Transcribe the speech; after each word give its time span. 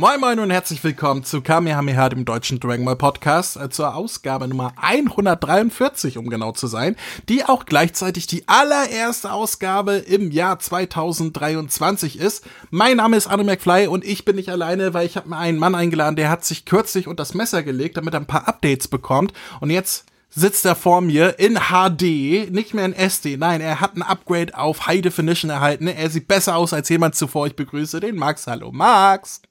Moin 0.00 0.18
Moin 0.18 0.38
und 0.38 0.50
herzlich 0.50 0.82
willkommen 0.82 1.24
zu 1.24 1.42
Kamehameha, 1.42 2.08
dem 2.08 2.24
deutschen 2.24 2.58
Dragon 2.58 2.86
Ball 2.86 2.96
Podcast, 2.96 3.58
äh, 3.58 3.68
zur 3.68 3.94
Ausgabe 3.94 4.48
Nummer 4.48 4.72
143, 4.80 6.16
um 6.16 6.30
genau 6.30 6.52
zu 6.52 6.68
sein, 6.68 6.96
die 7.28 7.44
auch 7.44 7.66
gleichzeitig 7.66 8.26
die 8.26 8.48
allererste 8.48 9.30
Ausgabe 9.30 9.96
im 9.96 10.30
Jahr 10.30 10.58
2023 10.58 12.18
ist. 12.18 12.46
Mein 12.70 12.96
Name 12.96 13.18
ist 13.18 13.26
Arno 13.26 13.44
McFly 13.44 13.88
und 13.88 14.02
ich 14.02 14.24
bin 14.24 14.36
nicht 14.36 14.48
alleine, 14.48 14.94
weil 14.94 15.04
ich 15.04 15.18
habe 15.18 15.28
mir 15.28 15.36
einen 15.36 15.58
Mann 15.58 15.74
eingeladen, 15.74 16.16
der 16.16 16.30
hat 16.30 16.46
sich 16.46 16.64
kürzlich 16.64 17.06
unter 17.06 17.20
das 17.20 17.34
Messer 17.34 17.62
gelegt, 17.62 17.98
damit 17.98 18.14
er 18.14 18.20
ein 18.20 18.26
paar 18.26 18.48
Updates 18.48 18.88
bekommt 18.88 19.34
und 19.60 19.68
jetzt 19.68 20.06
sitzt 20.30 20.64
er 20.64 20.76
vor 20.76 21.02
mir 21.02 21.38
in 21.38 21.58
HD, 21.68 22.50
nicht 22.50 22.72
mehr 22.72 22.86
in 22.86 22.94
SD. 22.94 23.36
Nein, 23.36 23.60
er 23.60 23.80
hat 23.80 23.96
ein 23.96 24.02
Upgrade 24.02 24.56
auf 24.56 24.86
High 24.86 25.02
Definition 25.02 25.50
erhalten. 25.50 25.88
Er 25.88 26.08
sieht 26.08 26.26
besser 26.26 26.56
aus 26.56 26.72
als 26.72 26.88
jemand 26.88 27.16
zuvor. 27.16 27.48
Ich 27.48 27.56
begrüße 27.56 28.00
den 28.00 28.16
Max. 28.16 28.46
Hallo 28.46 28.72
Max. 28.72 29.42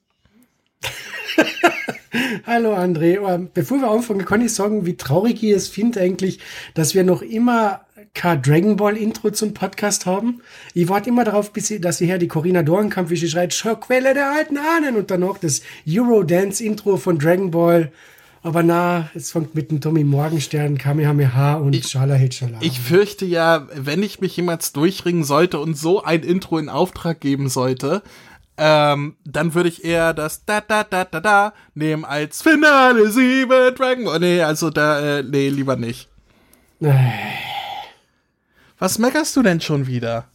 Hallo 2.46 2.74
André. 2.76 3.20
Oh, 3.20 3.48
bevor 3.54 3.80
wir 3.80 3.90
anfangen, 3.90 4.26
kann 4.26 4.42
ich 4.42 4.54
sagen, 4.54 4.86
wie 4.86 4.96
traurig 4.96 5.44
ich 5.44 5.52
es 5.52 5.68
finde 5.68 6.02
eigentlich, 6.02 6.40
dass 6.74 6.96
wir 6.96 7.04
noch 7.04 7.22
immer 7.22 7.82
kein 8.14 8.42
Dragon 8.42 8.76
Ball 8.76 8.98
Intro 8.98 9.30
zum 9.32 9.54
Podcast 9.54 10.06
haben. 10.06 10.42
Ich 10.74 10.90
warte 10.90 11.10
immer 11.10 11.24
darauf, 11.24 11.54
bis 11.54 11.70
ich, 11.70 11.82
dass 11.82 12.02
ich 12.02 12.10
her 12.10 12.18
die 12.18 12.28
Corinna 12.28 12.64
Dorenkamp, 12.64 13.10
wie 13.10 13.16
sie 13.16 13.30
schreit, 13.30 13.54
Quelle 13.82 14.14
der 14.14 14.32
alten 14.32 14.58
Ahnen 14.58 14.96
und 14.96 15.12
dann 15.12 15.22
noch 15.22 15.38
das 15.38 15.62
Eurodance 15.88 16.64
Intro 16.64 16.98
von 16.98 17.20
Dragon 17.20 17.52
Ball. 17.52 17.92
Aber 18.42 18.64
na, 18.64 19.10
es 19.16 19.32
fängt 19.32 19.54
mit 19.54 19.70
dem 19.70 19.82
Tommy 19.82 20.06
Morgenstern, 20.06 20.78
Kamehameha 20.78 21.56
und 21.56 21.76
ich, 21.76 21.88
Schala 21.88 22.16
Hitschala. 22.16 22.58
Ich 22.62 22.80
fürchte 22.80 23.26
ja, 23.26 23.68
wenn 23.76 24.02
ich 24.02 24.22
mich 24.22 24.36
jemals 24.38 24.72
durchringen 24.72 25.26
sollte 25.26 25.60
und 25.60 25.78
so 25.78 26.04
ein 26.04 26.24
Intro 26.24 26.58
in 26.58 26.70
Auftrag 26.70 27.20
geben 27.20 27.50
sollte, 27.50 28.02
ähm, 28.60 29.16
dann 29.26 29.54
würde 29.54 29.70
ich 29.70 29.86
eher 29.86 30.14
das 30.14 30.46
da 30.46 30.60
da 30.62 30.84
da 30.84 31.06
da 31.06 31.20
da 31.20 31.54
nehmen 31.74 32.04
als 32.04 32.42
Finale 32.42 33.10
7 33.10 33.74
Dragon 33.76 34.04
Ball. 34.04 34.20
Nee, 34.20 34.42
also 34.42 34.70
da, 34.70 35.20
äh, 35.20 35.24
nee, 35.24 35.50
lieber 35.50 35.78
nicht. 35.78 36.10
Was 38.78 39.00
meckerst 39.00 39.36
du 39.36 39.44
denn 39.44 39.62
schon 39.62 39.88
wieder? 39.88 40.28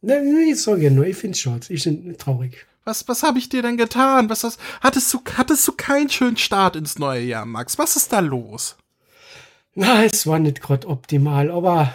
Nee, 0.00 0.52
ich 0.52 0.60
sage 0.60 0.82
ja 0.82 0.90
nur, 0.90 1.06
ich 1.06 1.16
find's 1.16 1.38
schade. 1.38 1.66
Ich 1.68 1.84
bin 1.84 2.16
traurig. 2.18 2.66
Was, 2.84 3.06
was 3.06 3.22
habe 3.22 3.38
ich 3.38 3.48
dir 3.48 3.62
denn 3.62 3.76
getan? 3.76 4.28
Was, 4.28 4.42
was, 4.42 4.58
hattest 4.80 5.12
du, 5.14 5.22
hattest 5.36 5.66
du 5.68 5.72
keinen 5.72 6.08
schönen 6.08 6.36
Start 6.36 6.74
ins 6.74 6.98
neue 6.98 7.22
Jahr, 7.22 7.46
Max? 7.46 7.78
Was 7.78 7.94
ist 7.94 8.12
da 8.12 8.18
los? 8.18 8.76
Na, 9.74 10.04
es 10.04 10.26
war 10.26 10.40
nicht 10.40 10.60
gerade 10.60 10.88
optimal, 10.88 11.50
aber 11.50 11.94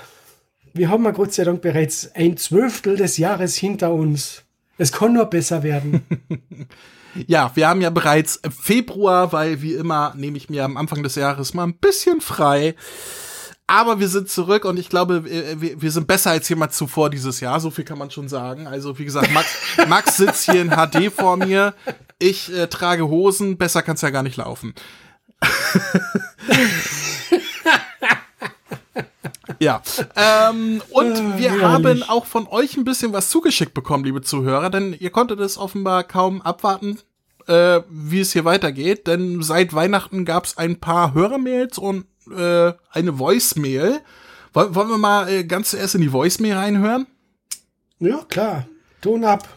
wir 0.74 0.90
haben 0.90 1.04
ja 1.04 1.12
Gott 1.12 1.34
sei 1.34 1.44
Dank 1.44 1.62
bereits 1.62 2.10
ein 2.16 2.38
Zwölftel 2.38 2.96
des 2.96 3.18
Jahres 3.18 3.56
hinter 3.56 3.92
uns. 3.92 4.44
Es 4.78 4.92
kann 4.92 5.14
nur 5.14 5.26
besser 5.26 5.64
werden. 5.64 6.06
ja, 7.28 7.52
wir 7.56 7.68
haben 7.68 7.82
ja 7.82 7.90
bereits 7.90 8.40
Februar, 8.50 9.32
weil 9.32 9.62
wie 9.62 9.74
immer 9.74 10.14
nehme 10.16 10.38
ich 10.38 10.50
mir 10.50 10.64
am 10.66 10.78
Anfang 10.78 11.04
des 11.04 11.16
Jahres 11.16 11.54
mal 11.54 11.64
ein 11.64 11.78
bisschen 11.78 12.22
frei. 12.22 12.76
Aber 13.70 14.00
wir 14.00 14.08
sind 14.08 14.30
zurück 14.30 14.64
und 14.64 14.80
ich 14.80 14.88
glaube, 14.88 15.26
wir, 15.26 15.92
sind 15.92 16.08
besser 16.08 16.32
als 16.32 16.48
jemand 16.48 16.72
zuvor 16.72 17.10
dieses 17.10 17.42
Jahr. 17.42 17.60
So 17.60 17.70
viel 17.70 17.84
kann 17.84 17.98
man 17.98 18.10
schon 18.10 18.30
sagen. 18.30 18.66
Also, 18.66 18.98
wie 18.98 19.04
gesagt, 19.04 19.30
Max, 19.34 19.50
Max 19.90 20.16
sitzt 20.16 20.50
hier 20.50 20.62
in 20.62 20.70
HD 20.70 21.12
vor 21.12 21.36
mir. 21.36 21.74
Ich 22.18 22.54
äh, 22.54 22.68
trage 22.68 23.10
Hosen. 23.10 23.58
Besser 23.58 23.82
kann's 23.82 24.02
ja 24.02 24.10
gar 24.10 24.24
nicht 24.24 24.38
laufen. 24.38 24.74
Ja. 29.60 29.82
Ähm, 30.16 30.82
und 30.90 31.14
äh, 31.14 31.38
wir 31.38 31.62
haben 31.62 32.04
auch 32.04 32.26
von 32.26 32.48
euch 32.48 32.78
ein 32.78 32.84
bisschen 32.84 33.14
was 33.14 33.30
zugeschickt 33.30 33.74
bekommen, 33.74 34.04
liebe 34.04 34.22
Zuhörer, 34.22 34.70
denn 34.70 34.96
ihr 34.98 35.10
konntet 35.10 35.40
es 35.40 35.58
offenbar 35.58 36.04
kaum 36.04 36.42
abwarten, 36.42 37.00
äh, 37.48 37.82
wie 37.90 38.20
es 38.20 38.34
hier 38.34 38.46
weitergeht, 38.46 39.08
denn 39.08 39.42
seit 39.42 39.74
Weihnachten 39.74 40.26
gab 40.26 40.46
es 40.46 40.58
ein 40.58 40.80
paar 40.80 41.14
Hörermails 41.14 41.78
und 41.78 42.06
äh, 42.36 42.74
eine 42.92 43.20
Voicemail. 43.20 44.02
Wollen, 44.54 44.76
wollen 44.76 44.90
wir 44.90 44.98
mal 44.98 45.30
äh, 45.30 45.44
ganz 45.44 45.72
zuerst 45.72 45.96
in 45.96 46.02
die 46.02 46.14
Voicemail 46.14 46.54
reinhören? 46.54 47.08
Ja, 48.00 48.24
klar. 48.30 48.68
Ton 49.02 49.24
ab. 49.24 49.48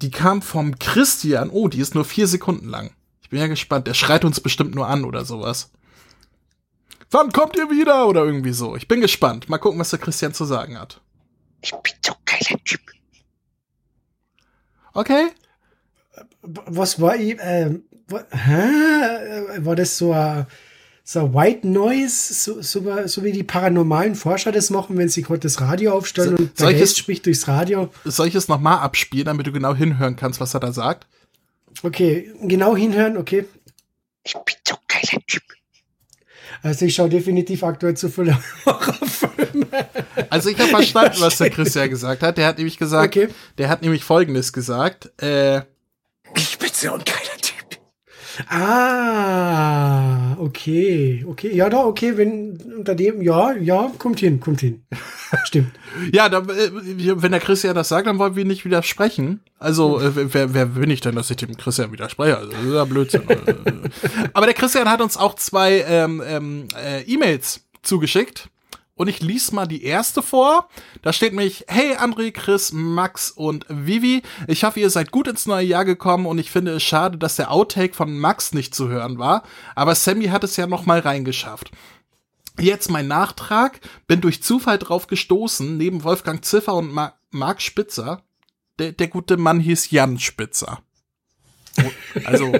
Die 0.00 0.10
kam 0.10 0.42
vom 0.42 0.78
Christian. 0.78 1.50
Oh, 1.50 1.68
die 1.68 1.80
ist 1.80 1.94
nur 1.94 2.04
vier 2.04 2.26
Sekunden 2.26 2.68
lang. 2.68 2.90
Ich 3.22 3.30
bin 3.30 3.40
ja 3.40 3.46
gespannt. 3.46 3.86
Der 3.86 3.94
schreit 3.94 4.24
uns 4.24 4.40
bestimmt 4.40 4.74
nur 4.74 4.88
an 4.88 5.04
oder 5.04 5.24
sowas. 5.24 5.70
Wann 7.12 7.30
kommt 7.30 7.56
ihr 7.56 7.70
wieder? 7.70 8.08
Oder 8.08 8.24
irgendwie 8.24 8.52
so. 8.52 8.74
Ich 8.74 8.88
bin 8.88 9.00
gespannt. 9.00 9.48
Mal 9.48 9.58
gucken, 9.58 9.78
was 9.78 9.90
der 9.90 9.98
Christian 9.98 10.34
zu 10.34 10.44
sagen 10.44 10.78
hat. 10.78 11.00
Ich 11.60 11.70
bin 11.70 11.92
so 12.04 12.14
geiler 12.24 12.58
Typ. 12.64 12.80
Okay. 14.94 15.28
Was 16.42 17.00
war 17.00 17.16
ich? 17.16 17.38
Äh, 17.38 17.80
war, 18.08 18.24
hä? 18.30 19.64
war 19.64 19.76
das 19.76 19.98
so 19.98 20.12
ein, 20.12 20.46
so 21.04 21.20
ein 21.20 21.34
White 21.34 21.66
Noise, 21.66 22.34
so, 22.34 22.62
so, 22.62 23.06
so, 23.06 23.24
wie 23.24 23.32
die 23.32 23.42
paranormalen 23.42 24.14
Forscher 24.14 24.50
das 24.50 24.70
machen, 24.70 24.96
wenn 24.96 25.08
sie 25.08 25.22
gerade 25.22 25.40
das 25.40 25.60
Radio 25.60 25.92
aufstellen 25.92 26.36
so, 26.36 26.42
und 26.42 26.60
der 26.60 26.72
Geist 26.72 26.98
spricht 26.98 27.26
durchs 27.26 27.46
Radio? 27.46 27.90
Soll 28.04 28.28
ich 28.28 28.34
es 28.34 28.48
nochmal 28.48 28.78
abspielen, 28.78 29.26
damit 29.26 29.46
du 29.46 29.52
genau 29.52 29.74
hinhören 29.74 30.16
kannst, 30.16 30.40
was 30.40 30.54
er 30.54 30.60
da 30.60 30.72
sagt? 30.72 31.06
Okay, 31.82 32.32
genau 32.42 32.76
hinhören, 32.76 33.16
okay. 33.16 33.46
Ich 34.24 34.32
bin 34.34 34.54
so 34.66 34.76
geiler 34.88 35.22
Typ. 35.26 35.42
Also 36.62 36.84
ich 36.84 36.94
schaue 36.94 37.08
definitiv 37.08 37.64
aktuell 37.64 37.96
zu 37.96 38.08
viele 38.08 38.38
Horrorfilme. 38.66 39.66
Also 40.30 40.48
ich 40.48 40.58
habe 40.58 40.70
verstanden, 40.70 41.16
was 41.20 41.38
der 41.38 41.50
Christian 41.50 41.90
gesagt 41.90 42.22
hat. 42.22 42.38
Der 42.38 42.46
hat 42.46 42.58
nämlich 42.58 42.78
gesagt, 42.78 43.16
okay. 43.16 43.28
der 43.58 43.68
hat 43.68 43.82
nämlich 43.82 44.04
Folgendes 44.04 44.52
gesagt. 44.52 45.10
Äh, 45.20 45.62
ich 46.36 46.58
bin 46.58 46.70
so 46.72 46.92
ein 46.92 47.02
geiler 47.04 47.18
Typ. 47.20 47.31
Ah, 48.48 50.36
okay, 50.38 51.24
okay, 51.26 51.54
ja, 51.54 51.68
doch, 51.68 51.84
okay, 51.84 52.16
wenn 52.16 52.58
unter 52.78 52.94
dem, 52.94 53.22
ja, 53.22 53.52
ja, 53.52 53.90
kommt 53.98 54.20
hin, 54.20 54.40
kommt 54.40 54.60
hin. 54.60 54.82
Stimmt. 55.44 55.72
ja, 56.12 56.28
da, 56.28 56.38
äh, 56.38 56.70
wenn 56.72 57.32
der 57.32 57.40
Christian 57.40 57.74
das 57.74 57.88
sagt, 57.88 58.06
dann 58.06 58.18
wollen 58.18 58.36
wir 58.36 58.44
nicht 58.44 58.64
widersprechen. 58.64 59.40
Also, 59.58 60.00
äh, 60.00 60.34
wer, 60.34 60.54
wer 60.54 60.66
bin 60.66 60.90
ich 60.90 61.00
denn, 61.00 61.14
dass 61.14 61.30
ich 61.30 61.36
dem 61.36 61.56
Christian 61.56 61.92
widerspreche? 61.92 62.36
Also, 62.36 62.50
das 62.50 62.62
ist 62.62 62.74
ja 62.74 62.84
Blödsinn. 62.84 63.22
Aber 64.32 64.46
der 64.46 64.54
Christian 64.54 64.90
hat 64.90 65.00
uns 65.00 65.16
auch 65.16 65.34
zwei 65.34 65.84
ähm, 65.86 66.22
ähm, 66.26 66.68
äh, 66.76 67.02
E-Mails 67.02 67.60
zugeschickt. 67.82 68.48
Und 68.94 69.08
ich 69.08 69.20
lies 69.20 69.52
mal 69.52 69.66
die 69.66 69.84
erste 69.84 70.22
vor. 70.22 70.68
Da 71.00 71.12
steht 71.12 71.32
mich, 71.32 71.64
hey 71.66 71.96
André, 71.96 72.30
Chris, 72.30 72.72
Max 72.72 73.30
und 73.30 73.64
Vivi. 73.68 74.22
Ich 74.48 74.64
hoffe, 74.64 74.80
ihr 74.80 74.90
seid 74.90 75.10
gut 75.10 75.28
ins 75.28 75.46
neue 75.46 75.66
Jahr 75.66 75.84
gekommen 75.84 76.26
und 76.26 76.38
ich 76.38 76.50
finde 76.50 76.72
es 76.72 76.82
schade, 76.82 77.16
dass 77.16 77.36
der 77.36 77.50
Outtake 77.50 77.94
von 77.94 78.18
Max 78.18 78.52
nicht 78.52 78.74
zu 78.74 78.88
hören 78.88 79.18
war. 79.18 79.44
Aber 79.74 79.94
Sammy 79.94 80.26
hat 80.26 80.44
es 80.44 80.56
ja 80.56 80.66
noch 80.66 80.84
mal 80.84 81.00
reingeschafft. 81.00 81.70
Jetzt 82.58 82.90
mein 82.90 83.08
Nachtrag. 83.08 83.80
Bin 84.06 84.20
durch 84.20 84.42
Zufall 84.42 84.78
drauf 84.78 85.06
gestoßen, 85.06 85.76
neben 85.76 86.04
Wolfgang 86.04 86.44
Ziffer 86.44 86.74
und 86.74 86.92
Ma 86.92 87.14
Marc 87.30 87.62
Spitzer. 87.62 88.22
Der, 88.78 88.92
der 88.92 89.08
gute 89.08 89.38
Mann 89.38 89.58
hieß 89.58 89.90
Jan 89.90 90.18
Spitzer. 90.18 90.82
Also, 92.24 92.52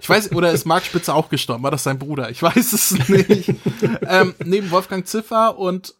ich 0.00 0.08
weiß, 0.08 0.32
oder 0.32 0.52
ist 0.52 0.66
Marc 0.66 0.84
Spitzer 0.84 1.14
auch 1.14 1.28
gestorben? 1.28 1.62
War 1.62 1.70
das 1.70 1.82
sein 1.84 1.98
Bruder? 1.98 2.30
Ich 2.30 2.42
weiß 2.42 2.72
es 2.72 3.08
nicht. 3.08 3.54
ähm, 4.08 4.34
neben 4.44 4.70
Wolfgang 4.70 5.06
Ziffer 5.06 5.58
und 5.58 5.94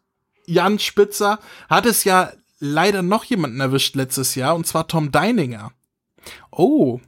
Jan 0.46 0.78
Spitzer 0.78 1.38
hat 1.68 1.86
es 1.86 2.04
ja 2.04 2.32
leider 2.58 3.02
noch 3.02 3.24
jemanden 3.24 3.60
erwischt 3.60 3.96
letztes 3.96 4.34
Jahr, 4.34 4.54
und 4.54 4.66
zwar 4.66 4.88
Tom 4.88 5.12
Deininger. 5.12 5.72
Oh, 6.50 7.00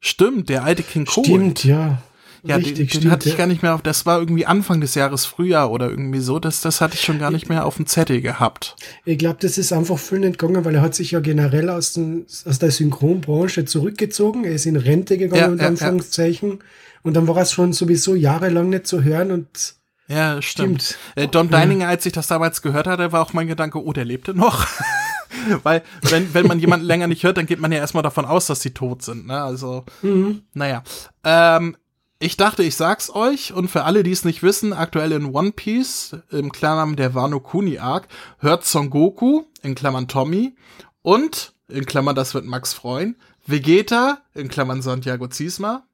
stimmt, 0.00 0.48
der 0.48 0.64
alte 0.64 0.82
King 0.82 1.06
Cole. 1.06 1.26
Stimmt, 1.26 1.64
ja. 1.64 2.02
Ja, 2.42 2.56
Richtig, 2.56 2.74
den, 2.74 2.86
den 2.86 2.88
stimmt, 2.88 3.12
hatte 3.12 3.28
ich 3.28 3.36
gar 3.36 3.46
nicht 3.46 3.62
mehr 3.62 3.74
auf, 3.74 3.82
das 3.82 4.06
war 4.06 4.18
irgendwie 4.18 4.46
Anfang 4.46 4.80
des 4.80 4.94
Jahres 4.94 5.26
Frühjahr 5.26 5.70
oder 5.70 5.90
irgendwie 5.90 6.20
so, 6.20 6.38
das, 6.38 6.60
das 6.60 6.80
hatte 6.80 6.94
ich 6.94 7.02
schon 7.02 7.18
gar 7.18 7.30
nicht 7.30 7.48
mehr 7.48 7.66
auf 7.66 7.76
dem 7.76 7.86
Zettel 7.86 8.20
gehabt. 8.20 8.76
Ich 9.04 9.18
glaube, 9.18 9.38
das 9.40 9.58
ist 9.58 9.72
einfach 9.72 9.98
vielen 9.98 10.22
entgangen, 10.22 10.64
weil 10.64 10.74
er 10.74 10.82
hat 10.82 10.94
sich 10.94 11.10
ja 11.10 11.20
generell 11.20 11.68
aus, 11.68 11.92
den, 11.92 12.26
aus 12.46 12.58
der 12.58 12.70
Synchronbranche 12.70 13.64
zurückgezogen, 13.64 14.44
er 14.44 14.52
ist 14.54 14.66
in 14.66 14.76
Rente 14.76 15.18
gegangen, 15.18 15.40
ja, 15.40 15.48
unter 15.48 15.64
ja, 15.64 15.68
Anführungszeichen, 15.68 16.50
ja. 16.50 16.58
und 17.02 17.14
dann 17.14 17.28
war 17.28 17.36
es 17.36 17.52
schon 17.52 17.72
sowieso 17.72 18.14
jahrelang 18.14 18.70
nicht 18.70 18.86
zu 18.86 19.02
hören 19.04 19.30
und 19.30 19.74
ja, 20.08 20.42
stimmt. 20.42 20.82
stimmt. 20.82 20.98
Äh, 21.14 21.28
Don 21.28 21.50
Deininger, 21.50 21.86
als 21.86 22.04
ich 22.04 22.12
das 22.12 22.26
damals 22.26 22.62
gehört 22.62 22.88
hatte, 22.88 23.12
war 23.12 23.22
auch 23.22 23.32
mein 23.32 23.46
Gedanke, 23.46 23.80
oh, 23.80 23.92
der 23.92 24.04
lebte 24.04 24.34
noch. 24.34 24.66
Weil, 25.62 25.82
wenn, 26.02 26.34
wenn 26.34 26.46
man 26.48 26.58
jemanden 26.58 26.86
länger 26.88 27.06
nicht 27.06 27.22
hört, 27.22 27.36
dann 27.36 27.46
geht 27.46 27.60
man 27.60 27.70
ja 27.70 27.78
erstmal 27.78 28.02
davon 28.02 28.24
aus, 28.24 28.46
dass 28.46 28.60
sie 28.60 28.72
tot 28.72 29.02
sind. 29.02 29.28
Ne? 29.28 29.40
Also, 29.40 29.84
mhm. 30.02 30.42
naja. 30.52 30.82
Ähm, 31.22 31.76
ich 32.22 32.36
dachte, 32.36 32.62
ich 32.62 32.76
sag's 32.76 33.08
euch 33.08 33.54
und 33.54 33.68
für 33.68 33.84
alle, 33.84 34.02
die 34.02 34.12
es 34.12 34.26
nicht 34.26 34.42
wissen, 34.42 34.74
aktuell 34.74 35.12
in 35.12 35.34
One 35.34 35.52
Piece, 35.52 36.16
im 36.30 36.52
Klarnamen 36.52 36.94
der 36.94 37.14
Wano 37.14 37.40
Kuni 37.40 37.78
Arc, 37.78 38.08
hört 38.38 38.64
Son 38.66 38.90
Goku, 38.90 39.44
in 39.62 39.74
Klammern 39.74 40.06
Tommy, 40.06 40.54
und, 41.00 41.54
in 41.68 41.86
Klammern, 41.86 42.14
das 42.14 42.34
wird 42.34 42.44
Max 42.44 42.74
freuen, 42.74 43.16
Vegeta, 43.46 44.18
in 44.34 44.48
Klammern 44.48 44.82
Santiago 44.82 45.28
Ziesma. 45.28 45.84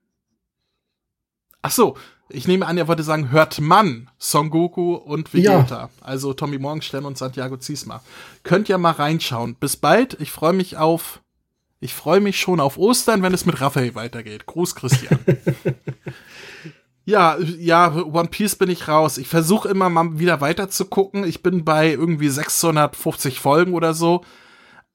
Ach 1.62 1.70
so, 1.70 1.96
ich 2.28 2.48
nehme 2.48 2.66
an, 2.66 2.76
er 2.76 2.88
wollte 2.88 3.04
sagen, 3.04 3.30
hört 3.30 3.60
man 3.60 4.10
Son 4.18 4.50
Goku 4.50 4.94
und 4.94 5.32
Vegeta. 5.32 5.82
Ja. 5.82 5.90
Also 6.00 6.34
Tommy 6.34 6.58
Morgenstern 6.58 7.04
und 7.04 7.16
Santiago 7.16 7.56
Ziesma. 7.56 8.02
Könnt 8.42 8.68
ja 8.68 8.78
mal 8.78 8.90
reinschauen. 8.90 9.54
Bis 9.54 9.76
bald. 9.76 10.20
Ich 10.20 10.32
freue 10.32 10.52
mich 10.52 10.76
auf 10.76 11.20
Ich 11.86 11.94
freue 11.94 12.18
mich 12.18 12.40
schon 12.40 12.58
auf 12.58 12.78
Ostern, 12.78 13.22
wenn 13.22 13.32
es 13.32 13.46
mit 13.46 13.60
Raphael 13.60 13.94
weitergeht. 13.94 14.44
Gruß, 14.46 14.74
Christian. 14.74 15.20
ja, 17.04 17.38
ja, 17.38 17.94
One 17.94 18.26
Piece 18.26 18.56
bin 18.56 18.68
ich 18.70 18.88
raus. 18.88 19.18
Ich 19.18 19.28
versuche 19.28 19.68
immer 19.68 19.88
mal 19.88 20.18
wieder 20.18 20.40
weiter 20.40 20.68
zu 20.68 20.86
gucken. 20.86 21.22
Ich 21.22 21.44
bin 21.44 21.64
bei 21.64 21.92
irgendwie 21.92 22.28
650 22.28 23.38
Folgen 23.38 23.72
oder 23.72 23.94
so. 23.94 24.24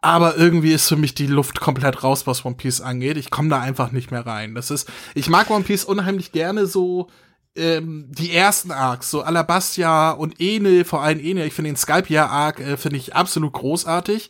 Aber 0.01 0.35
irgendwie 0.35 0.73
ist 0.73 0.89
für 0.89 0.97
mich 0.97 1.15
die 1.15 1.27
Luft 1.27 1.61
komplett 1.61 2.03
raus, 2.03 2.27
was 2.27 2.43
One 2.43 2.55
Piece 2.55 2.81
angeht. 2.81 3.15
Ich 3.15 3.31
komme 3.31 3.47
da 3.47 3.61
einfach 3.61 3.93
nicht 3.93 4.11
mehr 4.11 4.25
rein. 4.25 4.53
Das 4.53 4.69
ist, 4.69 4.91
ich 5.15 5.29
mag 5.29 5.49
One 5.49 5.63
Piece 5.63 5.85
unheimlich 5.85 6.33
gerne 6.33 6.65
so 6.65 7.07
ähm, 7.55 8.07
die 8.09 8.35
ersten 8.35 8.71
Arcs, 8.71 9.09
so 9.09 9.21
Alabastia 9.21 10.11
und 10.11 10.41
Enel, 10.41 10.83
vor 10.83 11.03
allem 11.03 11.21
Enel. 11.21 11.47
Ich 11.47 11.53
finde 11.53 11.69
den 11.69 11.77
Skypia-Arc 11.77 12.59
äh, 12.59 12.75
finde 12.75 12.97
ich 12.97 13.15
absolut 13.15 13.53
großartig. 13.53 14.29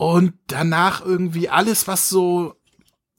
Und 0.00 0.32
danach 0.46 1.04
irgendwie 1.04 1.48
alles, 1.48 1.86
was 1.86 2.08
so 2.08 2.54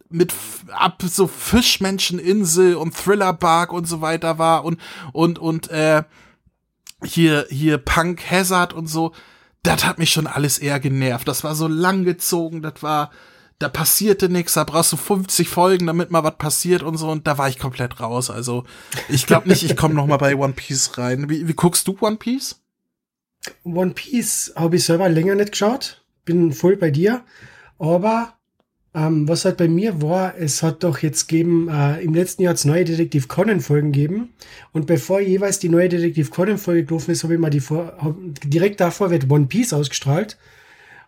mit 0.10 0.34
ab 0.72 1.04
so 1.04 1.28
Fischmenscheninsel 1.28 2.76
und 2.76 2.96
Thriller-Bark 2.96 3.72
und 3.72 3.86
so 3.88 4.02
weiter 4.02 4.40
war 4.40 4.66
und 4.66 4.80
und 5.14 5.40
und 5.40 5.70
äh, 5.70 6.04
hier 7.04 7.46
hier 7.50 7.78
Punk 7.78 8.30
Hazard 8.30 8.74
und 8.74 8.88
so 8.88 9.14
das 9.64 9.86
hat 9.86 10.00
mich 10.00 10.12
schon 10.12 10.28
alles 10.28 10.58
eher 10.58 10.80
genervt. 10.80 11.28
Das 11.28 11.44
war 11.44 11.56
so 11.56 11.68
lang 11.68 12.04
gezogen, 12.04 12.62
das 12.62 12.82
war, 12.82 13.12
da 13.60 13.70
passierte 13.70 14.28
nichts, 14.28 14.54
da 14.54 14.64
brauchst 14.64 14.92
du 14.92 14.98
50 14.98 15.48
Folgen, 15.48 15.88
damit 15.88 16.10
mal 16.10 16.24
was 16.24 16.38
passiert 16.38 16.84
und 16.84 16.98
so, 16.98 17.10
und 17.10 17.28
da 17.28 17.38
war 17.38 17.48
ich 17.48 17.60
komplett 17.60 18.00
raus. 18.00 18.30
Also, 18.30 18.64
ich 19.08 19.28
glaube 19.28 19.48
nicht, 19.48 19.64
ich 19.64 19.78
komme 19.78 19.94
noch 19.94 20.08
mal 20.08 20.18
bei 20.18 20.36
One 20.36 20.54
Piece 20.54 20.98
rein. 20.98 21.30
Wie, 21.30 21.48
wie 21.48 21.54
guckst 21.54 21.88
du 21.88 21.98
One 22.02 22.18
Piece? 22.18 22.60
One 23.64 23.92
Piece 23.92 24.54
habe 24.56 24.76
ich 24.76 24.84
selber 24.84 25.10
länger 25.10 25.36
nicht 25.36 25.52
geschaut, 25.52 26.01
bin 26.34 26.52
voll 26.54 26.78
bei 26.78 26.92
dir, 26.92 27.24
aber 27.80 28.36
ähm, 28.94 29.28
was 29.28 29.46
halt 29.46 29.58
bei 29.58 29.70
mir 29.70 30.02
war, 30.02 30.38
es 30.38 30.64
hat 30.64 30.84
doch 30.84 31.00
jetzt 31.00 31.30
gegeben, 31.30 31.70
äh, 31.70 32.02
im 32.02 32.14
letzten 32.14 32.44
Jahr 32.44 32.54
hat 32.54 32.66
neue 32.66 32.84
Detektiv 32.84 33.30
Conan 33.30 33.62
Folgen 33.62 33.94
gegeben. 33.94 34.34
Und 34.74 34.86
bevor 34.86 35.22
jeweils 35.22 35.60
die 35.60 35.70
neue 35.70 35.88
Detektiv 35.88 36.30
Conan 36.30 36.58
Folge 36.58 36.84
gelaufen 36.84 37.12
ist, 37.12 37.24
habe 37.24 37.36
ich 37.36 37.40
mal 37.40 37.50
die 37.50 37.62
vor, 37.62 37.94
hab, 38.00 38.16
direkt 38.44 38.82
davor 38.82 39.10
wird 39.10 39.30
One 39.30 39.46
Piece 39.46 39.72
ausgestrahlt. 39.72 40.38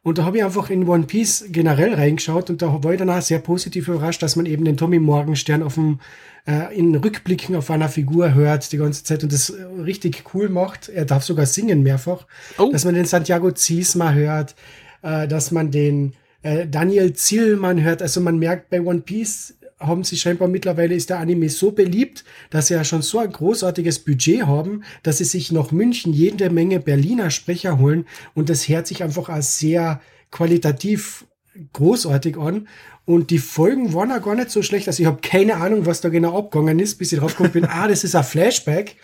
Und 0.02 0.18
da 0.18 0.26
habe 0.26 0.38
ich 0.38 0.44
einfach 0.44 0.70
in 0.70 0.88
One 0.88 1.04
Piece 1.04 1.46
generell 1.50 1.94
reingeschaut 1.94 2.50
und 2.50 2.62
da 2.62 2.84
war 2.84 2.92
ich 2.92 3.00
danach 3.00 3.22
sehr 3.22 3.40
positiv 3.40 3.88
überrascht, 3.88 4.22
dass 4.22 4.36
man 4.36 4.46
eben 4.46 4.66
den 4.66 4.76
Tommy 4.76 5.00
Morgenstern 5.00 5.64
auf 5.64 5.76
dem, 5.76 6.00
äh, 6.46 6.78
in 6.78 6.94
Rückblicken 6.94 7.56
auf 7.56 7.72
einer 7.72 7.88
Figur 7.88 8.34
hört 8.34 8.70
die 8.74 8.78
ganze 8.78 9.06
Zeit 9.06 9.24
und 9.24 9.32
das 9.32 9.50
äh, 9.50 9.64
richtig 9.82 10.26
cool 10.34 10.50
macht. 10.50 10.90
Er 10.90 11.06
darf 11.06 11.24
sogar 11.24 11.46
singen 11.46 11.84
mehrfach. 11.84 12.28
Oh. 12.58 12.70
Dass 12.72 12.84
man 12.84 12.96
den 12.96 13.06
Santiago 13.06 13.52
Ziesma 13.52 14.12
hört, 14.12 14.56
äh, 15.04 15.28
dass 15.28 15.52
man 15.52 15.70
den 15.70 16.14
äh, 16.42 16.68
Daniel 16.68 17.14
Zielmann 17.14 17.82
hört. 17.84 18.02
Also 18.02 18.22
man 18.22 18.40
merkt 18.40 18.70
bei 18.70 18.82
One 18.82 19.02
Piece 19.02 19.56
haben 19.80 20.04
sie 20.04 20.18
scheinbar 20.18 20.48
mittlerweile 20.48 20.96
ist 20.96 21.10
der 21.10 21.20
Anime 21.20 21.50
so 21.50 21.72
beliebt, 21.72 22.24
dass 22.50 22.68
sie 22.68 22.74
ja 22.74 22.84
schon 22.84 23.02
so 23.02 23.20
ein 23.20 23.32
großartiges 23.32 24.00
Budget 24.00 24.44
haben, 24.44 24.84
dass 25.04 25.18
sie 25.18 25.26
sich 25.26 25.52
noch 25.52 25.72
München 25.72 26.14
jede 26.14 26.50
Menge 26.50 26.80
Berliner 26.80 27.30
Sprecher 27.30 27.80
holen 27.80 28.06
und 28.34 28.50
das 28.50 28.68
hört 28.70 28.88
sich 28.88 29.04
einfach 29.04 29.30
als 29.30 29.60
sehr 29.60 30.00
qualitativ 30.32 31.26
großartig 31.74 32.38
an. 32.38 32.68
Und 33.06 33.32
die 33.32 33.38
Folgen 33.38 33.94
waren 33.94 34.12
auch 34.14 34.24
gar 34.24 34.36
nicht 34.36 34.50
so 34.50 34.62
schlecht. 34.62 34.88
Also 34.88 35.04
ich 35.04 35.08
habe 35.08 35.20
keine 35.22 35.58
Ahnung, 35.58 35.86
was 35.86 36.00
da 36.00 36.08
genau 36.08 36.38
abgegangen 36.38 36.80
ist, 36.80 36.96
bis 36.96 37.12
ich 37.12 37.20
drauf 37.20 37.34
gekommen 37.34 37.52
bin, 37.52 37.66
ah, 37.70 37.88
das 37.88 38.06
ist 38.06 38.16
ein 38.16 38.24
Flashback. 38.24 38.96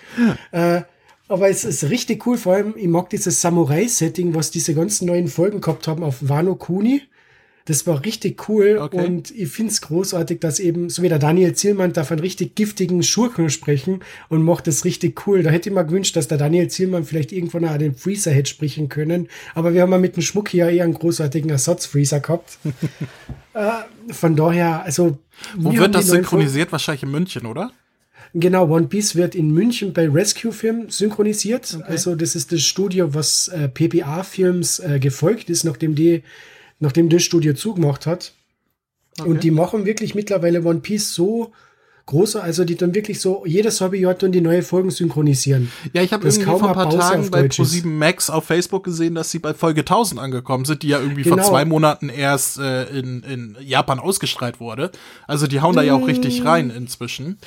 Äh, 0.51 0.81
aber 1.29 1.47
es 1.47 1.63
ist 1.63 1.89
richtig 1.89 2.25
cool. 2.27 2.37
Vor 2.37 2.55
allem, 2.55 2.73
ich 2.75 2.87
mag 2.87 3.09
dieses 3.09 3.39
Samurai-Setting, 3.41 4.35
was 4.35 4.51
diese 4.51 4.73
ganzen 4.73 5.05
neuen 5.05 5.27
Folgen 5.27 5.61
gehabt 5.61 5.87
haben 5.87 6.03
auf 6.03 6.17
Wano 6.27 6.55
Kuni. 6.55 7.03
Das 7.65 7.85
war 7.85 8.03
richtig 8.03 8.49
cool 8.49 8.79
okay. 8.81 9.05
und 9.05 9.29
ich 9.29 9.47
finde 9.49 9.71
es 9.71 9.81
großartig, 9.81 10.39
dass 10.39 10.59
eben, 10.59 10.89
so 10.89 11.03
wie 11.03 11.09
der 11.09 11.19
Daniel 11.19 11.53
Zielmann 11.53 11.93
darf 11.93 12.11
einen 12.11 12.21
richtig 12.21 12.55
giftigen 12.55 13.03
Schurken 13.03 13.51
sprechen 13.51 13.99
und 14.27 14.41
macht 14.41 14.65
das 14.65 14.85
richtig 14.85 15.27
cool. 15.27 15.43
Da 15.43 15.51
hätte 15.51 15.69
ich 15.69 15.75
mal 15.75 15.83
gewünscht, 15.83 16.15
dass 16.15 16.27
der 16.27 16.39
Daniel 16.39 16.67
Zielmann 16.69 17.03
vielleicht 17.03 17.31
irgendwann 17.31 17.65
an 17.65 17.77
den 17.77 17.93
Freezer 17.93 18.31
hätte 18.31 18.49
sprechen 18.49 18.89
können. 18.89 19.27
Aber 19.53 19.75
wir 19.75 19.83
haben 19.83 19.91
ja 19.91 19.99
mit 19.99 20.15
dem 20.15 20.23
Schmuck 20.23 20.49
hier 20.49 20.67
eher 20.67 20.83
einen 20.83 20.95
großartigen 20.95 21.51
Ersatzfreezer 21.51 22.21
gehabt. 22.21 22.57
äh, 23.53 23.69
von 24.13 24.35
daher, 24.35 24.83
also. 24.83 25.19
Wo 25.55 25.71
wird 25.71 25.93
das 25.93 26.07
synchronisiert? 26.07 26.71
Wahrscheinlich 26.71 27.03
in 27.03 27.11
München, 27.11 27.45
oder? 27.45 27.71
Genau, 28.33 28.69
One 28.69 28.87
Piece 28.87 29.15
wird 29.15 29.33
in 29.33 29.51
München 29.51 29.93
bei 29.93 30.07
Rescue 30.07 30.51
Film 30.51 30.89
synchronisiert. 30.89 31.75
Okay. 31.75 31.83
Also 31.87 32.15
das 32.15 32.35
ist 32.35 32.51
das 32.51 32.61
Studio, 32.61 33.13
was 33.13 33.47
äh, 33.47 33.67
PPA 33.69 34.23
Films 34.23 34.79
äh, 34.79 34.99
gefolgt 34.99 35.49
ist, 35.49 35.63
nachdem 35.63 35.95
die 35.95 36.23
nachdem 36.79 37.09
das 37.09 37.23
Studio 37.23 37.53
zugemacht 37.53 38.05
hat. 38.05 38.33
Okay. 39.19 39.29
Und 39.29 39.43
die 39.43 39.51
machen 39.51 39.85
wirklich 39.85 40.15
mittlerweile 40.15 40.63
One 40.63 40.79
Piece 40.79 41.13
so 41.13 41.51
große, 42.05 42.41
also 42.41 42.65
die 42.65 42.75
dann 42.75 42.95
wirklich 42.95 43.19
so 43.19 43.43
jedes 43.45 43.81
halbe 43.81 43.97
Jahr 43.97 44.15
dann 44.15 44.31
die 44.31 44.41
neue 44.41 44.63
Folgen 44.63 44.89
synchronisieren. 44.89 45.71
Ja, 45.93 46.01
ich 46.01 46.11
habe 46.11 46.27
irgendwie 46.27 46.43
vor 46.43 46.69
ein 46.69 46.73
paar 46.73 46.85
Pause 46.85 46.97
Tagen 46.97 47.29
bei 47.29 47.41
Pro7 47.41 47.85
Max 47.85 48.29
auf 48.31 48.45
Facebook 48.45 48.83
gesehen, 48.83 49.13
dass 49.13 49.29
sie 49.29 49.37
bei 49.37 49.53
Folge 49.53 49.81
1000 49.81 50.19
angekommen 50.19 50.65
sind, 50.65 50.81
die 50.81 50.87
ja 50.87 50.99
irgendwie 50.99 51.21
genau. 51.21 51.35
vor 51.35 51.45
zwei 51.45 51.65
Monaten 51.65 52.09
erst 52.09 52.57
äh, 52.57 52.85
in, 52.85 53.21
in 53.23 53.57
Japan 53.61 53.99
ausgestrahlt 53.99 54.59
wurde. 54.59 54.91
Also 55.27 55.45
die 55.45 55.61
hauen 55.61 55.75
da 55.75 55.83
ja 55.83 55.93
auch 55.93 56.07
richtig 56.07 56.43
rein 56.45 56.71
inzwischen 56.71 57.37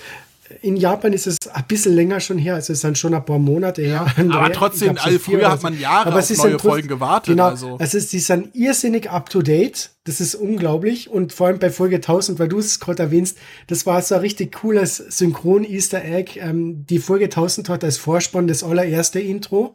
in 0.61 0.77
Japan 0.77 1.13
ist 1.13 1.27
es 1.27 1.37
ein 1.53 1.65
bisschen 1.67 1.95
länger 1.95 2.21
schon 2.21 2.39
her, 2.39 2.55
also 2.55 2.73
es 2.73 2.81
sind 2.81 2.99
schon 2.99 3.15
ein 3.15 3.25
paar 3.25 3.39
Monate 3.39 3.83
her. 3.83 4.07
Ja, 4.17 4.31
aber 4.31 4.53
trotzdem, 4.53 4.97
also 4.99 5.19
früher 5.19 5.51
hat 5.51 5.63
man 5.63 5.79
Jahre 5.79 6.09
aber 6.09 6.19
auf 6.19 6.37
neue 6.37 6.59
Folgen 6.59 6.89
gewartet. 6.89 7.33
Genau, 7.33 7.49
also. 7.49 7.77
also 7.79 7.99
sie 7.99 8.19
sind 8.19 8.55
irrsinnig 8.55 9.11
up 9.11 9.31
to 9.31 9.43
date. 9.43 9.91
Das 10.05 10.21
ist 10.21 10.35
unglaublich. 10.35 11.11
Und 11.11 11.33
vor 11.33 11.47
allem 11.47 11.59
bei 11.59 11.71
Folge 11.71 11.97
1000, 11.97 12.39
weil 12.39 12.49
du 12.49 12.59
es 12.59 12.81
gerade 12.81 13.05
erwähnst, 13.05 13.39
das 13.69 13.87
war 13.87 14.03
so 14.03 14.17
ein 14.17 14.21
richtig 14.21 14.53
cooles 14.53 14.97
Synchron-Easter 14.97 16.05
Egg. 16.05 16.41
Ähm, 16.41 16.85
die 16.87 16.99
Folge 16.99 17.27
1000 17.27 17.69
hat 17.69 17.85
als 17.85 17.99
Vorspann 17.99 18.49
das 18.49 18.65
allererste 18.65 19.21
Intro. 19.21 19.75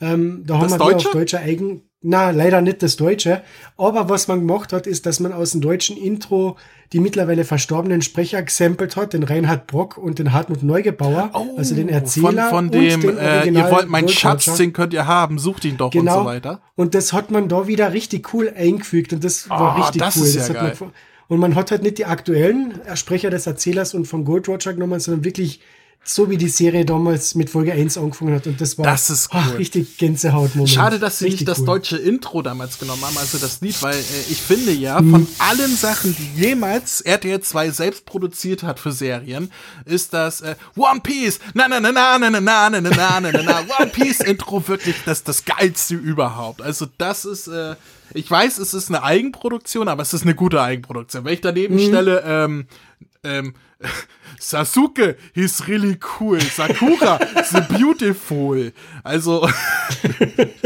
Ähm, 0.00 0.44
da 0.46 0.54
das 0.60 0.72
haben 0.72 0.80
wir 0.80 0.92
Deutsche? 0.92 1.08
auf 1.08 1.14
deutscher 1.14 1.40
Eigen, 1.40 1.82
na, 2.08 2.30
leider 2.30 2.60
nicht 2.60 2.84
das 2.84 2.96
Deutsche. 2.96 3.42
Aber 3.76 4.08
was 4.08 4.28
man 4.28 4.46
gemacht 4.46 4.72
hat, 4.72 4.86
ist, 4.86 5.06
dass 5.06 5.18
man 5.18 5.32
aus 5.32 5.50
dem 5.50 5.60
deutschen 5.60 5.96
Intro 5.96 6.56
die 6.92 7.00
mittlerweile 7.00 7.44
verstorbenen 7.44 8.00
Sprecher 8.00 8.40
gesampelt 8.42 8.94
hat, 8.94 9.12
den 9.12 9.24
Reinhard 9.24 9.66
Brock 9.66 9.98
und 9.98 10.20
den 10.20 10.32
Hartmut 10.32 10.62
Neugebauer, 10.62 11.30
oh, 11.34 11.56
also 11.56 11.74
den 11.74 11.88
Erzähler. 11.88 12.48
Von, 12.48 12.70
von 12.70 12.70
dem, 12.70 13.18
äh, 13.18 13.48
ihr 13.48 13.70
wollt 13.72 13.88
meinen 13.88 14.08
Schatz, 14.08 14.56
den 14.56 14.72
könnt 14.72 14.92
ihr 14.92 15.08
haben, 15.08 15.40
sucht 15.40 15.64
ihn 15.64 15.76
doch 15.76 15.90
genau. 15.90 16.18
und 16.18 16.18
so 16.20 16.24
weiter. 16.26 16.60
Und 16.76 16.94
das 16.94 17.12
hat 17.12 17.32
man 17.32 17.48
da 17.48 17.66
wieder 17.66 17.92
richtig 17.92 18.32
cool 18.32 18.52
eingefügt 18.56 19.12
und 19.12 19.24
das 19.24 19.50
war 19.50 19.76
oh, 19.76 19.80
richtig 19.80 20.00
das 20.00 20.16
cool. 20.16 20.26
Ist 20.26 20.34
ja 20.36 20.40
das 20.42 20.54
geil. 20.54 20.76
Man, 20.78 20.92
und 21.26 21.40
man 21.40 21.56
hat 21.56 21.72
halt 21.72 21.82
nicht 21.82 21.98
die 21.98 22.04
aktuellen 22.04 22.80
Sprecher 22.94 23.30
des 23.30 23.48
Erzählers 23.48 23.94
und 23.94 24.04
von 24.04 24.24
Gold 24.24 24.46
Roger 24.46 24.74
genommen, 24.74 25.00
sondern 25.00 25.24
wirklich 25.24 25.60
so 26.08 26.30
wie 26.30 26.36
die 26.36 26.48
Serie 26.48 26.84
damals 26.84 27.34
mit 27.34 27.50
Folge 27.50 27.72
1 27.72 27.98
angefangen 27.98 28.34
hat. 28.34 28.46
Und 28.46 28.60
das 28.60 28.78
war 28.78 28.84
das 28.84 29.10
ist 29.10 29.28
cool. 29.34 29.40
ach, 29.42 29.58
richtig 29.58 29.98
Gänsehautmoment. 29.98 30.70
Schade, 30.70 30.98
dass 31.00 31.18
sie 31.18 31.24
richtig 31.24 31.40
nicht 31.40 31.48
das 31.48 31.60
cool. 31.60 31.66
deutsche 31.66 31.96
Intro 31.96 32.42
damals 32.42 32.78
genommen 32.78 33.02
haben, 33.02 33.18
also 33.18 33.38
das 33.38 33.60
Lied, 33.60 33.82
weil 33.82 33.96
äh, 33.96 34.30
ich 34.30 34.40
finde 34.40 34.70
ja, 34.70 35.00
hm. 35.00 35.10
von 35.10 35.26
allen 35.38 35.74
Sachen, 35.76 36.16
die 36.16 36.40
jemals 36.40 37.00
RTL 37.00 37.40
2 37.40 37.70
selbst 37.70 38.06
produziert 38.06 38.62
hat 38.62 38.78
für 38.78 38.92
Serien, 38.92 39.50
ist 39.84 40.14
das 40.14 40.42
äh, 40.42 40.54
One 40.76 41.00
Piece, 41.00 41.40
na 41.54 41.66
na 41.66 41.80
na 41.80 41.90
na 41.90 42.18
na 42.18 42.30
na 42.30 42.40
na 42.40 42.70
na 42.70 42.80
na 42.80 43.20
na 43.20 43.32
na 43.32 43.42
na 43.42 43.60
One 43.80 43.90
Piece 43.90 44.20
Intro 44.20 44.66
wirklich 44.68 44.96
das, 45.04 45.24
das 45.24 45.44
geilste 45.44 45.96
überhaupt. 45.96 46.62
Also 46.62 46.86
das 46.98 47.24
ist, 47.24 47.48
äh, 47.48 47.74
ich 48.14 48.30
weiß, 48.30 48.58
es 48.58 48.74
ist 48.74 48.88
eine 48.90 49.02
Eigenproduktion, 49.02 49.88
aber 49.88 50.02
es 50.02 50.14
ist 50.14 50.22
eine 50.22 50.36
gute 50.36 50.62
Eigenproduktion. 50.62 51.24
Wenn 51.24 51.34
ich 51.34 51.40
daneben 51.40 51.78
hm. 51.78 51.88
stelle, 51.88 52.22
ähm, 52.24 52.66
ähm, 53.24 53.54
Sasuke, 54.38 55.16
he's 55.34 55.66
really 55.68 55.98
cool. 56.18 56.40
Sakura, 56.40 57.18
the 57.50 57.60
beautiful. 57.60 58.72
Also, 59.02 59.48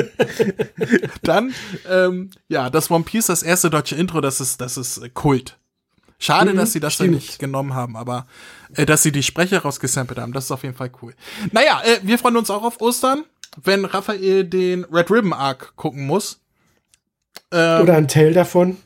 dann, 1.23 1.55
ähm, 1.89 2.31
ja, 2.49 2.71
das 2.71 2.91
One 2.91 3.05
Piece, 3.05 3.27
das 3.27 3.43
erste 3.43 3.71
deutsche 3.71 3.97
Intro, 3.97 4.21
das 4.21 4.41
ist, 4.41 4.61
das 4.61 4.77
ist 4.77 5.15
Kult. 5.15 5.57
Schade, 6.19 6.53
mhm, 6.53 6.59
dass 6.59 6.73
sie 6.73 6.81
das 6.81 6.99
dann 6.99 7.11
nicht 7.11 7.39
genommen 7.39 7.75
haben, 7.75 7.97
aber 7.97 8.27
äh, 8.75 8.85
dass 8.85 9.03
sie 9.03 9.11
die 9.11 9.23
Sprecher 9.23 9.61
rausgesampelt 9.61 10.19
haben, 10.19 10.35
das 10.35 10.45
ist 10.45 10.51
auf 10.51 10.63
jeden 10.63 10.77
Fall 10.77 10.91
cool. 11.01 11.15
Naja, 11.51 11.81
äh, 11.83 12.01
wir 12.03 12.19
freuen 12.19 12.37
uns 12.37 12.51
auch 12.51 12.63
auf 12.63 12.81
Ostern, 12.83 13.25
wenn 13.63 13.87
Raphael 13.87 14.45
den 14.45 14.85
Red 14.85 15.11
Ribbon 15.11 15.33
Arc 15.33 15.75
gucken 15.77 16.07
muss. 16.07 16.41
Ähm, 17.51 17.83
Oder 17.83 17.97
ein 17.97 18.07
Teil 18.07 18.35
davon. 18.35 18.77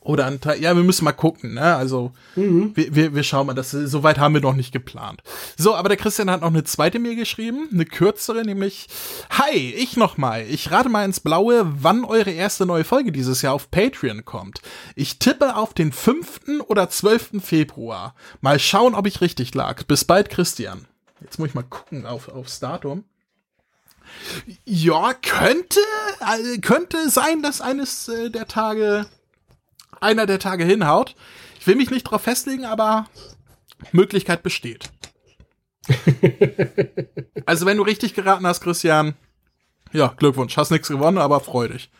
Oder 0.00 0.26
ein 0.26 0.40
Teil, 0.40 0.60
ja, 0.60 0.76
wir 0.76 0.82
müssen 0.82 1.04
mal 1.04 1.12
gucken, 1.12 1.54
ne? 1.54 1.76
Also, 1.76 2.12
mhm. 2.34 2.72
wir, 2.74 2.94
wir, 2.94 3.14
wir 3.14 3.22
schauen 3.22 3.46
mal, 3.46 3.54
das, 3.54 3.70
so 3.70 4.02
weit 4.02 4.18
haben 4.18 4.34
wir 4.34 4.40
noch 4.40 4.54
nicht 4.54 4.72
geplant. 4.72 5.22
So, 5.56 5.74
aber 5.74 5.88
der 5.88 5.96
Christian 5.96 6.30
hat 6.30 6.40
noch 6.40 6.48
eine 6.48 6.64
zweite 6.64 6.98
Mail 6.98 7.14
geschrieben, 7.14 7.68
eine 7.72 7.84
kürzere, 7.84 8.42
nämlich, 8.42 8.88
Hi, 9.30 9.56
ich 9.56 9.96
nochmal. 9.96 10.46
Ich 10.48 10.70
rate 10.70 10.88
mal 10.88 11.04
ins 11.04 11.20
Blaue, 11.20 11.64
wann 11.80 12.04
eure 12.04 12.30
erste 12.30 12.66
neue 12.66 12.84
Folge 12.84 13.12
dieses 13.12 13.40
Jahr 13.42 13.54
auf 13.54 13.70
Patreon 13.70 14.24
kommt. 14.24 14.60
Ich 14.94 15.18
tippe 15.18 15.56
auf 15.56 15.74
den 15.74 15.92
5. 15.92 16.40
oder 16.66 16.90
12. 16.90 17.40
Februar. 17.40 18.14
Mal 18.40 18.58
schauen, 18.58 18.94
ob 18.94 19.06
ich 19.06 19.20
richtig 19.20 19.54
lag. 19.54 19.84
Bis 19.84 20.04
bald, 20.04 20.28
Christian. 20.28 20.86
Jetzt 21.20 21.38
muss 21.38 21.48
ich 21.48 21.54
mal 21.54 21.62
gucken 21.62 22.04
auf, 22.04 22.28
aufs 22.28 22.60
Datum. 22.60 23.04
Ja, 24.64 25.12
könnte, 25.14 25.80
äh, 26.20 26.58
könnte 26.58 27.10
sein, 27.10 27.42
dass 27.42 27.60
eines 27.60 28.08
äh, 28.08 28.30
der 28.30 28.48
Tage 28.48 29.06
einer 30.00 30.26
der 30.26 30.38
Tage 30.38 30.64
hinhaut. 30.64 31.14
Ich 31.60 31.66
will 31.66 31.76
mich 31.76 31.90
nicht 31.90 32.04
drauf 32.04 32.22
festlegen, 32.22 32.64
aber 32.64 33.06
Möglichkeit 33.92 34.42
besteht. 34.42 34.90
also 37.46 37.66
wenn 37.66 37.76
du 37.76 37.82
richtig 37.82 38.14
geraten 38.14 38.46
hast, 38.46 38.60
Christian, 38.60 39.14
ja, 39.92 40.08
Glückwunsch. 40.16 40.56
Hast 40.56 40.70
nichts 40.70 40.88
gewonnen, 40.88 41.18
aber 41.18 41.40
freu 41.40 41.68
dich. 41.68 41.90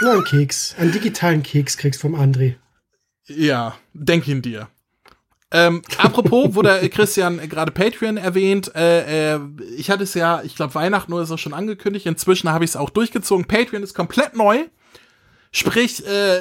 Nur 0.00 0.12
einen 0.12 0.24
Keks, 0.24 0.74
einen 0.78 0.92
digitalen 0.92 1.42
Keks 1.42 1.76
kriegst 1.76 2.00
vom 2.00 2.14
André. 2.14 2.56
Ja, 3.26 3.76
denk 3.94 4.26
ihn 4.28 4.42
dir. 4.42 4.68
Ähm, 5.54 5.82
apropos, 5.98 6.54
wurde 6.54 6.88
Christian 6.88 7.38
gerade 7.48 7.72
Patreon 7.72 8.16
erwähnt. 8.16 8.74
Äh, 8.74 9.34
äh, 9.34 9.40
ich 9.76 9.90
hatte 9.90 10.04
es 10.04 10.14
ja, 10.14 10.42
ich 10.42 10.56
glaube, 10.56 10.74
Weihnachten 10.74 11.12
oder 11.12 11.26
so 11.26 11.36
schon 11.36 11.52
angekündigt. 11.52 12.06
Inzwischen 12.06 12.50
habe 12.50 12.64
ich 12.64 12.70
es 12.70 12.76
auch 12.76 12.90
durchgezogen. 12.90 13.46
Patreon 13.46 13.82
ist 13.82 13.94
komplett 13.94 14.34
neu. 14.34 14.64
Sprich, 15.50 16.06
äh, 16.06 16.38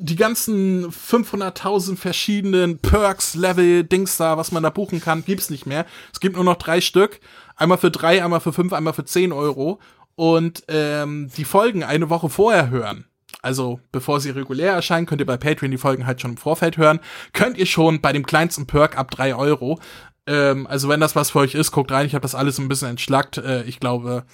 die 0.00 0.16
ganzen 0.16 0.90
500.000 0.90 1.96
verschiedenen 1.96 2.78
Perks, 2.78 3.34
Level, 3.34 3.84
Dings 3.84 4.16
da, 4.16 4.36
was 4.36 4.52
man 4.52 4.62
da 4.62 4.70
buchen 4.70 5.00
kann, 5.00 5.24
gibt's 5.24 5.50
nicht 5.50 5.66
mehr. 5.66 5.86
Es 6.12 6.20
gibt 6.20 6.36
nur 6.36 6.44
noch 6.44 6.56
drei 6.56 6.80
Stück. 6.80 7.20
Einmal 7.56 7.78
für 7.78 7.90
drei, 7.90 8.22
einmal 8.22 8.40
für 8.40 8.52
fünf, 8.52 8.72
einmal 8.72 8.94
für 8.94 9.04
zehn 9.04 9.32
Euro. 9.32 9.80
Und 10.14 10.64
ähm, 10.68 11.30
die 11.36 11.44
Folgen 11.44 11.84
eine 11.84 12.10
Woche 12.10 12.28
vorher 12.28 12.70
hören 12.70 13.08
also 13.42 13.80
bevor 13.92 14.20
sie 14.20 14.30
regulär 14.30 14.72
erscheinen, 14.72 15.06
könnt 15.06 15.20
ihr 15.20 15.26
bei 15.26 15.36
Patreon 15.36 15.70
die 15.70 15.78
Folgen 15.78 16.06
halt 16.06 16.20
schon 16.20 16.32
im 16.32 16.36
Vorfeld 16.36 16.76
hören. 16.76 17.00
Könnt 17.32 17.56
ihr 17.56 17.66
schon 17.66 18.00
bei 18.00 18.12
dem 18.12 18.26
kleinsten 18.26 18.66
Perk 18.66 18.98
ab 18.98 19.10
drei 19.10 19.34
Euro. 19.34 19.78
Ähm, 20.26 20.66
also 20.66 20.88
wenn 20.88 21.00
das 21.00 21.14
was 21.14 21.30
für 21.30 21.40
euch 21.40 21.54
ist, 21.54 21.70
guckt 21.70 21.92
rein. 21.92 22.06
Ich 22.06 22.14
habe 22.14 22.22
das 22.22 22.34
alles 22.34 22.58
ein 22.58 22.68
bisschen 22.68 22.88
entschlackt. 22.88 23.38
Äh, 23.38 23.62
ich 23.64 23.80
glaube, 23.80 24.24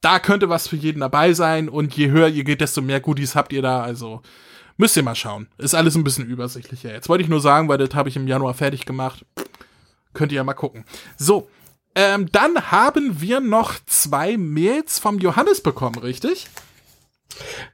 da 0.00 0.18
könnte 0.18 0.48
was 0.48 0.68
für 0.68 0.76
jeden 0.76 1.00
dabei 1.00 1.32
sein. 1.34 1.68
Und 1.68 1.96
je 1.96 2.10
höher 2.10 2.28
ihr 2.28 2.44
geht, 2.44 2.60
desto 2.60 2.80
mehr 2.80 3.00
Goodies 3.00 3.34
habt 3.34 3.52
ihr 3.52 3.62
da. 3.62 3.82
Also 3.82 4.22
müsst 4.76 4.96
ihr 4.96 5.02
mal 5.02 5.14
schauen. 5.14 5.48
Ist 5.58 5.74
alles 5.74 5.94
ein 5.94 6.04
bisschen 6.04 6.26
übersichtlicher. 6.26 6.92
Jetzt 6.92 7.08
wollte 7.08 7.22
ich 7.22 7.30
nur 7.30 7.40
sagen, 7.40 7.68
weil 7.68 7.78
das 7.78 7.94
habe 7.94 8.08
ich 8.08 8.16
im 8.16 8.28
Januar 8.28 8.54
fertig 8.54 8.86
gemacht. 8.86 9.24
Könnt 10.12 10.32
ihr 10.32 10.36
ja 10.36 10.44
mal 10.44 10.54
gucken. 10.54 10.84
So, 11.16 11.48
ähm, 11.94 12.30
dann 12.30 12.70
haben 12.70 13.20
wir 13.20 13.40
noch 13.40 13.74
zwei 13.86 14.36
Mails 14.36 14.98
vom 14.98 15.18
Johannes 15.18 15.62
bekommen, 15.62 15.98
richtig? 15.98 16.46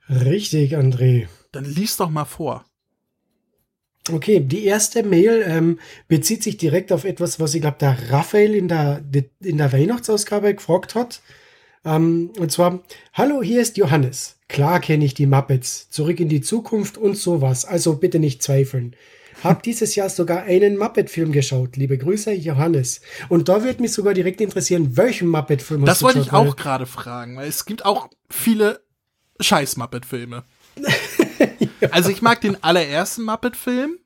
Richtig, 0.08 0.76
André. 0.76 1.28
Dann 1.50 1.64
lies 1.64 1.96
doch 1.96 2.10
mal 2.10 2.24
vor. 2.24 2.64
Okay, 4.10 4.40
die 4.40 4.64
erste 4.64 5.04
Mail 5.04 5.44
ähm, 5.46 5.78
bezieht 6.08 6.42
sich 6.42 6.56
direkt 6.56 6.90
auf 6.90 7.04
etwas, 7.04 7.38
was 7.38 7.54
ich 7.54 7.60
glaube, 7.60 7.76
der 7.78 8.10
Raphael 8.10 8.54
in 8.54 8.66
der, 8.66 9.02
in 9.40 9.58
der 9.58 9.72
Weihnachtsausgabe 9.72 10.54
gefragt 10.54 10.96
hat. 10.96 11.20
Ähm, 11.84 12.32
und 12.38 12.50
zwar, 12.50 12.82
hallo, 13.12 13.42
hier 13.42 13.60
ist 13.60 13.76
Johannes. 13.76 14.38
Klar 14.52 14.80
kenne 14.80 15.06
ich 15.06 15.14
die 15.14 15.24
Muppets. 15.24 15.88
Zurück 15.88 16.20
in 16.20 16.28
die 16.28 16.42
Zukunft 16.42 16.98
und 16.98 17.16
sowas. 17.16 17.64
Also 17.64 17.96
bitte 17.96 18.18
nicht 18.18 18.42
zweifeln. 18.42 18.94
Hab 19.42 19.62
dieses 19.64 19.94
Jahr 19.94 20.10
sogar 20.10 20.42
einen 20.42 20.76
Muppet-Film 20.76 21.32
geschaut. 21.32 21.76
Liebe 21.76 21.96
Grüße, 21.96 22.32
Johannes. 22.32 23.00
Und 23.30 23.48
da 23.48 23.64
würde 23.64 23.80
mich 23.80 23.92
sogar 23.92 24.12
direkt 24.12 24.42
interessieren, 24.42 24.94
welchen 24.98 25.28
Muppet-Film 25.28 25.86
Das 25.86 26.02
wollte 26.02 26.18
ich 26.18 26.34
auch 26.34 26.54
gerade 26.54 26.84
fragen, 26.84 27.38
weil 27.38 27.48
es 27.48 27.64
gibt 27.64 27.86
auch 27.86 28.10
viele 28.28 28.82
scheiß 29.40 29.78
Muppet-Filme. 29.78 30.44
ja. 30.76 30.88
Also 31.90 32.10
ich 32.10 32.22
mag 32.22 32.40
den 32.40 32.62
allerersten 32.62 33.24
Muppet-Film. 33.24 33.98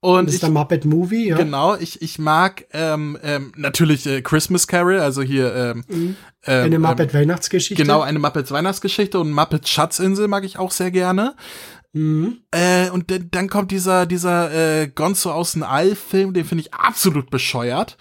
Und 0.00 0.26
das 0.26 0.34
ist 0.34 0.34
ich, 0.36 0.40
der 0.40 0.50
Muppet 0.50 0.84
Movie, 0.86 1.28
ja. 1.28 1.36
Genau, 1.36 1.76
ich, 1.76 2.00
ich 2.00 2.18
mag 2.18 2.66
ähm, 2.72 3.18
ähm, 3.22 3.52
natürlich 3.54 4.06
äh, 4.06 4.22
Christmas 4.22 4.66
Carol, 4.66 4.98
also 4.98 5.20
hier 5.20 5.54
ähm, 5.54 5.84
mhm. 5.88 6.16
ähm, 6.46 6.64
eine 6.64 6.78
Muppet 6.78 7.12
Weihnachtsgeschichte. 7.12 7.82
Genau, 7.82 8.00
eine 8.00 8.18
Muppet 8.18 8.50
Weihnachtsgeschichte 8.50 9.18
und 9.18 9.30
Muppet 9.30 9.68
Schatzinsel 9.68 10.26
mag 10.26 10.44
ich 10.44 10.58
auch 10.58 10.70
sehr 10.70 10.90
gerne. 10.90 11.34
Mhm. 11.92 12.38
Äh, 12.50 12.88
und 12.90 13.12
dann 13.32 13.48
kommt 13.50 13.72
dieser 13.72 14.06
dieser 14.06 14.82
äh, 14.82 14.88
Gonzo 14.88 15.32
aus 15.32 15.52
dem 15.52 15.64
All 15.64 15.94
Film, 15.94 16.32
den 16.32 16.46
finde 16.46 16.62
ich 16.62 16.72
absolut 16.72 17.30
bescheuert. 17.30 17.98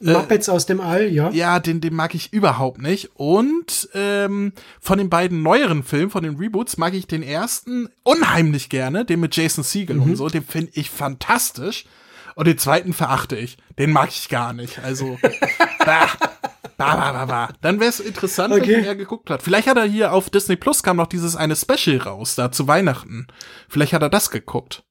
Äh, 0.00 0.12
Muppets 0.12 0.48
äh, 0.48 0.50
aus 0.50 0.66
dem 0.66 0.80
All, 0.80 1.08
ja. 1.08 1.30
Ja, 1.30 1.60
den, 1.60 1.80
den 1.80 1.94
mag 1.94 2.14
ich 2.14 2.32
überhaupt 2.32 2.80
nicht. 2.80 3.10
Und 3.14 3.88
ähm, 3.94 4.52
von 4.80 4.98
den 4.98 5.10
beiden 5.10 5.42
neueren 5.42 5.82
Filmen, 5.82 6.10
von 6.10 6.22
den 6.22 6.36
Reboots, 6.36 6.76
mag 6.76 6.94
ich 6.94 7.06
den 7.06 7.22
ersten 7.22 7.88
unheimlich 8.04 8.68
gerne, 8.68 9.04
den 9.04 9.20
mit 9.20 9.34
Jason 9.36 9.64
Siegel 9.64 9.96
mhm. 9.96 10.02
und 10.02 10.16
so. 10.16 10.28
Den 10.28 10.44
finde 10.44 10.72
ich 10.74 10.90
fantastisch. 10.90 11.84
Und 12.34 12.46
den 12.46 12.58
zweiten 12.58 12.92
verachte 12.92 13.36
ich. 13.36 13.58
Den 13.78 13.90
mag 13.90 14.10
ich 14.10 14.28
gar 14.28 14.52
nicht. 14.52 14.78
Also, 14.78 15.18
bah, 15.84 16.08
bah, 16.76 16.96
bah, 16.96 17.12
bah, 17.12 17.26
bah. 17.26 17.48
Dann 17.60 17.80
wäre 17.80 17.90
es 17.90 17.98
interessant, 17.98 18.54
okay. 18.54 18.76
wenn 18.76 18.84
er 18.84 18.94
geguckt 18.94 19.28
hat. 19.28 19.42
Vielleicht 19.42 19.66
hat 19.66 19.76
er 19.76 19.86
hier 19.86 20.12
auf 20.12 20.30
Disney 20.30 20.54
Plus 20.54 20.84
kam 20.84 20.98
noch 20.98 21.08
dieses 21.08 21.34
eine 21.34 21.56
Special 21.56 21.96
raus, 21.98 22.36
da 22.36 22.52
zu 22.52 22.68
Weihnachten. 22.68 23.26
Vielleicht 23.68 23.92
hat 23.92 24.02
er 24.02 24.10
das 24.10 24.30
geguckt. 24.30 24.84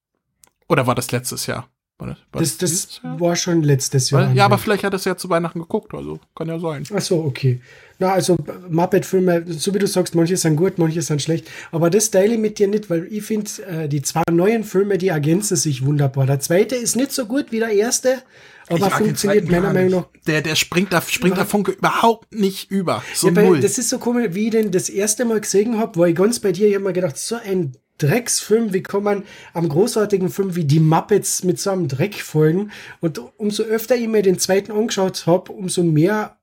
Oder 0.67 0.87
war 0.87 0.95
das 0.95 1.13
letztes 1.13 1.45
Jahr? 1.47 1.69
War 1.99 2.09
das, 2.09 2.17
war 2.31 2.41
das, 2.41 2.57
das, 2.57 3.01
war 3.03 3.35
schon 3.35 3.63
letztes 3.63 4.11
Jahr. 4.11 4.31
ja, 4.31 4.45
aber 4.45 4.59
vielleicht 4.59 4.83
hat 4.83 4.93
er 4.93 4.97
es 4.97 5.05
ja 5.05 5.17
zu 5.17 5.31
Weihnachten 5.31 5.59
geguckt, 5.59 5.95
also 5.95 6.19
kann 6.35 6.47
ja 6.47 6.59
sein. 6.59 6.83
Ach 6.93 7.01
so, 7.01 7.23
okay. 7.23 7.59
Na, 7.97 8.11
also 8.11 8.37
Muppet-Filme, 8.69 9.45
so 9.47 9.73
wie 9.73 9.79
du 9.79 9.87
sagst, 9.87 10.13
manche 10.13 10.37
sind 10.37 10.57
gut, 10.57 10.77
manche 10.77 11.01
sind 11.01 11.23
schlecht. 11.23 11.49
Aber 11.71 11.89
das 11.89 12.11
teile 12.11 12.35
ich 12.35 12.39
mit 12.39 12.59
dir 12.59 12.67
nicht, 12.67 12.91
weil 12.91 13.07
ich 13.09 13.23
finde, 13.23 13.49
äh, 13.63 13.89
die 13.89 14.03
zwei 14.03 14.21
neuen 14.29 14.63
Filme, 14.63 14.99
die 14.99 15.07
ergänzen 15.07 15.57
sich 15.57 15.83
wunderbar. 15.83 16.27
Der 16.27 16.39
zweite 16.39 16.75
ist 16.75 16.95
nicht 16.95 17.11
so 17.11 17.25
gut 17.25 17.51
wie 17.51 17.57
der 17.57 17.71
erste, 17.71 18.21
aber 18.69 18.91
funktioniert 18.91 19.49
meiner 19.49 19.73
Meinung 19.73 20.01
nach. 20.01 20.07
Der, 20.27 20.43
der 20.43 20.53
springt 20.53 20.93
da, 20.93 21.01
springt 21.01 21.37
da 21.37 21.45
Funke 21.45 21.71
überhaupt 21.71 22.31
nicht 22.31 22.69
über. 22.69 23.03
So 23.15 23.29
ja, 23.29 23.41
null. 23.41 23.59
Das 23.59 23.79
ist 23.79 23.89
so 23.89 23.97
komisch, 23.97 24.27
wie 24.31 24.45
ich 24.45 24.51
den 24.51 24.69
das 24.69 24.89
erste 24.89 25.25
Mal 25.25 25.41
gesehen 25.41 25.79
habe, 25.79 25.99
war 25.99 26.07
ich 26.07 26.15
ganz 26.15 26.39
bei 26.39 26.51
dir, 26.51 26.67
ich 26.67 26.75
habe 26.75 26.83
mir 26.83 26.93
gedacht, 26.93 27.17
so 27.17 27.37
ein 27.43 27.75
Drecksfilm, 27.97 28.73
wie 28.73 28.83
kann 28.83 29.03
man 29.03 29.23
am 29.53 29.67
großartigen 29.67 30.29
Film 30.29 30.55
wie 30.55 30.65
die 30.65 30.79
Muppets 30.79 31.43
mit 31.43 31.59
so 31.59 31.71
einem 31.71 31.87
Dreck 31.87 32.15
folgen? 32.15 32.71
Und 33.01 33.21
umso 33.37 33.63
öfter 33.63 33.95
ich 33.95 34.07
mir 34.07 34.21
den 34.21 34.39
zweiten 34.39 34.71
angeschaut 34.71 35.25
habe, 35.25 35.51
umso 35.51 35.83
mehr 35.83 36.37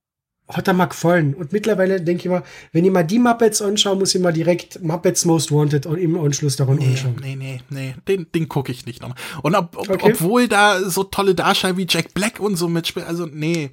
hat 0.48 0.68
er 0.68 0.74
mir 0.74 0.86
gefallen. 0.86 1.34
Und 1.34 1.52
mittlerweile 1.52 2.00
denke 2.00 2.24
ich 2.24 2.28
mal, 2.28 2.42
wenn 2.72 2.84
ich 2.84 2.90
mal 2.90 3.02
die 3.02 3.18
Muppets 3.18 3.62
anschaue, 3.62 3.96
muss 3.96 4.14
ich 4.14 4.20
mal 4.20 4.32
direkt 4.32 4.82
Muppets 4.82 5.24
Most 5.24 5.50
Wanted 5.50 5.86
im 5.86 6.18
Anschluss 6.20 6.56
daran 6.56 6.76
nee, 6.76 6.88
anschauen. 6.88 7.16
Nee, 7.20 7.36
nee, 7.36 7.60
nee, 7.70 7.94
den, 8.06 8.26
den 8.34 8.48
gucke 8.48 8.70
ich 8.70 8.84
nicht 8.84 9.00
nochmal. 9.00 9.16
Und 9.42 9.54
ob, 9.54 9.76
ob, 9.76 9.88
okay. 9.88 10.12
obwohl 10.12 10.48
da 10.48 10.82
so 10.82 11.04
tolle 11.04 11.34
Darsteller 11.34 11.76
wie 11.76 11.86
Jack 11.88 12.12
Black 12.12 12.40
und 12.40 12.56
so 12.56 12.68
mitspielen, 12.68 13.08
also 13.08 13.26
nee. 13.26 13.70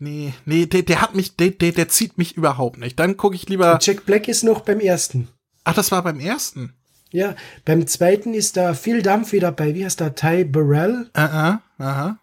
Nee, 0.00 0.34
nee, 0.44 0.66
der, 0.66 0.82
der 0.82 1.00
hat 1.00 1.14
mich, 1.14 1.36
der, 1.36 1.50
der, 1.50 1.70
der 1.70 1.88
zieht 1.88 2.18
mich 2.18 2.36
überhaupt 2.36 2.78
nicht. 2.78 2.98
Dann 2.98 3.16
gucke 3.16 3.36
ich 3.36 3.48
lieber. 3.48 3.78
Jack 3.80 4.04
Black 4.04 4.26
ist 4.26 4.42
noch 4.42 4.62
beim 4.62 4.80
ersten. 4.80 5.28
Ach, 5.62 5.74
das 5.74 5.92
war 5.92 6.02
beim 6.02 6.18
ersten. 6.18 6.74
Ja, 7.14 7.36
beim 7.64 7.86
zweiten 7.86 8.34
ist 8.34 8.56
da 8.56 8.74
viel 8.74 9.00
Dampf 9.00 9.30
wieder 9.30 9.52
bei, 9.52 9.72
wie 9.76 9.84
heißt 9.84 10.00
der, 10.00 10.16
Ty 10.16 10.44
Burrell? 10.44 11.06
Aha, 11.12 11.62
aha. 11.78 12.18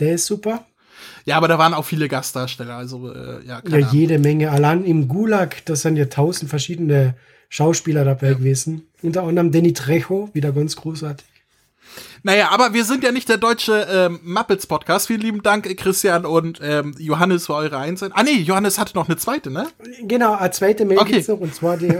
Der 0.00 0.14
ist 0.14 0.24
super. 0.24 0.64
Ja, 1.26 1.36
aber 1.36 1.46
da 1.46 1.58
waren 1.58 1.74
auch 1.74 1.84
viele 1.84 2.08
Gastdarsteller, 2.08 2.74
also 2.74 3.12
äh, 3.12 3.44
ja. 3.46 3.60
Ja, 3.68 3.78
jede 3.92 4.18
Menge. 4.18 4.50
Allein 4.50 4.86
im 4.86 5.08
Gulag, 5.08 5.62
das 5.66 5.82
sind 5.82 5.98
ja 5.98 6.06
tausend 6.06 6.48
verschiedene 6.48 7.16
Schauspieler 7.50 8.06
dabei 8.06 8.28
ja. 8.28 8.32
gewesen. 8.32 8.88
Unter 9.02 9.24
anderem 9.24 9.52
Danny 9.52 9.74
Trejo, 9.74 10.30
wieder 10.32 10.52
ganz 10.52 10.74
großartig. 10.76 11.27
Naja, 12.22 12.48
aber 12.50 12.74
wir 12.74 12.84
sind 12.84 13.04
ja 13.04 13.12
nicht 13.12 13.28
der 13.28 13.36
deutsche 13.36 13.86
ähm, 13.90 14.20
Muppets-Podcast. 14.22 15.06
Vielen 15.06 15.20
lieben 15.20 15.42
Dank, 15.42 15.64
Christian 15.76 16.24
und 16.24 16.60
ähm, 16.62 16.94
Johannes, 16.98 17.46
für 17.46 17.54
eure 17.54 17.78
Einsatz. 17.78 18.12
Ah 18.14 18.22
nee, 18.22 18.40
Johannes 18.40 18.78
hatte 18.78 18.96
noch 18.96 19.08
eine 19.08 19.16
zweite, 19.16 19.50
ne? 19.50 19.68
Genau, 20.02 20.34
eine 20.34 20.50
zweite 20.50 20.84
Mail 20.84 20.98
okay. 20.98 21.24
noch. 21.26 21.40
Und 21.40 21.54
zwar, 21.54 21.76
die, 21.76 21.92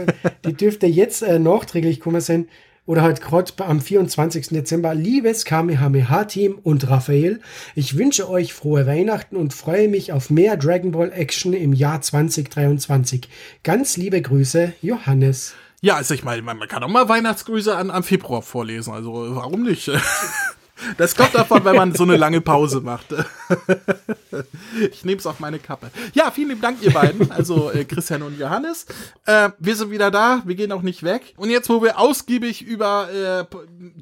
die 0.45 0.53
dürfte 0.53 0.87
jetzt 0.87 1.21
äh, 1.21 1.39
nachträglich 1.39 1.99
kommen 1.99 2.21
sein. 2.21 2.47
Oder 2.85 3.03
halt 3.03 3.21
gerade 3.21 3.51
am 3.57 3.81
24. 3.81 4.47
Dezember. 4.47 4.95
Liebes 4.95 5.45
Kamehameha-Team 5.45 6.57
und 6.63 6.89
Raphael, 6.89 7.39
ich 7.75 7.99
wünsche 7.99 8.27
euch 8.27 8.51
frohe 8.51 8.87
Weihnachten 8.87 9.35
und 9.35 9.53
freue 9.53 9.87
mich 9.87 10.11
auf 10.11 10.31
mehr 10.31 10.57
Dragon 10.57 10.91
Ball 10.91 11.11
Action 11.11 11.53
im 11.53 11.73
Jahr 11.73 12.01
2023. 12.01 13.29
Ganz 13.63 13.95
liebe 13.95 14.19
Grüße, 14.19 14.73
Johannes. 14.81 15.53
Ja, 15.81 15.95
also 15.95 16.13
ich 16.13 16.23
meine, 16.23 16.41
man 16.41 16.59
kann 16.67 16.83
auch 16.83 16.89
mal 16.89 17.07
Weihnachtsgrüße 17.07 17.75
an, 17.75 17.89
am 17.89 18.03
Februar 18.03 18.41
vorlesen, 18.41 18.93
also 18.93 19.35
warum 19.35 19.63
nicht? 19.63 19.89
Das 20.97 21.15
kommt 21.15 21.35
davon, 21.35 21.65
wenn 21.65 21.75
man 21.75 21.93
so 21.93 22.03
eine 22.03 22.17
lange 22.17 22.41
Pause 22.41 22.81
macht. 22.81 23.07
Ich 24.91 25.03
nehme 25.03 25.17
es 25.17 25.25
auf 25.25 25.39
meine 25.39 25.59
Kappe. 25.59 25.91
Ja, 26.13 26.31
vielen 26.31 26.49
lieben 26.49 26.61
Dank, 26.61 26.81
ihr 26.81 26.93
beiden, 26.93 27.31
also 27.31 27.71
äh, 27.71 27.83
Christian 27.83 28.21
und 28.21 28.39
Johannes. 28.39 28.85
Äh, 29.25 29.49
wir 29.59 29.75
sind 29.75 29.91
wieder 29.91 30.11
da, 30.11 30.41
wir 30.45 30.55
gehen 30.55 30.71
auch 30.71 30.83
nicht 30.83 31.03
weg. 31.03 31.33
Und 31.35 31.49
jetzt, 31.49 31.69
wo 31.69 31.81
wir 31.81 31.99
ausgiebig 31.99 32.61
über 32.61 33.09
äh, 33.11 33.45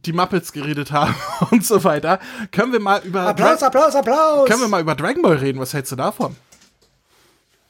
die 0.06 0.14
Muppets 0.14 0.52
geredet 0.52 0.92
haben 0.92 1.16
und 1.52 1.66
so 1.66 1.84
weiter, 1.84 2.20
können 2.52 2.74
wir 2.74 2.80
mal 2.80 3.02
über 3.04 3.22
Applaus, 3.22 3.60
Dra 3.60 3.68
Applaus, 3.68 3.96
Applaus. 3.96 4.48
Können 4.48 4.62
wir 4.62 4.68
mal 4.68 4.82
über 4.82 4.94
Dragon 4.94 5.22
Ball 5.24 5.38
reden? 5.38 5.60
Was 5.60 5.74
hältst 5.74 5.92
du 5.94 5.96
davon? 5.96 6.36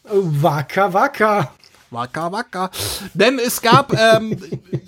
Wacker, 0.04 0.94
wacker. 0.94 1.54
Wacker, 1.90 2.32
wacker. 2.32 2.70
Denn 3.14 3.40
es 3.40 3.62
gab, 3.62 3.94
ähm, 3.94 4.38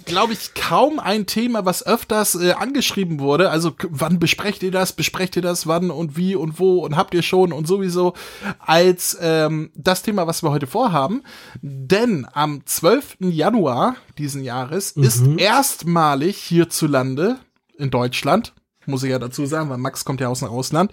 glaube 0.06 0.34
ich, 0.34 0.54
kaum 0.54 1.00
ein 1.00 1.26
Thema, 1.26 1.66
was 1.66 1.86
öfters 1.86 2.36
äh, 2.36 2.52
angeschrieben 2.52 3.20
wurde. 3.20 3.50
Also, 3.50 3.74
wann 3.90 4.20
besprecht 4.20 4.64
ihr 4.64 4.72
das? 4.72 4.94
Besprecht 4.94 5.36
ihr 5.36 5.42
das? 5.42 5.68
Wann 5.68 5.92
und 5.92 6.18
wie 6.18 6.36
und 6.36 6.60
wo 6.60 6.80
und 6.80 6.98
habt 6.98 7.14
ihr 7.14 7.22
schon 7.22 7.54
und 7.54 7.68
sowieso 7.68 8.14
als 8.60 9.18
ähm, 9.22 9.72
das 9.76 10.02
Thema, 10.02 10.28
was 10.28 10.44
wir 10.44 10.52
heute 10.52 10.68
vorhaben. 10.68 11.24
Denn 11.62 12.28
am 12.34 12.66
12. 12.66 13.18
Januar 13.22 13.96
diesen 14.18 14.44
Jahres 14.44 14.92
ist 14.92 15.26
erstmalig 15.38 16.38
hierzulande 16.38 17.38
in 17.78 17.90
Deutschland, 17.90 18.54
muss 18.86 19.04
ich 19.04 19.12
ja 19.12 19.20
dazu 19.20 19.46
sagen, 19.46 19.70
weil 19.70 19.78
Max 19.78 20.04
kommt 20.04 20.20
ja 20.20 20.28
aus 20.28 20.40
dem 20.40 20.50
Ausland, 20.50 20.92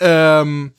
ähm, 0.00 0.72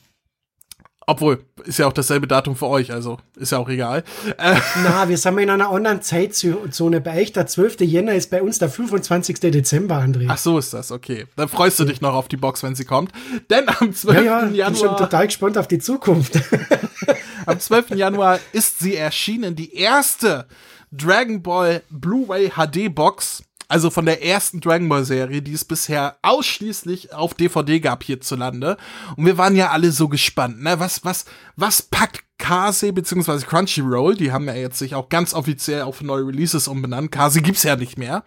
obwohl, 1.06 1.44
ist 1.64 1.78
ja 1.78 1.86
auch 1.86 1.92
dasselbe 1.92 2.28
Datum 2.28 2.54
für 2.54 2.66
euch, 2.66 2.92
also 2.92 3.18
ist 3.36 3.52
ja 3.52 3.58
auch 3.58 3.68
egal. 3.68 4.04
Äh, 4.38 4.56
Na, 4.84 5.08
wir 5.08 5.18
sind 5.18 5.38
in 5.38 5.50
einer 5.50 5.70
anderen 5.70 6.02
Zeitzone. 6.02 7.00
Bei 7.00 7.20
euch 7.20 7.32
der 7.32 7.46
12. 7.46 7.80
Jänner 7.80 8.14
ist 8.14 8.30
bei 8.30 8.42
uns 8.42 8.58
der 8.58 8.68
25. 8.68 9.40
Dezember, 9.40 9.96
André. 9.96 10.26
ach 10.28 10.38
so 10.38 10.58
ist 10.58 10.72
das, 10.72 10.92
okay. 10.92 11.26
Dann 11.36 11.48
freust 11.48 11.80
du 11.80 11.84
dich 11.84 12.00
noch 12.00 12.14
auf 12.14 12.28
die 12.28 12.36
Box, 12.36 12.62
wenn 12.62 12.74
sie 12.74 12.84
kommt. 12.84 13.12
Denn 13.50 13.68
am 13.68 13.92
12. 13.92 14.16
ja, 14.18 14.22
ja, 14.22 14.38
bin 14.40 14.76
schon 14.76 14.84
Januar, 14.84 14.96
total 14.98 15.26
gespannt 15.26 15.58
auf 15.58 15.66
die 15.66 15.78
Zukunft. 15.78 16.40
am 17.46 17.58
12. 17.58 17.90
Januar 17.90 18.38
ist 18.52 18.78
sie 18.80 18.94
erschienen, 18.94 19.56
die 19.56 19.74
erste 19.74 20.46
Dragon 20.92 21.42
Ball 21.42 21.82
Blu-ray 21.90 22.50
HD 22.50 22.94
Box. 22.94 23.42
Also 23.70 23.88
von 23.88 24.04
der 24.04 24.24
ersten 24.24 24.60
Dragon 24.60 24.88
Ball 24.88 25.04
Serie, 25.04 25.42
die 25.42 25.52
es 25.52 25.64
bisher 25.64 26.16
ausschließlich 26.22 27.14
auf 27.14 27.34
DVD 27.34 27.78
gab 27.78 28.02
hierzulande. 28.02 28.76
Und 29.14 29.26
wir 29.26 29.38
waren 29.38 29.54
ja 29.54 29.70
alle 29.70 29.92
so 29.92 30.08
gespannt, 30.08 30.60
ne? 30.60 30.80
Was, 30.80 31.04
was, 31.04 31.24
was 31.54 31.80
packt 31.80 32.24
Kase 32.36 32.92
bzw. 32.92 33.46
Crunchyroll? 33.46 34.16
Die 34.16 34.32
haben 34.32 34.48
ja 34.48 34.54
jetzt 34.54 34.80
sich 34.80 34.96
auch 34.96 35.08
ganz 35.08 35.34
offiziell 35.34 35.82
auf 35.82 36.00
neue 36.00 36.26
Releases 36.26 36.66
umbenannt. 36.66 37.12
Kase 37.12 37.42
gibt's 37.42 37.62
ja 37.62 37.76
nicht 37.76 37.96
mehr. 37.96 38.24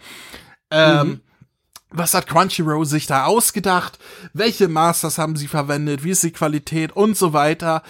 Ähm, 0.72 1.20
was 1.90 2.14
hat 2.14 2.26
Crunchyroll 2.26 2.86
sich 2.86 3.06
da 3.06 3.26
ausgedacht? 3.26 4.00
Welche 4.32 4.70
Masters 4.70 5.18
haben 5.18 5.36
sie 5.36 5.50
verwendet? 5.50 6.06
Wie 6.06 6.12
ist 6.12 6.24
die 6.24 6.32
Qualität 6.32 6.94
und 6.96 7.18
so 7.18 7.34
weiter? 7.34 7.84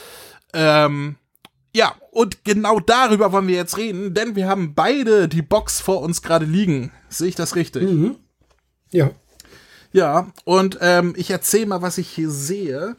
Ähm, 0.54 1.18
ja, 1.72 1.94
und 2.14 2.44
genau 2.44 2.80
darüber 2.80 3.32
wollen 3.32 3.48
wir 3.48 3.56
jetzt 3.56 3.78
reden, 3.78 4.14
denn 4.14 4.36
wir 4.36 4.48
haben 4.48 4.76
beide 4.76 5.28
die 5.28 5.42
Box 5.42 5.82
vor 5.82 6.02
uns 6.02 6.22
gerade 6.22 6.46
liegen. 6.46 6.92
Sehe 7.10 7.28
ich 7.28 7.36
das 7.36 7.56
richtig? 7.56 7.84
ja. 8.92 9.12
Ja, 9.92 10.32
und 10.44 10.80
ähm, 10.82 11.14
ich 11.18 11.30
erzähle 11.30 11.68
mal, 11.68 11.82
was 11.84 12.00
ich 12.00 12.10
hier 12.10 12.32
sehe, 12.32 12.96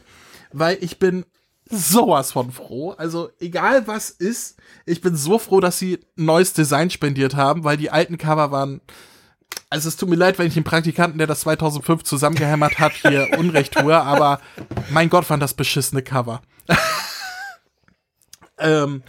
weil 0.52 0.78
ich 0.80 1.00
bin 1.00 1.24
sowas 1.68 2.32
von 2.32 2.52
froh. 2.52 2.90
Also 2.92 3.30
egal 3.40 3.86
was 3.86 4.10
ist, 4.10 4.56
ich 4.86 5.00
bin 5.00 5.16
so 5.16 5.38
froh, 5.38 5.60
dass 5.60 5.78
sie 5.78 5.98
ein 6.16 6.24
neues 6.24 6.52
Design 6.52 6.90
spendiert 6.90 7.34
haben, 7.34 7.64
weil 7.64 7.76
die 7.76 7.90
alten 7.90 8.18
Cover 8.18 8.50
waren. 8.50 8.80
Also 9.70 9.88
es 9.88 9.96
tut 9.96 10.08
mir 10.08 10.16
leid, 10.16 10.38
wenn 10.38 10.46
ich 10.46 10.54
den 10.54 10.64
Praktikanten, 10.64 11.18
der 11.18 11.26
das 11.26 11.40
2005 11.40 12.04
zusammengehämmert 12.04 12.78
hat, 12.78 12.92
hier 12.92 13.28
Unrecht 13.38 13.74
tue, 13.74 13.96
aber 13.96 14.40
mein 14.90 15.10
Gott, 15.10 15.28
waren 15.30 15.40
das 15.40 15.54
beschissene 15.54 16.02
Cover. 16.02 16.42
Ähm, 18.64 19.02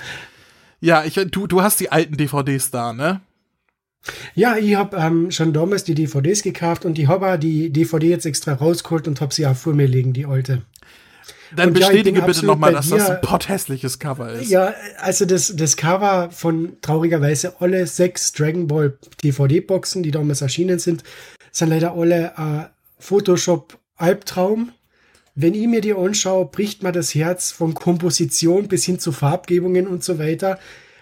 ja, 0.79 1.03
ich, 1.03 1.15
du, 1.15 1.47
du 1.47 1.61
hast 1.61 1.79
die 1.79 1.91
alten 1.91 2.17
DVDs 2.17 2.71
da, 2.71 2.93
ne? 2.93 3.21
Ja, 4.35 4.55
ich 4.55 4.75
habe 4.75 4.97
ähm, 4.97 5.31
schon 5.31 5.53
damals 5.53 5.83
die 5.83 5.95
DVDs 5.95 6.43
gekauft 6.43 6.85
und 6.85 6.99
ich 6.99 7.07
habe 7.07 7.39
die 7.39 7.71
DVD 7.71 8.09
jetzt 8.09 8.25
extra 8.25 8.53
rausgeholt 8.53 9.07
und 9.07 9.19
habe 9.19 9.33
sie 9.33 9.47
auch 9.47 9.55
vor 9.55 9.73
mir 9.73 9.87
liegen, 9.87 10.13
die 10.13 10.25
alte. 10.25 10.61
Dann 11.55 11.69
Und 11.69 11.79
ja, 11.79 11.87
bestätige 11.87 12.19
bitte 12.19 12.29
absolut 12.29 12.55
nochmal, 12.55 12.73
dass 12.73 12.89
das 12.89 13.05
dir. 13.05 13.15
ein 13.15 13.21
potthässliches 13.21 13.99
Cover 13.99 14.31
ist. 14.31 14.49
Ja, 14.49 14.73
also 14.99 15.25
das, 15.25 15.53
das 15.55 15.77
Cover 15.77 16.29
von 16.31 16.77
traurigerweise 16.81 17.55
alle 17.59 17.87
sechs 17.87 18.31
Dragon 18.33 18.67
Ball 18.67 18.97
DVD-Boxen, 19.23 20.03
die 20.03 20.11
damals 20.11 20.41
erschienen 20.41 20.79
sind, 20.79 21.03
sind 21.51 21.69
leider 21.69 21.93
alle 21.93 22.33
äh, 22.37 22.65
Photoshop-Albtraum. 22.99 24.71
Wenn 25.35 25.53
ich 25.53 25.67
mir 25.67 25.81
die 25.81 25.93
anschaue, 25.93 26.45
bricht 26.45 26.81
mir 26.81 26.91
das 26.93 27.13
Herz 27.13 27.51
von 27.51 27.73
Komposition 27.73 28.67
bis 28.67 28.85
hin 28.85 28.99
zu 28.99 29.11
Farbgebungen 29.11 29.85
und 29.87 30.03
so 30.03 30.17
weiter. 30.17 30.57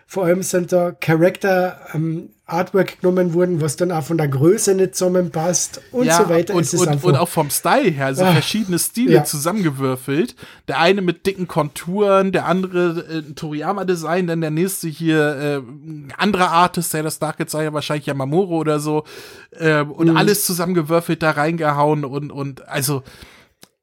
Vor 0.07 0.25
allem 0.25 0.43
sind 0.43 0.71
da 0.71 0.91
Charakter 0.91 1.79
ähm, 1.93 2.29
Artwork 2.45 2.99
genommen 3.01 3.33
worden, 3.33 3.61
was 3.61 3.77
dann 3.77 3.91
auch 3.91 4.03
von 4.03 4.17
der 4.17 4.27
Größe 4.27 4.75
nicht 4.75 4.95
zusammenpasst 4.95 5.81
und 5.91 6.11
so 6.11 6.29
weiter. 6.29 6.53
Und, 6.53 6.71
und, 6.73 7.03
und 7.03 7.15
auch 7.15 7.29
vom 7.29 7.49
Style 7.49 7.89
her, 7.89 8.07
also 8.07 8.23
Ah, 8.23 8.33
verschiedene 8.33 8.77
Stile 8.77 9.13
ja. 9.13 9.23
zusammengewürfelt. 9.23 10.35
Der 10.67 10.79
eine 10.79 11.01
mit 11.01 11.25
dicken 11.25 11.47
Konturen, 11.47 12.31
der 12.31 12.45
andere 12.45 13.05
äh, 13.09 13.33
Toriyama-Design, 13.33 14.27
dann 14.27 14.41
der 14.41 14.51
nächste 14.51 14.87
hier 14.89 15.35
äh, 15.35 15.55
ein 15.57 16.13
anderer 16.17 16.51
Artist, 16.51 16.93
der 16.93 17.01
das 17.01 17.19
nachgezeichnet 17.21 17.67
hat, 17.67 17.73
wahrscheinlich 17.73 18.05
Yamamuro 18.07 18.57
oder 18.57 18.79
so. 18.79 19.05
Äh, 19.51 19.81
und 19.81 20.09
Mhm. 20.09 20.17
alles 20.17 20.45
zusammengewürfelt 20.45 21.23
da 21.23 21.31
reingehauen 21.31 22.03
und, 22.03 22.31
und 22.31 22.67
also. 22.67 23.03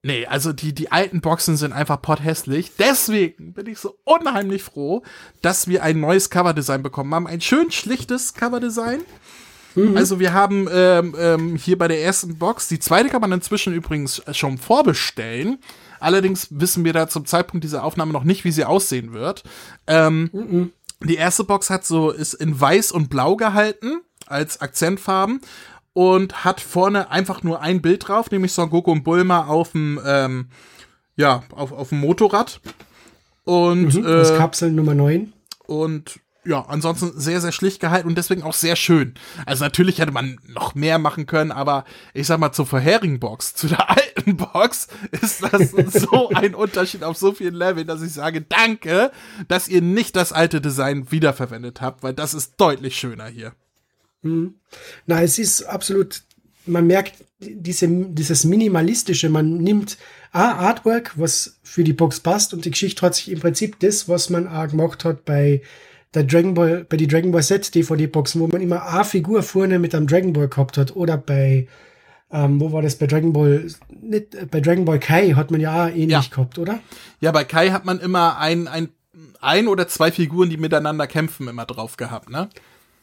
Nee, 0.02 0.26
also 0.26 0.52
die, 0.52 0.74
die 0.74 0.90
alten 0.90 1.20
Boxen 1.20 1.56
sind 1.56 1.72
einfach 1.72 2.00
potthässlich. 2.00 2.72
Deswegen 2.78 3.52
bin 3.52 3.66
ich 3.66 3.78
so 3.78 3.98
unheimlich 4.04 4.62
froh, 4.62 5.02
dass 5.42 5.68
wir 5.68 5.82
ein 5.82 6.00
neues 6.00 6.30
Coverdesign 6.30 6.82
bekommen 6.82 7.14
haben. 7.14 7.26
Ein 7.26 7.42
schön 7.42 7.70
schlichtes 7.70 8.32
Coverdesign. 8.34 9.00
Also 9.94 10.18
wir 10.18 10.32
haben 10.32 10.68
ähm, 10.72 11.14
ähm, 11.16 11.56
hier 11.56 11.78
bei 11.78 11.86
der 11.86 12.02
ersten 12.02 12.38
Box, 12.38 12.66
die 12.66 12.80
zweite 12.80 13.08
kann 13.08 13.20
man 13.20 13.30
inzwischen 13.30 13.72
übrigens 13.72 14.20
schon 14.32 14.58
vorbestellen. 14.58 15.58
Allerdings 16.00 16.48
wissen 16.50 16.84
wir 16.84 16.92
da 16.92 17.06
zum 17.06 17.24
Zeitpunkt 17.24 17.62
dieser 17.62 17.84
Aufnahme 17.84 18.12
noch 18.12 18.24
nicht, 18.24 18.44
wie 18.44 18.50
sie 18.50 18.64
aussehen 18.64 19.12
wird. 19.12 19.44
Ähm, 19.86 20.72
Die 21.02 21.14
erste 21.14 21.44
Box 21.44 21.70
hat 21.70 21.84
so, 21.86 22.10
ist 22.10 22.34
in 22.34 22.60
weiß 22.60 22.92
und 22.92 23.10
blau 23.10 23.36
gehalten 23.36 24.00
als 24.26 24.60
Akzentfarben 24.60 25.40
und 25.92 26.44
hat 26.44 26.61
vorne 26.61 27.11
einfach 27.11 27.42
nur 27.42 27.61
ein 27.61 27.83
Bild 27.83 28.09
drauf, 28.09 28.31
nämlich 28.31 28.53
Son 28.53 28.70
Goku 28.70 28.92
und 28.92 29.03
Bulma 29.05 29.46
auf 29.46 29.72
dem, 29.72 30.00
ähm, 30.07 30.48
ja, 31.16 31.42
auf, 31.55 31.72
auf 31.72 31.88
dem 31.90 32.00
Motorrad. 32.00 32.61
Und, 33.44 33.94
Mhm, 33.94 34.07
äh, 34.07 34.37
Kapsel 34.37 34.70
Nummer 34.70 34.94
9. 34.94 35.33
und 35.66 36.20
ja, 36.42 36.64
ansonsten 36.68 37.12
sehr, 37.20 37.40
sehr 37.42 37.53
schlicht 37.53 37.81
gehalten 37.81 38.09
und 38.09 38.16
deswegen 38.16 38.42
auch 38.42 38.55
sehr 38.55 38.74
schön. 38.74 39.12
Also 39.44 39.62
natürlich 39.62 39.98
hätte 39.98 40.11
man 40.12 40.38
noch 40.48 40.74
mehr 40.74 40.98
machen 40.98 41.26
können, 41.26 41.53
aber 41.53 41.85
ich 42.14 42.26
sag 42.26 42.38
mal 42.38 42.53
zur 42.53 42.64
vorherigen 42.64 43.20
Box, 43.20 43.55
zu 43.55 43.66
der 43.68 43.90
alten 43.96 44.38
Box, 44.38 44.88
ist 45.20 45.42
das 45.42 45.72
so 45.72 46.31
ein 46.31 46.55
Unterschied 46.55 47.05
auf 47.05 47.18
so 47.18 47.33
vielen 47.33 47.55
Leveln, 47.55 47.87
dass 47.87 48.00
ich 48.00 48.12
sage, 48.14 48.40
danke, 48.40 49.11
dass 49.48 49.68
ihr 49.68 49.83
nicht 49.83 50.16
das 50.16 50.33
alte 50.33 50.62
Design 50.62 51.11
wiederverwendet 51.11 51.83
habt, 51.83 52.03
weil 52.03 52.14
das 52.14 52.33
ist 52.33 52.55
deutlich 52.59 52.96
schöner 52.96 53.26
hier. 53.26 53.53
Na, 54.22 55.22
es 55.22 55.38
ist 55.38 55.62
absolut, 55.62 56.22
man 56.66 56.87
merkt 56.87 57.14
diese, 57.40 57.88
dieses 57.88 58.44
Minimalistische, 58.44 59.28
man 59.30 59.59
nimmt 59.59 59.96
A, 60.33 60.52
Artwork, 60.52 61.12
was 61.16 61.59
für 61.62 61.85
die 61.85 61.92
Box 61.94 62.20
passt 62.20 62.52
und 62.52 62.64
die 62.64 62.70
Geschichte 62.70 63.02
hat 63.02 63.14
sich 63.14 63.30
im 63.30 63.40
Prinzip 63.40 63.80
das, 63.80 64.09
was 64.09 64.30
man 64.30 64.46
auch 64.46 64.68
gemacht 64.68 65.04
hat 65.04 65.24
bei 65.24 65.62
der 66.14 66.24
Dragon 66.24 66.54
Ball, 66.54 66.85
bei 66.88 66.96
die 66.96 67.06
Dragon 67.06 67.33
Ball 67.33 67.42
Z 67.42 67.74
DVD 67.74 68.06
Boxen, 68.06 68.40
wo 68.40 68.46
man 68.48 68.61
immer 68.61 68.83
A 68.83 69.04
Figur 69.04 69.42
vorne 69.42 69.78
mit 69.78 69.94
einem 69.94 70.06
Dragon 70.06 70.33
Ball 70.33 70.48
gehabt 70.48 70.76
hat 70.76 70.94
oder 70.96 71.16
bei, 71.16 71.66
ähm, 72.30 72.61
wo 72.61 72.72
war 72.72 72.83
das 72.83 72.96
bei 72.96 73.06
Dragon 73.06 73.33
Ball, 73.33 73.66
nicht, 74.02 74.50
bei 74.50 74.61
Dragon 74.61 74.85
Ball 74.85 74.98
Kai 74.98 75.30
hat 75.30 75.50
man 75.50 75.61
ja 75.61 75.85
auch 75.87 75.88
ähnlich 75.88 76.11
Ja. 76.11 76.24
gehabt, 76.30 76.59
oder? 76.59 76.80
Ja, 77.20 77.33
bei 77.33 77.44
Kai 77.44 77.70
hat 77.70 77.85
man 77.87 78.00
immer 78.00 78.38
ein, 78.38 78.68
ein, 78.68 78.90
ein 79.40 79.66
oder 79.68 79.88
zwei 79.88 80.12
Figuren, 80.12 80.50
die 80.50 80.56
miteinander 80.59 81.06
kämpfen, 81.06 81.48
immer 81.48 81.64
drauf 81.64 81.96
gehabt, 81.96 82.28
ne? 82.28 82.50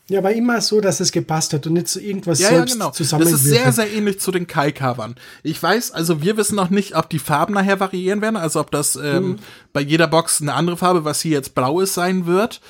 Ja, 0.09 0.19
aber 0.19 0.33
immer 0.33 0.61
so, 0.61 0.79
dass 0.79 1.01
es 1.01 1.11
gepasst 1.11 1.51
hat 1.51 1.67
und 1.67 1.73
nicht 1.73 1.89
so 1.89 1.99
irgendwas 1.99 2.39
Ja, 2.39 2.49
ja, 2.49 2.57
selbst 2.57 2.73
genau. 2.73 2.91
Das 2.91 3.31
ist 3.31 3.43
sehr, 3.43 3.73
sehr 3.73 3.91
ähnlich 3.91 4.21
zu 4.21 4.31
den 4.31 4.47
Kai-Covern. 4.47 5.15
Ich 5.43 5.61
weiß, 5.61 5.91
also 5.91 6.21
wir 6.21 6.37
wissen 6.37 6.55
noch 6.55 6.69
nicht, 6.69 6.95
ob 6.95 7.09
die 7.09 7.19
Farben 7.19 7.53
nachher 7.53 7.81
variieren 7.81 8.21
werden, 8.21 8.37
also 8.37 8.61
ob 8.61 8.71
das 8.71 8.95
ähm, 8.95 9.37
bei 9.73 9.81
jeder 9.81 10.07
Box 10.07 10.41
eine 10.41 10.53
andere 10.53 10.77
Farbe, 10.77 11.03
was 11.03 11.21
hier 11.21 11.31
jetzt 11.33 11.55
blau 11.55 11.81
ist, 11.81 11.93
sein 11.93 12.25
wird. 12.25 12.61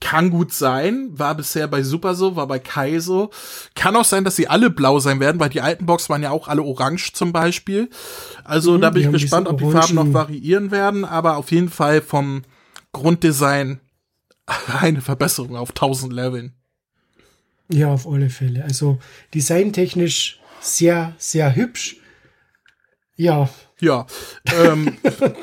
Kann 0.00 0.30
gut 0.30 0.52
sein, 0.52 1.08
war 1.12 1.34
bisher 1.34 1.68
bei 1.68 1.82
Super 1.82 2.14
so, 2.14 2.36
war 2.36 2.46
bei 2.46 2.58
Kai 2.58 2.98
so. 2.98 3.30
Kann 3.74 3.96
auch 3.96 4.04
sein, 4.04 4.24
dass 4.24 4.36
sie 4.36 4.48
alle 4.48 4.70
blau 4.70 4.98
sein 4.98 5.20
werden, 5.20 5.38
weil 5.40 5.48
die 5.48 5.62
alten 5.62 5.86
Boxen 5.86 6.10
waren 6.10 6.22
ja 6.22 6.30
auch 6.30 6.48
alle 6.48 6.62
orange 6.62 7.12
zum 7.12 7.32
Beispiel. 7.32 7.90
Also 8.44 8.78
da 8.78 8.90
bin 8.90 9.04
ich 9.04 9.22
gespannt, 9.22 9.48
ob 9.48 9.58
die 9.58 9.70
Farben 9.70 9.94
noch 9.94 10.12
variieren 10.12 10.70
werden, 10.70 11.04
aber 11.04 11.36
auf 11.36 11.50
jeden 11.50 11.70
Fall 11.70 12.00
vom 12.00 12.42
Grunddesign 12.92 13.80
eine 14.80 15.02
Verbesserung 15.02 15.56
auf 15.56 15.70
1000 15.70 16.12
Leveln. 16.12 16.55
Ja, 17.68 17.92
auf 17.92 18.06
alle 18.06 18.30
Fälle. 18.30 18.64
Also 18.64 18.98
designtechnisch 19.34 20.40
sehr, 20.60 21.14
sehr 21.18 21.54
hübsch. 21.54 21.96
Ja, 23.16 23.48
Ja, 23.80 24.06
ähm, 24.58 24.96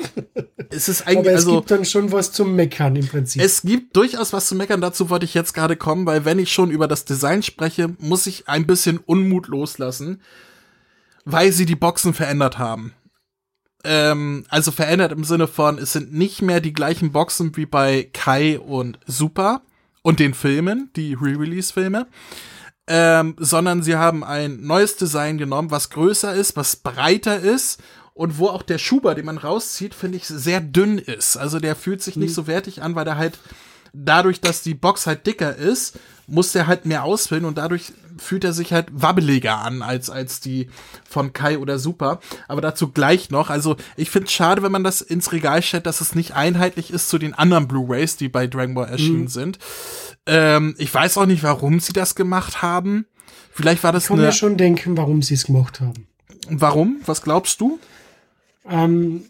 es 0.70 0.88
ist 0.88 1.06
eigentlich, 1.06 1.18
aber 1.18 1.30
es 1.30 1.44
also 1.44 1.56
gibt 1.56 1.70
dann 1.70 1.84
schon 1.84 2.10
was 2.10 2.32
zum 2.32 2.56
Meckern 2.56 2.96
im 2.96 3.06
Prinzip. 3.06 3.40
es 3.40 3.62
gibt 3.62 3.96
durchaus 3.96 4.32
was 4.32 4.46
zu 4.46 4.56
meckern. 4.56 4.80
Dazu 4.80 5.08
wollte 5.08 5.24
ich 5.24 5.34
jetzt 5.34 5.54
gerade 5.54 5.76
kommen, 5.76 6.04
weil 6.06 6.24
wenn 6.24 6.38
ich 6.38 6.52
schon 6.52 6.70
über 6.70 6.88
das 6.88 7.04
Design 7.04 7.42
spreche, 7.42 7.94
muss 7.98 8.26
ich 8.26 8.48
ein 8.48 8.66
bisschen 8.66 8.98
Unmut 8.98 9.46
loslassen, 9.46 10.20
weil 11.24 11.52
sie 11.52 11.66
die 11.66 11.76
Boxen 11.76 12.12
verändert 12.12 12.58
haben. 12.58 12.92
Ähm, 13.84 14.44
also 14.48 14.72
verändert 14.72 15.12
im 15.12 15.24
Sinne 15.24 15.46
von, 15.46 15.78
es 15.78 15.92
sind 15.92 16.12
nicht 16.12 16.42
mehr 16.42 16.60
die 16.60 16.72
gleichen 16.72 17.12
Boxen 17.12 17.56
wie 17.56 17.66
bei 17.66 18.08
Kai 18.12 18.58
und 18.58 18.98
Super. 19.06 19.62
Und 20.04 20.20
den 20.20 20.34
Filmen, 20.34 20.90
die 20.94 21.14
Re-Release-Filme. 21.14 22.06
Ähm, 22.86 23.34
sondern 23.38 23.82
sie 23.82 23.96
haben 23.96 24.22
ein 24.22 24.60
neues 24.60 24.96
Design 24.96 25.38
genommen, 25.38 25.70
was 25.70 25.88
größer 25.88 26.34
ist, 26.34 26.54
was 26.54 26.76
breiter 26.76 27.40
ist 27.40 27.82
und 28.12 28.38
wo 28.38 28.48
auch 28.48 28.62
der 28.62 28.76
Schuber, 28.76 29.14
den 29.14 29.24
man 29.24 29.38
rauszieht, 29.38 29.94
finde 29.94 30.18
ich, 30.18 30.26
sehr 30.26 30.60
dünn 30.60 30.98
ist. 30.98 31.38
Also 31.38 31.58
der 31.58 31.76
fühlt 31.76 32.02
sich 32.02 32.16
nicht 32.16 32.34
so 32.34 32.46
wertig 32.46 32.82
an, 32.82 32.94
weil 32.94 33.06
der 33.06 33.16
halt 33.16 33.38
dadurch, 33.94 34.42
dass 34.42 34.62
die 34.62 34.74
Box 34.74 35.06
halt 35.06 35.26
dicker 35.26 35.56
ist, 35.56 35.98
muss 36.26 36.52
der 36.52 36.66
halt 36.66 36.84
mehr 36.84 37.04
ausfüllen 37.04 37.46
und 37.46 37.56
dadurch 37.56 37.92
fühlt 38.18 38.44
er 38.44 38.52
sich 38.52 38.72
halt 38.72 38.86
wabbeliger 38.92 39.58
an 39.58 39.82
als, 39.82 40.10
als 40.10 40.40
die 40.40 40.68
von 41.08 41.32
Kai 41.32 41.58
oder 41.58 41.78
Super. 41.78 42.20
Aber 42.48 42.60
dazu 42.60 42.90
gleich 42.90 43.30
noch. 43.30 43.50
Also 43.50 43.76
ich 43.96 44.10
finde 44.10 44.26
es 44.26 44.32
schade, 44.32 44.62
wenn 44.62 44.72
man 44.72 44.84
das 44.84 45.00
ins 45.00 45.32
Regal 45.32 45.62
stellt, 45.62 45.86
dass 45.86 46.00
es 46.00 46.14
nicht 46.14 46.34
einheitlich 46.34 46.92
ist 46.92 47.08
zu 47.08 47.18
den 47.18 47.34
anderen 47.34 47.68
Blu-Rays, 47.68 48.16
die 48.16 48.28
bei 48.28 48.46
Dragon 48.46 48.74
Ball 48.74 48.88
erschienen 48.88 49.22
mhm. 49.22 49.28
sind. 49.28 49.58
Ähm, 50.26 50.74
ich 50.78 50.92
weiß 50.92 51.18
auch 51.18 51.26
nicht, 51.26 51.42
warum 51.42 51.80
sie 51.80 51.92
das 51.92 52.14
gemacht 52.14 52.62
haben. 52.62 53.06
Vielleicht 53.52 53.84
war 53.84 53.92
das 53.92 54.04
ich 54.04 54.08
kann 54.08 54.18
mir 54.18 54.32
schon 54.32 54.56
denken, 54.56 54.96
warum 54.96 55.22
sie 55.22 55.34
es 55.34 55.44
gemacht 55.44 55.80
haben. 55.80 56.06
Warum? 56.48 57.00
Was 57.06 57.22
glaubst 57.22 57.60
du? 57.60 57.78
Ähm, 58.68 59.24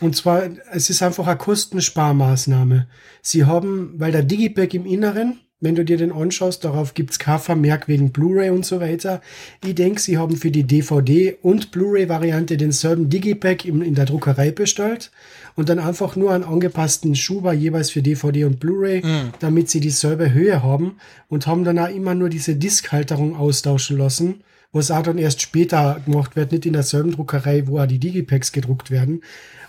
und 0.00 0.14
zwar, 0.14 0.42
es 0.72 0.90
ist 0.90 1.02
einfach 1.02 1.26
eine 1.26 1.36
Kostensparmaßnahme. 1.36 2.86
Sie 3.22 3.44
haben, 3.44 3.94
weil 3.96 4.12
der 4.12 4.22
Digipack 4.22 4.74
im 4.74 4.86
Inneren, 4.86 5.40
wenn 5.60 5.74
du 5.74 5.84
dir 5.84 5.96
den 5.96 6.12
anschaust, 6.12 6.64
darauf 6.64 6.92
gibt's 6.92 7.18
kein 7.18 7.38
Vermerk 7.38 7.88
wegen 7.88 8.12
Blu-ray 8.12 8.50
und 8.50 8.66
so 8.66 8.80
weiter. 8.80 9.22
Ich 9.64 9.74
denke, 9.74 10.00
sie 10.00 10.18
haben 10.18 10.36
für 10.36 10.50
die 10.50 10.64
DVD- 10.64 11.36
und 11.40 11.70
Blu-ray-Variante 11.70 12.56
denselben 12.56 13.08
Digipack 13.08 13.64
in, 13.64 13.80
in 13.80 13.94
der 13.94 14.04
Druckerei 14.04 14.50
bestellt 14.50 15.10
und 15.54 15.70
dann 15.70 15.78
einfach 15.78 16.14
nur 16.14 16.32
einen 16.32 16.44
angepassten 16.44 17.14
Schuber 17.14 17.54
jeweils 17.54 17.90
für 17.90 18.02
DVD 18.02 18.44
und 18.44 18.60
Blu-ray, 18.60 19.02
mhm. 19.02 19.32
damit 19.40 19.70
sie 19.70 19.80
dieselbe 19.80 20.32
Höhe 20.32 20.62
haben 20.62 20.96
und 21.28 21.46
haben 21.46 21.64
dann 21.64 21.78
auch 21.78 21.88
immer 21.88 22.14
nur 22.14 22.28
diese 22.28 22.56
Diskhalterung 22.56 23.34
austauschen 23.34 23.96
lassen 23.96 24.42
was 24.72 24.90
auch 24.90 25.02
dann 25.02 25.16
erst 25.16 25.40
später 25.40 26.00
gemacht 26.04 26.36
wird, 26.36 26.52
nicht 26.52 26.66
in 26.66 26.74
derselben 26.74 27.12
Druckerei, 27.12 27.66
wo 27.66 27.78
auch 27.80 27.86
die 27.86 27.98
Digipacks 27.98 28.52
gedruckt 28.52 28.90
werden. 28.90 29.22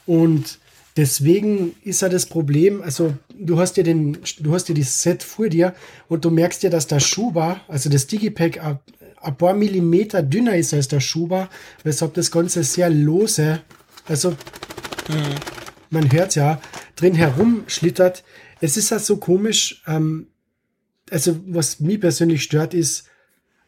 Und 0.05 0.59
deswegen 0.97 1.75
ist 1.83 2.01
ja 2.01 2.09
das 2.09 2.25
Problem, 2.25 2.81
also 2.81 3.13
du 3.37 3.59
hast 3.59 3.77
ja 3.77 3.83
den, 3.83 4.17
du 4.39 4.53
hast 4.53 4.67
ja 4.67 4.75
das 4.75 5.01
Set 5.01 5.23
vor 5.23 5.47
dir 5.47 5.73
und 6.09 6.25
du 6.25 6.31
merkst 6.31 6.63
ja, 6.63 6.69
dass 6.69 6.87
der 6.87 6.99
Schuber, 6.99 7.61
also 7.67 7.89
das 7.89 8.07
Digipack 8.07 8.63
ein, 8.63 8.79
ein 9.21 9.37
paar 9.37 9.53
Millimeter 9.53 10.23
dünner 10.23 10.55
ist 10.55 10.73
als 10.73 10.87
der 10.87 10.99
Schuber, 10.99 11.49
weshalb 11.83 12.15
das 12.15 12.31
Ganze 12.31 12.63
sehr 12.63 12.89
lose, 12.89 13.61
also 14.05 14.31
mhm. 14.31 15.35
man 15.91 16.11
hört 16.11 16.35
ja, 16.35 16.59
drin 16.95 17.13
herumschlittert. 17.13 18.23
Es 18.59 18.75
ist 18.75 18.89
ja 18.89 18.97
so 18.97 19.17
komisch, 19.17 19.83
ähm, 19.85 20.27
also 21.11 21.39
was 21.45 21.79
mich 21.79 22.01
persönlich 22.01 22.41
stört, 22.43 22.73
ist, 22.73 23.05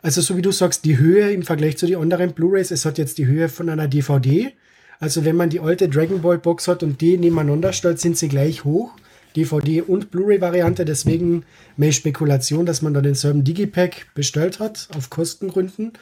also 0.01 0.21
so 0.21 0.35
wie 0.35 0.41
du 0.41 0.51
sagst, 0.51 0.83
die 0.83 0.97
Höhe 0.97 1.31
im 1.31 1.43
Vergleich 1.43 1.77
zu 1.77 1.85
den 1.85 1.97
anderen 1.97 2.33
Blu-rays, 2.33 2.71
es 2.71 2.85
hat 2.85 2.97
jetzt 2.97 3.17
die 3.17 3.27
Höhe 3.27 3.49
von 3.49 3.69
einer 3.69 3.87
DVD. 3.87 4.53
Also 4.99 5.23
wenn 5.23 5.35
man 5.35 5.49
die 5.49 5.61
alte 5.61 5.87
Dragon 5.87 6.21
Ball 6.21 6.37
Box 6.37 6.67
hat 6.67 6.83
und 6.83 6.99
die 7.01 7.17
nebeneinander 7.17 7.73
stellt, 7.73 7.99
sind 7.99 8.17
sie 8.17 8.27
gleich 8.27 8.65
hoch. 8.65 8.91
DVD 9.35 9.81
und 9.81 10.11
Blu-ray-Variante, 10.11 10.85
deswegen 10.85 11.45
mehr 11.77 11.91
Spekulation, 11.91 12.65
dass 12.65 12.81
man 12.81 12.93
da 12.93 13.01
denselben 13.01 13.43
Digipack 13.43 14.07
bestellt 14.13 14.59
hat, 14.59 14.89
auf 14.95 15.09
Kostengründen. 15.09 15.93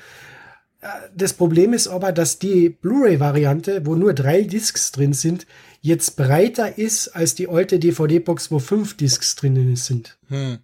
Äh, 0.82 0.88
das 1.16 1.34
Problem 1.34 1.74
ist 1.74 1.88
aber, 1.88 2.12
dass 2.12 2.40
die 2.40 2.70
Blu-ray-Variante, 2.70 3.86
wo 3.86 3.96
nur 3.96 4.14
drei 4.14 4.42
Discs 4.42 4.92
drin 4.92 5.14
sind, 5.14 5.46
jetzt 5.82 6.16
breiter 6.16 6.78
ist 6.78 7.10
als 7.10 7.36
die 7.36 7.50
alte 7.50 7.80
DVD-Box, 7.80 8.50
wo 8.50 8.60
fünf 8.60 8.96
Discs 8.98 9.36
drinnen 9.36 9.76
sind. 9.76 10.18
Hm. 10.30 10.60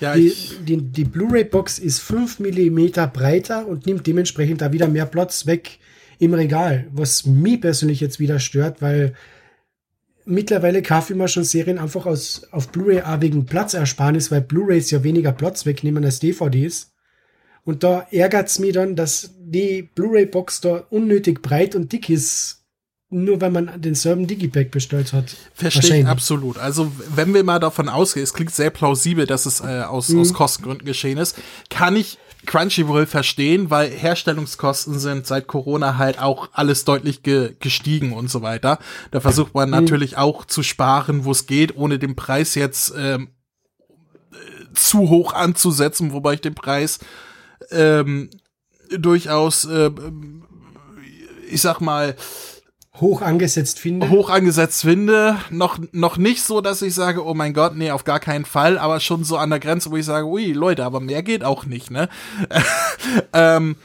Ja, 0.00 0.14
die, 0.14 0.34
die, 0.66 0.78
die 0.78 1.04
Blu-ray-Box 1.04 1.78
ist 1.78 2.00
5 2.00 2.40
mm 2.40 2.88
breiter 3.12 3.68
und 3.68 3.86
nimmt 3.86 4.06
dementsprechend 4.08 4.60
da 4.60 4.72
wieder 4.72 4.88
mehr 4.88 5.06
Platz 5.06 5.46
weg 5.46 5.78
im 6.18 6.34
Regal, 6.34 6.86
was 6.92 7.26
mich 7.26 7.60
persönlich 7.60 8.00
jetzt 8.00 8.20
wieder 8.20 8.38
stört, 8.38 8.82
weil 8.82 9.14
mittlerweile 10.24 10.82
kaufe 10.82 11.12
ich 11.12 11.18
mir 11.18 11.28
schon 11.28 11.44
Serien 11.44 11.78
einfach 11.78 12.06
aus, 12.06 12.46
auf 12.52 12.68
Blu-ray 12.68 13.02
auch 13.02 13.20
wegen 13.20 13.46
Platzersparnis, 13.46 14.30
weil 14.30 14.40
Blu-rays 14.40 14.90
ja 14.90 15.02
weniger 15.02 15.32
Platz 15.32 15.66
wegnehmen 15.66 16.04
als 16.04 16.20
DVDs. 16.20 16.92
Und 17.64 17.84
da 17.84 18.06
ärgert 18.10 18.48
es 18.48 18.58
mich 18.58 18.72
dann, 18.72 18.96
dass 18.96 19.34
die 19.38 19.88
Blu-ray-Box 19.94 20.60
da 20.62 20.84
unnötig 20.90 21.42
breit 21.42 21.74
und 21.74 21.92
dick 21.92 22.08
ist 22.08 22.62
nur 23.12 23.40
wenn 23.42 23.52
man 23.52 23.70
denselben 23.80 24.26
Digipack 24.26 24.70
bestellt 24.70 25.12
hat. 25.12 25.36
Verstehe 25.54 26.00
ich 26.00 26.06
absolut. 26.06 26.56
Also 26.56 26.90
wenn 27.14 27.34
wir 27.34 27.44
mal 27.44 27.58
davon 27.58 27.88
ausgehen, 27.88 28.24
es 28.24 28.32
klingt 28.32 28.54
sehr 28.54 28.70
plausibel, 28.70 29.26
dass 29.26 29.44
es 29.44 29.60
äh, 29.60 29.82
aus, 29.82 30.08
mhm. 30.08 30.20
aus 30.20 30.32
Kostengründen 30.32 30.86
geschehen 30.86 31.18
ist, 31.18 31.36
kann 31.68 31.94
ich 31.94 32.18
Crunchyroll 32.46 33.06
verstehen, 33.06 33.70
weil 33.70 33.90
Herstellungskosten 33.90 34.98
sind 34.98 35.26
seit 35.26 35.46
Corona 35.46 35.96
halt 35.96 36.20
auch 36.20 36.48
alles 36.52 36.84
deutlich 36.84 37.22
ge 37.22 37.54
gestiegen 37.60 38.12
und 38.12 38.30
so 38.30 38.42
weiter. 38.42 38.78
Da 39.10 39.20
versucht 39.20 39.54
man 39.54 39.68
mhm. 39.68 39.76
natürlich 39.76 40.16
auch 40.16 40.44
zu 40.44 40.62
sparen, 40.62 41.24
wo 41.24 41.30
es 41.30 41.46
geht, 41.46 41.76
ohne 41.76 41.98
den 41.98 42.16
Preis 42.16 42.54
jetzt 42.54 42.92
ähm, 42.96 43.28
zu 44.74 45.08
hoch 45.08 45.34
anzusetzen, 45.34 46.12
wobei 46.12 46.34
ich 46.34 46.40
den 46.40 46.54
Preis 46.54 46.98
ähm, 47.70 48.30
durchaus, 48.90 49.64
äh, 49.64 49.90
ich 51.48 51.62
sag 51.62 51.80
mal, 51.80 52.16
hoch 53.00 53.22
angesetzt 53.22 53.78
finde. 53.78 54.10
Hoch 54.10 54.30
angesetzt 54.30 54.82
finde. 54.82 55.36
Noch, 55.50 55.78
noch 55.92 56.16
nicht 56.16 56.42
so, 56.42 56.60
dass 56.60 56.82
ich 56.82 56.94
sage, 56.94 57.24
oh 57.24 57.34
mein 57.34 57.54
Gott, 57.54 57.74
nee, 57.74 57.90
auf 57.90 58.04
gar 58.04 58.20
keinen 58.20 58.44
Fall, 58.44 58.78
aber 58.78 59.00
schon 59.00 59.24
so 59.24 59.36
an 59.36 59.50
der 59.50 59.60
Grenze, 59.60 59.90
wo 59.90 59.96
ich 59.96 60.04
sage, 60.04 60.26
ui, 60.26 60.52
Leute, 60.52 60.84
aber 60.84 61.00
mehr 61.00 61.22
geht 61.22 61.44
auch 61.44 61.64
nicht, 61.64 61.90
ne? 61.90 62.08
ähm, 63.32 63.76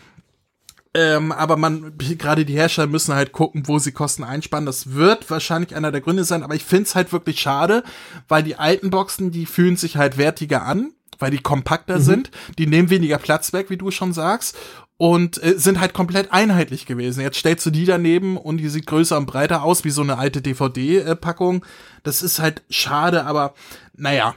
ähm, 0.93 1.31
aber 1.31 1.57
man, 1.57 1.93
gerade 1.97 2.43
die 2.43 2.55
Hersteller 2.55 2.87
müssen 2.87 3.13
halt 3.13 3.31
gucken, 3.31 3.67
wo 3.67 3.77
sie 3.77 3.91
Kosten 3.91 4.23
einsparen. 4.23 4.65
Das 4.65 4.93
wird 4.93 5.29
wahrscheinlich 5.29 5.75
einer 5.75 5.91
der 5.91 6.01
Gründe 6.01 6.23
sein, 6.23 6.43
aber 6.43 6.55
ich 6.55 6.65
find's 6.65 6.95
halt 6.95 7.13
wirklich 7.13 7.39
schade, 7.39 7.83
weil 8.27 8.43
die 8.43 8.55
alten 8.55 8.89
Boxen, 8.89 9.31
die 9.31 9.45
fühlen 9.45 9.77
sich 9.77 9.95
halt 9.95 10.17
wertiger 10.17 10.63
an, 10.63 10.91
weil 11.19 11.31
die 11.31 11.37
kompakter 11.37 11.99
mhm. 11.99 12.03
sind. 12.03 12.31
Die 12.57 12.67
nehmen 12.67 12.89
weniger 12.89 13.19
Platz 13.19 13.53
weg, 13.53 13.69
wie 13.69 13.77
du 13.77 13.91
schon 13.91 14.11
sagst 14.11 14.57
und 14.97 15.41
äh, 15.43 15.57
sind 15.57 15.79
halt 15.79 15.93
komplett 15.93 16.31
einheitlich 16.31 16.85
gewesen. 16.85 17.21
Jetzt 17.21 17.37
stellst 17.37 17.65
du 17.65 17.69
die 17.69 17.85
daneben 17.85 18.37
und 18.37 18.57
die 18.57 18.69
sieht 18.69 18.87
größer 18.87 19.17
und 19.17 19.27
breiter 19.27 19.63
aus 19.63 19.83
wie 19.83 19.91
so 19.91 20.01
eine 20.01 20.17
alte 20.17 20.41
DVD-Packung. 20.41 21.63
Das 22.03 22.21
ist 22.21 22.39
halt 22.39 22.63
schade, 22.69 23.25
aber 23.25 23.53
naja. 23.95 24.35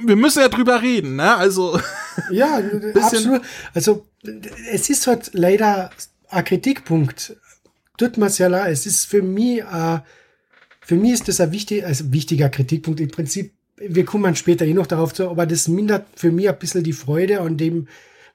Wir 0.00 0.16
müssen 0.16 0.40
ja 0.40 0.48
drüber 0.48 0.82
reden, 0.82 1.16
ne? 1.16 1.36
Also. 1.36 1.80
Ja, 2.32 2.60
absolut. 2.94 3.42
Also, 3.74 4.04
es 4.72 4.90
ist 4.90 5.06
halt 5.06 5.30
leider 5.34 5.90
ein 6.30 6.44
Kritikpunkt. 6.44 7.36
Tut 7.96 8.16
mir's 8.16 8.38
ja 8.38 8.48
leid. 8.48 8.72
Es 8.72 8.86
ist 8.86 9.04
für 9.04 9.22
mich, 9.22 9.60
äh, 9.60 10.00
für 10.80 10.96
mich 10.96 11.12
ist 11.12 11.28
das 11.28 11.40
ein 11.40 11.52
wichtig, 11.52 11.84
also 11.84 12.12
wichtiger 12.12 12.48
Kritikpunkt. 12.48 12.98
Im 12.98 13.12
Prinzip, 13.12 13.52
wir 13.76 14.04
kommen 14.04 14.34
später 14.34 14.66
eh 14.66 14.74
noch 14.74 14.88
darauf 14.88 15.14
zu, 15.14 15.30
aber 15.30 15.46
das 15.46 15.68
mindert 15.68 16.06
für 16.16 16.32
mich 16.32 16.48
ein 16.48 16.58
bisschen 16.58 16.82
die 16.82 16.92
Freude 16.92 17.40
an 17.40 17.56
dem, 17.56 17.86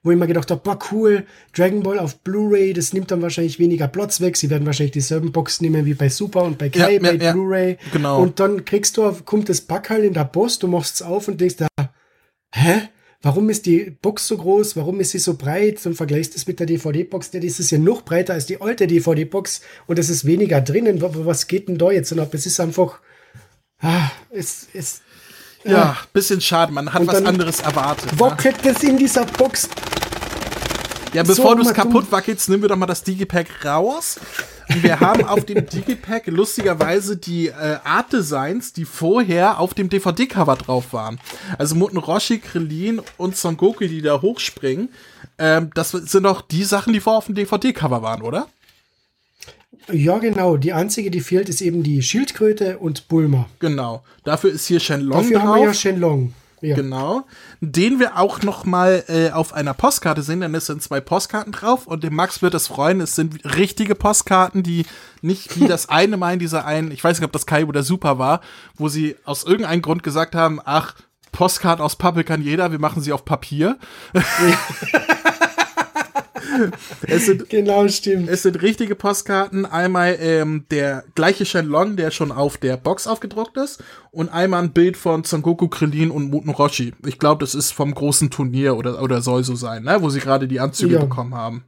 wo 0.04 0.10
ich 0.10 0.18
mir 0.18 0.26
gedacht 0.26 0.50
habe, 0.50 0.60
boah, 0.62 0.78
cool, 0.92 1.24
Dragon 1.56 1.82
Ball 1.82 1.98
auf 1.98 2.20
Blu-ray, 2.20 2.74
das 2.74 2.92
nimmt 2.92 3.10
dann 3.10 3.22
wahrscheinlich 3.22 3.58
weniger 3.58 3.88
Platz 3.88 4.20
weg. 4.20 4.36
Sie 4.36 4.50
werden 4.50 4.66
wahrscheinlich 4.66 4.92
dieselben 4.92 5.32
Boxen 5.32 5.64
nehmen 5.64 5.86
wie 5.86 5.94
bei 5.94 6.10
Super 6.10 6.44
und 6.44 6.58
bei 6.58 6.68
Kai, 6.68 6.94
ja, 6.94 7.00
bei 7.00 7.14
ja, 7.14 7.32
Blu-ray. 7.32 7.78
Genau. 7.92 8.20
Und 8.20 8.38
dann 8.38 8.64
kriegst 8.66 8.98
du, 8.98 9.10
kommt 9.24 9.48
das 9.48 9.62
Pack 9.62 9.90
halt 9.90 10.04
in 10.04 10.12
der 10.12 10.24
Post, 10.24 10.62
du 10.62 10.68
machst 10.68 10.96
es 10.96 11.02
auf 11.02 11.26
und 11.26 11.40
denkst, 11.40 11.56
da, 11.56 11.68
hä? 12.54 12.82
Warum 13.22 13.48
ist 13.48 13.64
die 13.64 13.96
Box 14.02 14.28
so 14.28 14.36
groß? 14.36 14.76
Warum 14.76 15.00
ist 15.00 15.12
sie 15.12 15.18
so 15.18 15.38
breit? 15.38 15.84
Und 15.86 15.94
vergleichst 15.94 16.36
es 16.36 16.46
mit 16.46 16.60
der 16.60 16.66
DVD-Box, 16.66 17.30
der 17.30 17.42
ist 17.42 17.70
ja 17.70 17.78
noch 17.78 18.02
breiter 18.02 18.34
als 18.34 18.44
die 18.44 18.60
alte 18.60 18.86
DVD-Box 18.86 19.62
und 19.86 19.98
es 19.98 20.10
ist 20.10 20.26
weniger 20.26 20.60
drinnen. 20.60 21.00
Was 21.00 21.46
geht 21.46 21.68
denn 21.68 21.78
da 21.78 21.90
jetzt? 21.90 22.12
Und 22.12 22.20
ob 22.20 22.34
es 22.34 22.44
ist 22.44 22.60
einfach, 22.60 23.00
ah, 23.80 24.10
es, 24.30 24.68
es, 24.74 25.00
ja, 25.64 25.96
bisschen 26.12 26.40
schade. 26.40 26.72
Man 26.72 26.92
hat 26.92 27.06
was 27.06 27.24
anderes 27.24 27.60
erwartet. 27.60 28.18
Wackelt 28.18 28.64
ne? 28.64 28.72
das 28.72 28.82
in 28.82 28.96
dieser 28.96 29.24
Box 29.24 29.68
ja, 31.14 31.22
bevor 31.22 31.50
so, 31.50 31.54
du 31.54 31.62
es 31.62 31.72
kaputt 31.72 32.10
wackelst, 32.10 32.48
nehmen 32.48 32.62
wir 32.62 32.68
doch 32.68 32.76
mal 32.76 32.86
das 32.86 33.04
Digipack 33.04 33.64
raus. 33.64 34.18
Und 34.68 34.82
wir 34.82 34.98
haben 34.98 35.24
auf 35.24 35.44
dem 35.44 35.64
Digipack 35.64 36.26
lustigerweise 36.26 37.16
die 37.16 37.48
äh, 37.48 37.78
Art 37.84 38.12
Designs, 38.12 38.72
die 38.72 38.84
vorher 38.84 39.60
auf 39.60 39.74
dem 39.74 39.88
DVD-Cover 39.88 40.56
drauf 40.56 40.92
waren. 40.92 41.20
Also 41.56 41.76
Muten 41.76 41.98
Roshi, 41.98 42.40
Krillin 42.40 43.00
und 43.16 43.36
Son 43.36 43.56
Goku, 43.56 43.86
die 43.86 44.02
da 44.02 44.22
hochspringen. 44.22 44.88
Ähm, 45.38 45.70
das 45.74 45.90
sind 45.90 46.24
doch 46.24 46.40
die 46.42 46.64
Sachen, 46.64 46.92
die 46.92 47.00
vorher 47.00 47.18
auf 47.18 47.26
dem 47.26 47.36
DVD-Cover 47.36 48.02
waren, 48.02 48.22
oder? 48.22 48.48
Ja, 49.92 50.18
genau. 50.18 50.56
Die 50.56 50.72
einzige, 50.72 51.10
die 51.10 51.20
fehlt, 51.20 51.48
ist 51.48 51.60
eben 51.60 51.82
die 51.82 52.02
Schildkröte 52.02 52.78
und 52.78 53.08
Bulma. 53.08 53.46
Genau. 53.58 54.02
Dafür 54.24 54.50
ist 54.50 54.66
hier 54.66 54.80
Shenlong 54.80 55.22
Dafür 55.22 55.38
drauf. 55.38 55.48
haben 55.48 55.60
wir 55.60 55.66
ja 55.66 55.74
Shenlong. 55.74 56.34
Ja. 56.60 56.76
Genau. 56.76 57.26
Den 57.60 57.98
wir 57.98 58.18
auch 58.18 58.40
noch 58.40 58.64
mal 58.64 59.04
äh, 59.08 59.30
auf 59.30 59.52
einer 59.52 59.74
Postkarte 59.74 60.22
sehen, 60.22 60.40
denn 60.40 60.54
es 60.54 60.64
sind 60.64 60.82
zwei 60.82 61.00
Postkarten 61.00 61.52
drauf 61.52 61.86
und 61.86 62.02
dem 62.02 62.14
Max 62.14 62.40
wird 62.40 62.54
es 62.54 62.68
freuen, 62.68 63.02
es 63.02 63.14
sind 63.14 63.44
richtige 63.44 63.94
Postkarten, 63.94 64.62
die 64.62 64.86
nicht 65.20 65.60
wie 65.60 65.68
das 65.68 65.88
eine 65.90 66.16
Mal 66.16 66.34
in 66.34 66.38
dieser 66.38 66.64
einen, 66.64 66.90
ich 66.90 67.04
weiß 67.04 67.18
nicht, 67.18 67.26
ob 67.26 67.32
das 67.32 67.44
Kai 67.44 67.66
oder 67.66 67.82
Super 67.82 68.18
war, 68.18 68.40
wo 68.76 68.88
sie 68.88 69.14
aus 69.26 69.44
irgendeinem 69.44 69.82
Grund 69.82 70.02
gesagt 70.02 70.34
haben, 70.34 70.58
ach, 70.64 70.94
Postkarte 71.32 71.82
aus 71.82 71.96
Pappe 71.96 72.24
kann 72.24 72.40
jeder, 72.40 72.72
wir 72.72 72.78
machen 72.78 73.02
sie 73.02 73.12
auf 73.12 73.26
Papier. 73.26 73.76
es 77.06 77.26
sind 77.26 77.48
Genau, 77.48 77.86
stimmt. 77.88 78.28
es 78.28 78.42
sind 78.42 78.60
richtige 78.62 78.94
Postkarten. 78.94 79.66
Einmal 79.66 80.16
ähm, 80.20 80.66
der 80.70 81.04
gleiche 81.14 81.44
Shenlong, 81.44 81.96
der 81.96 82.10
schon 82.10 82.32
auf 82.32 82.56
der 82.56 82.76
Box 82.76 83.06
aufgedruckt 83.06 83.56
ist. 83.56 83.82
Und 84.10 84.28
einmal 84.28 84.62
ein 84.62 84.72
Bild 84.72 84.96
von 84.96 85.24
Son 85.24 85.42
Goku, 85.42 85.68
Krillin 85.68 86.10
und 86.10 86.30
Muten 86.30 86.50
Roshi. 86.50 86.92
Ich 87.06 87.18
glaube, 87.18 87.40
das 87.44 87.54
ist 87.54 87.72
vom 87.72 87.94
großen 87.94 88.30
Turnier 88.30 88.76
oder, 88.76 89.02
oder 89.02 89.20
soll 89.22 89.44
so 89.44 89.54
sein, 89.56 89.82
ne? 89.84 89.98
wo 90.00 90.10
sie 90.10 90.20
gerade 90.20 90.48
die 90.48 90.60
Anzüge 90.60 90.94
Ja. 90.94 91.00
bekommen 91.00 91.34
haben. 91.34 91.64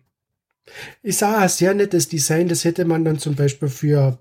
Ist 1.02 1.22
auch 1.22 1.36
ein 1.38 1.48
sehr 1.48 1.74
nettes 1.74 2.08
Design, 2.08 2.48
das 2.48 2.64
hätte 2.64 2.84
man 2.84 3.04
dann 3.04 3.18
zum 3.18 3.34
Beispiel 3.36 3.68
für 3.68 4.18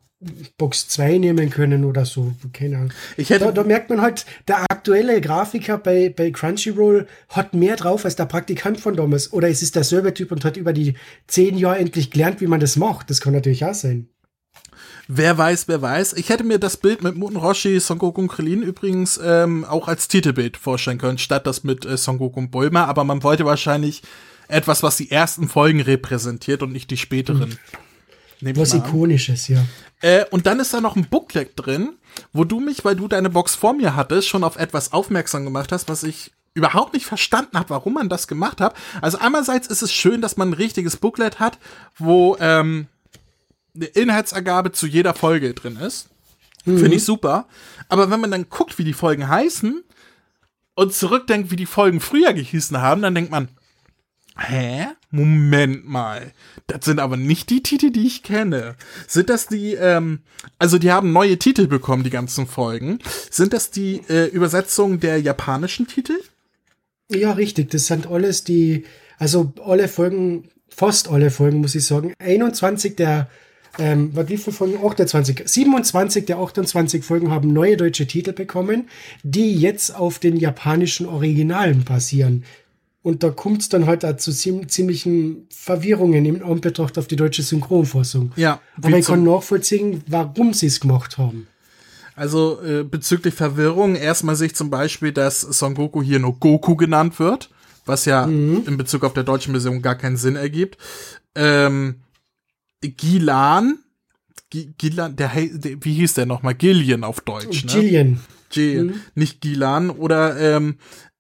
Box 0.58 0.88
2 0.90 1.18
nehmen 1.18 1.50
können 1.50 1.86
oder 1.86 2.06
so. 2.06 2.34
Keine 2.54 2.78
Ahnung. 2.78 2.94
Ich 3.18 3.30
hätte, 3.30 3.46
Da, 3.46 3.52
da 3.52 3.64
merkt 3.64 3.90
man 3.90 4.02
halt, 4.02 4.26
der 4.48 4.62
aktuelle 4.72 5.22
Grafiker 5.22 5.78
bei, 5.78 6.10
bei 6.10 6.32
Crunchyroll 6.32 7.08
hat 7.30 7.54
mehr 7.54 7.76
drauf 7.76 8.06
als 8.06 8.16
der 8.16 8.26
Praktikant 8.26 8.80
von 8.80 8.96
damals. 8.96 9.32
Oder 9.34 9.50
es 9.50 9.62
ist 9.62 9.76
derselbe 9.76 10.14
Typ 10.14 10.32
und 10.32 10.46
hat 10.46 10.58
über 10.58 10.74
die 10.74 10.96
zehn 11.28 11.58
Jahre 11.58 11.78
endlich 11.78 12.12
gelernt, 12.12 12.42
wie 12.42 12.48
man 12.48 12.60
das 12.60 12.76
macht. 12.76 13.10
Das 13.10 13.22
kann 13.22 13.34
natürlich 13.34 13.66
auch 13.66 13.74
sein. 13.74 14.08
wer 15.08 15.38
weiß, 15.38 15.68
wer 15.68 15.82
weiß. 15.82 16.14
Ich 16.14 16.30
hätte 16.30 16.44
mir 16.44 16.60
das 16.60 16.78
Bild 16.78 17.04
mit 17.04 17.16
Muten 17.16 17.38
Roshi, 17.38 17.80
Son 17.80 17.98
Goku 17.98 18.22
und 18.22 18.28
Krillin 18.28 18.64
übrigens 18.64 19.20
ähm, 19.24 19.64
auch 19.66 19.88
als 19.88 20.08
Titelbild 20.08 20.58
vorstellen 20.58 20.98
können, 20.98 21.18
statt 21.18 21.46
das 21.46 21.64
mit 21.64 21.86
äh, 21.86 21.98
Son 21.98 22.18
Goku 22.18 22.40
und 22.40 22.52
Bulma. 22.52 22.86
Aber 22.86 23.04
man 23.04 23.24
wollte 23.24 23.46
wahrscheinlich 23.46 24.02
etwas, 24.48 24.84
was 24.84 24.98
die 24.98 25.12
ersten 25.12 25.48
Folgen 25.48 25.82
repräsentiert 25.82 26.64
und 26.64 26.72
nicht 26.72 26.92
die 26.92 26.98
späteren. 26.98 27.58
Ich 28.42 28.56
Was. 28.58 28.74
Ikonisches, 28.74 29.48
ja. 29.48 29.66
Äh, 30.06 30.26
und 30.30 30.46
dann 30.46 30.60
ist 30.60 30.72
da 30.72 30.82
noch 30.82 30.96
ein 30.96 31.10
Booklet 31.10 31.54
drin, 31.56 31.98
wo 32.32 32.44
du 32.44 32.60
mich, 32.60 32.86
weil 32.86 32.96
du 32.96 33.08
deine 33.08 33.32
Box 33.32 33.56
vor 33.56 33.74
mir 33.74 33.96
hattest, 33.96 34.28
schon 34.28 34.44
auf 34.44 34.56
etwas 34.56 34.94
aufmerksam 34.94 35.46
gemacht 35.46 35.72
hast, 35.72 35.90
was 35.90 36.04
ich 36.04 36.32
überhaupt 36.54 36.94
nicht 36.94 37.08
verstanden 37.08 37.58
habe, 37.58 37.72
warum 37.72 37.96
man 37.96 38.08
das 38.08 38.28
gemacht 38.28 38.62
hat. 38.62 38.76
Also 39.02 39.18
einerseits 39.18 39.66
ist 39.66 39.82
es 39.82 39.92
schön, 39.92 40.22
dass 40.22 40.38
man 40.38 40.50
ein 40.50 40.54
richtiges 40.54 40.98
Booklet 40.98 41.40
hat, 41.40 41.58
wo 41.98 42.38
ähm, 42.40 42.86
eine 43.76 43.86
Inhaltsangabe 43.86 44.72
zu 44.72 44.86
jeder 44.86 45.16
Folge 45.16 45.56
drin 45.56 45.78
ist. 45.78 46.10
Finde 46.66 46.96
ich 46.96 47.04
super. 47.04 47.48
Aber 47.90 48.12
wenn 48.12 48.22
man 48.22 48.30
dann 48.30 48.48
guckt, 48.48 48.78
wie 48.78 48.84
die 48.84 48.94
Folgen 48.94 49.28
heißen 49.28 49.84
und 50.76 50.94
zurückdenkt, 50.94 51.50
wie 51.50 51.56
die 51.56 51.66
Folgen 51.66 52.00
früher 52.00 52.34
gehießen 52.34 52.80
haben, 52.80 53.02
dann 53.02 53.16
denkt 53.16 53.32
man, 53.32 53.50
Hä? 54.38 54.88
Moment 55.12 55.88
mal. 55.88 56.34
Das 56.68 56.84
sind 56.86 57.00
aber 57.00 57.16
nicht 57.16 57.50
die 57.50 57.64
Titel, 57.64 57.92
die 57.92 58.06
ich 58.06 58.22
kenne. 58.22 58.76
Sind 59.08 59.30
das 59.30 59.48
die, 59.48 59.74
ähm, 59.74 60.20
also 60.60 60.78
die 60.78 60.92
haben 60.92 61.14
neue 61.14 61.40
Titel 61.40 61.68
bekommen, 61.68 62.04
die 62.04 62.10
ganzen 62.10 62.46
Folgen. 62.46 63.00
Sind 63.32 63.54
das 63.54 63.72
die 63.72 64.02
äh, 64.10 64.26
Übersetzungen 64.26 65.00
der 65.00 65.22
japanischen 65.22 65.88
Titel? 65.88 66.20
Ja, 67.10 67.32
richtig. 67.32 67.72
Das 67.72 67.88
sind 67.88 68.08
alles 68.08 68.44
die, 68.44 68.86
also 69.18 69.54
alle 69.64 69.88
Folgen, 69.88 70.50
fast 70.68 71.08
alle 71.08 71.32
Folgen, 71.32 71.62
muss 71.62 71.76
ich 71.76 71.86
sagen. 71.86 72.14
21 72.20 72.98
der, 72.98 73.30
ähm, 73.80 74.10
was 74.14 74.28
wie 74.28 74.38
viele 74.38 74.56
Folgen? 74.56 74.86
28. 74.86 75.44
27 75.46 76.26
der 76.26 76.40
28 76.40 77.06
Folgen 77.06 77.32
haben 77.32 77.54
neue 77.54 77.78
deutsche 77.78 78.06
Titel 78.08 78.34
bekommen, 78.34 78.90
die 79.24 79.56
jetzt 79.56 79.96
auf 79.96 80.20
den 80.20 80.36
japanischen 80.36 81.06
Originalen 81.06 81.86
basieren. 81.86 82.44
Und 83.06 83.22
da 83.22 83.30
kommt 83.30 83.62
es 83.62 83.70
dann 83.70 83.86
halt 83.86 84.02
zu 84.20 84.32
ziem- 84.32 84.68
ziemlichen 84.68 85.46
Verwirrungen 85.52 86.26
im 86.26 86.44
Anbetracht 86.44 86.98
auf 86.98 87.06
die 87.06 87.16
deutsche 87.16 87.44
Synchronfassung. 87.44 88.32
Ja. 88.36 88.60
Aber 88.82 88.98
ich 88.98 89.06
kann 89.06 89.24
nachvollziehen, 89.24 90.04
warum 90.08 90.54
sie 90.54 90.66
es 90.66 90.80
gemacht 90.80 91.20
haben. 91.20 91.46
Also 92.16 92.60
äh, 92.64 92.84
bezüglich 92.84 93.36
Verwirrung, 93.36 93.94
erstmal 93.96 94.36
sehe 94.36 94.48
ich 94.48 94.56
zum 94.56 94.72
Beispiel, 94.72 95.12
dass 95.12 95.42
Son 95.42 95.76
Goku 95.76 96.02
hier 96.02 96.18
nur 96.18 96.40
Goku 96.40 96.76
genannt 96.76 97.20
wird, 97.20 97.52
was 97.86 98.06
ja 98.06 98.24
in 98.26 98.76
Bezug 98.76 99.04
auf 99.04 99.14
der 99.14 99.24
deutschen 99.24 99.52
Version 99.54 99.84
gar 99.84 99.96
keinen 99.96 100.18
Sinn 100.18 100.36
ergibt. 100.36 100.80
Ähm, 101.36 102.02
Gilan, 102.82 103.78
Gi- 104.50 104.74
Gilan, 104.80 105.16
der, 105.16 105.32
der, 105.36 105.78
wie 105.84 105.94
hieß 105.94 106.16
der 106.16 106.26
nochmal? 106.26 106.56
Gillian 106.56 107.04
auf 107.04 107.22
Deutsch, 107.22 107.66
ne? 107.66 107.72
Jillian. 107.72 108.20
G, 108.50 108.92
nicht 109.14 109.42
Gilan 109.42 109.92
oder 109.92 110.40
ähm, 110.40 110.78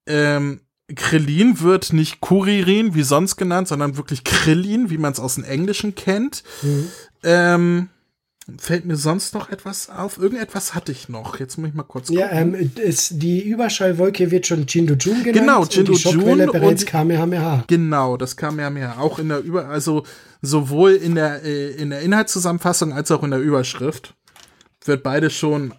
ähm, 0.07 0.61
Krillin 0.93 1.61
wird 1.61 1.93
nicht 1.93 2.21
Kuririn 2.21 2.93
wie 2.93 3.01
sonst 3.03 3.37
genannt, 3.37 3.67
sondern 3.67 3.97
wirklich 3.97 4.23
Krillin, 4.23 4.89
wie 4.89 4.97
man 4.99 5.13
es 5.13 5.19
aus 5.19 5.35
dem 5.35 5.43
Englischen 5.43 5.95
kennt. 5.95 6.43
Ähm, 7.23 7.89
fällt 8.59 8.85
mir 8.85 8.95
sonst 8.95 9.33
noch 9.33 9.49
etwas 9.49 9.89
auf? 9.89 10.19
Irgendetwas 10.19 10.75
hatte 10.75 10.91
ich 10.91 11.09
noch. 11.09 11.39
Jetzt 11.39 11.57
muss 11.57 11.69
ich 11.69 11.73
mal 11.73 11.81
kurz 11.81 12.09
Ja, 12.09 12.27
gucken. 12.27 12.53
ähm, 12.53 12.71
es, 12.83 13.09
die 13.11 13.41
Überschallwolke 13.41 14.29
wird 14.29 14.45
schon 14.45 14.67
Jindu-Jun 14.67 15.23
genannt. 15.23 15.33
Genau, 15.33 15.61
und 15.61 15.87
die 15.87 15.95
Schockwelle 15.97 16.45
bereits 16.45 16.83
und- 16.83 16.89
Kamehameha. 16.89 17.63
Genau, 17.65 18.15
das 18.17 18.37
kam 18.37 18.59
ja 18.59 18.69
mehr. 18.69 18.99
Auch 19.01 19.17
in 19.17 19.29
der 19.29 19.39
Über, 19.39 19.67
also 19.69 20.03
sowohl 20.43 20.91
in 20.91 21.15
der 21.15 21.43
äh, 21.43 21.71
in 21.71 21.89
der 21.89 22.01
Inhaltszusammenfassung 22.01 22.93
als 22.93 23.09
auch 23.09 23.23
in 23.23 23.31
der 23.31 23.39
Überschrift 23.39 24.13
wird 24.83 25.01
beides 25.01 25.33
schon 25.33 25.73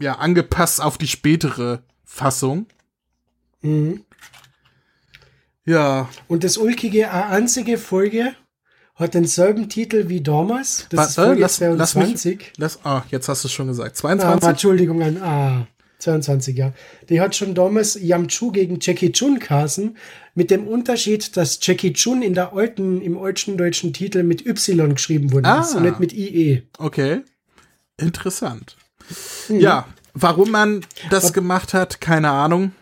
ja 0.00 0.14
angepasst 0.16 0.80
auf 0.82 0.98
die 0.98 1.06
spätere 1.06 1.84
Fassung. 2.04 2.66
Mhm. 3.60 4.00
Ja, 5.64 6.08
Und 6.28 6.44
das 6.44 6.56
ulkige, 6.56 7.10
einzige 7.12 7.78
Folge 7.78 8.34
hat 8.94 9.14
denselben 9.14 9.68
Titel 9.68 10.08
wie 10.08 10.20
damals. 10.20 10.86
Das 10.90 11.10
ist 11.10 11.16
Warte, 11.18 11.28
Folge 11.28 11.40
lass, 11.42 11.60
lass 11.60 11.92
22. 11.92 12.36
mich, 12.38 12.52
lass, 12.56 12.80
ah, 12.84 13.02
jetzt 13.10 13.28
hast 13.28 13.44
du 13.44 13.48
es 13.48 13.52
schon 13.52 13.68
gesagt. 13.68 13.92
ah, 13.96 14.00
22? 14.00 14.48
Entschuldigung, 14.48 15.02
ein 15.02 15.22
ah, 15.22 15.66
22, 15.98 16.56
ja. 16.56 16.72
Die 17.08 17.20
hat 17.20 17.36
schon 17.36 17.54
damals 17.54 17.94
Yamchu 18.00 18.50
gegen 18.50 18.78
Jackie 18.80 19.12
Chun 19.12 19.38
kasen, 19.38 19.96
mit 20.34 20.50
dem 20.50 20.66
Unterschied, 20.66 21.36
dass 21.36 21.58
Jackie 21.62 21.92
Chun 21.92 22.22
in 22.22 22.34
der 22.34 22.54
alten, 22.54 23.00
im 23.00 23.16
alten 23.18 23.56
deutschen 23.56 23.92
Titel 23.92 24.22
mit 24.24 24.44
Y 24.46 24.94
geschrieben 24.94 25.32
wurde 25.32 25.48
Ah. 25.48 25.60
ist 25.60 25.74
und 25.74 25.84
nicht 25.84 26.00
mit 26.00 26.12
IE. 26.12 26.62
Okay. 26.78 27.20
Interessant. 27.98 28.76
Mhm. 29.48 29.60
Ja, 29.60 29.86
warum 30.14 30.50
man 30.50 30.84
das 31.10 31.32
gemacht 31.32 31.72
hat, 31.72 32.00
keine 32.00 32.30
Ahnung. 32.30 32.72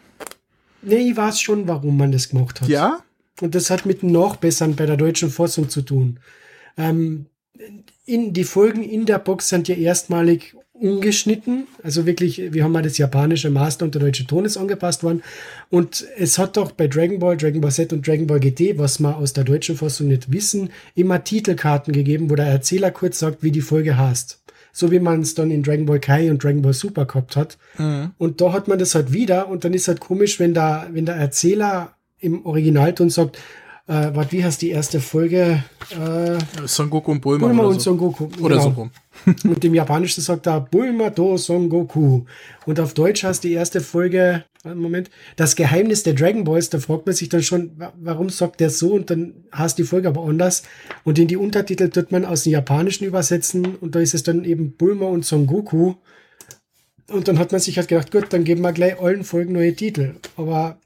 Nee, 0.83 1.11
ich 1.11 1.17
weiß 1.17 1.41
schon, 1.41 1.69
warum 1.69 1.97
man 1.97 2.13
das 2.13 2.29
gemacht 2.29 2.61
hat. 2.61 2.69
Ja? 2.69 3.01
Und 3.41 3.55
das 3.55 3.71
hat 3.71 3.87
mit 3.87 4.03
dem 4.03 4.13
Nachbessern 4.13 4.77
bei 4.77 4.87
der 4.87 4.97
deutschen 4.97 5.31
Fassung 5.31 5.69
zu 5.69 5.83
tun. 5.83 6.21
Ähm, 6.77 7.27
in, 8.07 8.33
die 8.33 8.45
Folgen 8.45 8.83
in 8.83 9.07
der 9.07 9.19
Box 9.19 9.49
sind 9.49 9.69
ja 9.69 9.75
erstmalig 9.75 10.55
ungeschnitten. 10.81 11.67
Also 11.83 12.07
wirklich, 12.07 12.53
wir 12.53 12.65
haben 12.65 12.73
mal 12.73 12.83
das 12.83 12.99
japanische 12.99 13.51
Master 13.51 13.85
und 13.85 13.95
der 13.95 14.01
deutsche 14.01 14.27
Ton 14.27 14.47
ist 14.47 14.57
angepasst 14.57 15.03
worden. 15.03 15.23
Und 15.69 16.07
es 16.17 16.39
hat 16.39 16.57
doch 16.57 16.73
bei 16.73 16.89
Dragon 16.89 17.19
Ball, 17.19 17.37
Dragon 17.37 17.61
Ball 17.61 17.71
Z 17.71 17.93
und 17.93 18.07
Dragon 18.07 18.27
Ball 18.27 18.41
GT, 18.41 18.79
was 18.79 18.99
wir 18.99 19.17
aus 19.17 19.35
der 19.35 19.45
deutschen 19.45 19.77
Fassung 19.77 20.09
nicht 20.09 20.33
wissen, 20.33 20.71
immer 20.95 21.23
Titelkarten 21.23 21.93
gegeben, 21.93 22.31
wo 22.31 22.35
der 22.35 22.47
Erzähler 22.47 22.91
kurz 22.91 23.19
sagt, 23.19 23.43
wie 23.43 23.53
die 23.53 23.61
Folge 23.61 23.97
heißt. 23.99 24.40
So 24.73 24.91
wie 24.91 25.01
man 25.01 25.21
es 25.21 25.35
dann 25.35 25.51
in 25.51 25.63
Dragon 25.63 25.87
Ball 25.87 26.01
Kai 26.01 26.31
und 26.31 26.43
Dragon 26.43 26.63
Ball 26.63 26.73
Super 26.73 27.05
gehabt 27.07 27.37
hat. 27.37 27.59
Und 28.19 28.41
da 28.41 28.53
hat 28.53 28.69
man 28.69 28.79
das 28.79 28.95
halt 28.95 29.13
wieder 29.13 29.49
und 29.49 29.65
dann 29.65 29.75
ist 29.75 29.89
halt 29.89 30.01
komisch, 30.01 30.39
wenn 30.39 30.55
da, 30.55 30.87
wenn 30.93 31.07
der 31.07 31.17
Erzähler 31.17 31.95
im 32.19 32.45
Originalton 32.45 33.11
sagt, 33.11 33.39
äh, 33.91 34.11
was, 34.15 34.31
wie 34.33 34.45
heißt 34.45 34.63
die 34.63 34.71
erste 34.71 35.01
Folge? 35.01 35.65
Äh, 35.91 36.39
Son 36.67 36.89
Goku 36.89 37.11
und 37.13 37.21
Bulma, 37.21 37.47
Bulma 37.49 37.63
oder 37.65 37.69
und 37.73 37.81
so. 37.81 37.91
Son 37.91 37.99
Goku. 37.99 38.25
Oder 38.41 38.57
genau. 38.57 38.63
so 38.63 38.69
rum. 38.71 38.91
Und 39.45 39.63
im 39.65 39.75
Japanischen 39.75 40.23
sagt 40.23 40.47
er 40.47 40.61
Bulma 40.61 41.11
to 41.11 41.37
Son 41.37 41.69
Goku. 41.69 42.23
Und 42.65 42.81
auf 42.81 42.95
Deutsch 42.95 43.23
heißt 43.25 43.45
die 43.45 43.53
erste 43.53 43.81
Folge, 43.81 44.45
Moment, 44.65 45.11
das 45.37 45.57
Geheimnis 45.57 46.03
der 46.05 46.15
Dragon 46.15 46.45
Balls. 46.45 46.71
Da 46.71 46.79
fragt 46.79 47.05
man 47.07 47.15
sich 47.15 47.29
dann 47.29 47.43
schon, 47.43 47.73
wa- 47.79 47.93
warum 48.01 48.31
sagt 48.31 48.61
der 48.61 48.71
so? 48.71 48.93
Und 48.95 49.11
dann 49.11 49.35
heißt 49.55 49.77
die 49.79 49.85
Folge 49.85 50.09
aber 50.09 50.23
anders. 50.23 50.63
Und 51.05 51.19
in 51.19 51.29
die 51.29 51.37
Untertitel 51.37 51.91
tut 51.91 52.13
man 52.13 52.25
aus 52.25 52.45
dem 52.45 52.53
Japanischen 52.53 53.05
übersetzen. 53.05 53.75
Und 53.81 53.95
da 53.95 54.01
ist 54.01 54.15
es 54.15 54.23
dann 54.23 54.45
eben 54.45 54.73
Bulma 54.77 55.07
und 55.07 55.25
Son 55.27 55.47
Goku. 55.47 55.95
Und 57.09 57.27
dann 57.29 57.39
hat 57.39 57.51
man 57.53 57.61
sich 57.61 57.77
halt 57.77 57.89
gedacht, 57.89 58.13
gut, 58.13 58.27
dann 58.31 58.45
geben 58.45 58.63
wir 58.63 58.73
gleich 58.73 59.01
allen 59.01 59.25
Folgen 59.25 59.53
neue 59.53 59.75
Titel. 59.75 60.15
Aber 60.37 60.79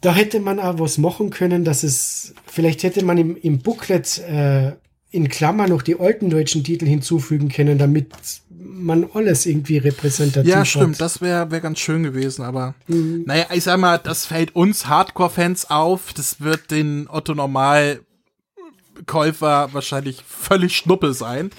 da 0.00 0.14
hätte 0.14 0.40
man 0.40 0.58
auch 0.58 0.78
was 0.78 0.96
machen 0.98 1.30
können, 1.30 1.64
dass 1.64 1.82
es, 1.82 2.34
vielleicht 2.46 2.82
hätte 2.82 3.04
man 3.04 3.18
im, 3.18 3.36
im 3.36 3.58
Booklet 3.58 4.18
äh, 4.18 4.72
in 5.10 5.28
Klammer 5.28 5.68
noch 5.68 5.82
die 5.82 6.00
alten 6.00 6.30
deutschen 6.30 6.64
Titel 6.64 6.86
hinzufügen 6.86 7.48
können, 7.50 7.76
damit 7.78 8.12
man 8.50 9.06
alles 9.12 9.44
irgendwie 9.46 9.76
repräsentativ 9.78 10.50
Ja, 10.50 10.60
hat. 10.60 10.68
stimmt, 10.68 11.00
das 11.00 11.20
wäre 11.20 11.50
wär 11.50 11.60
ganz 11.60 11.78
schön 11.78 12.02
gewesen, 12.02 12.42
aber 12.42 12.74
naja, 12.88 13.46
ich 13.52 13.64
sag 13.64 13.78
mal, 13.78 13.98
das 13.98 14.24
fällt 14.26 14.56
uns 14.56 14.86
Hardcore-Fans 14.86 15.70
auf, 15.70 16.12
das 16.14 16.40
wird 16.40 16.70
den 16.70 17.06
Otto 17.10 17.34
Normal-Käufer 17.34 19.68
wahrscheinlich 19.72 20.22
völlig 20.26 20.76
Schnuppe 20.76 21.12
sein. 21.12 21.50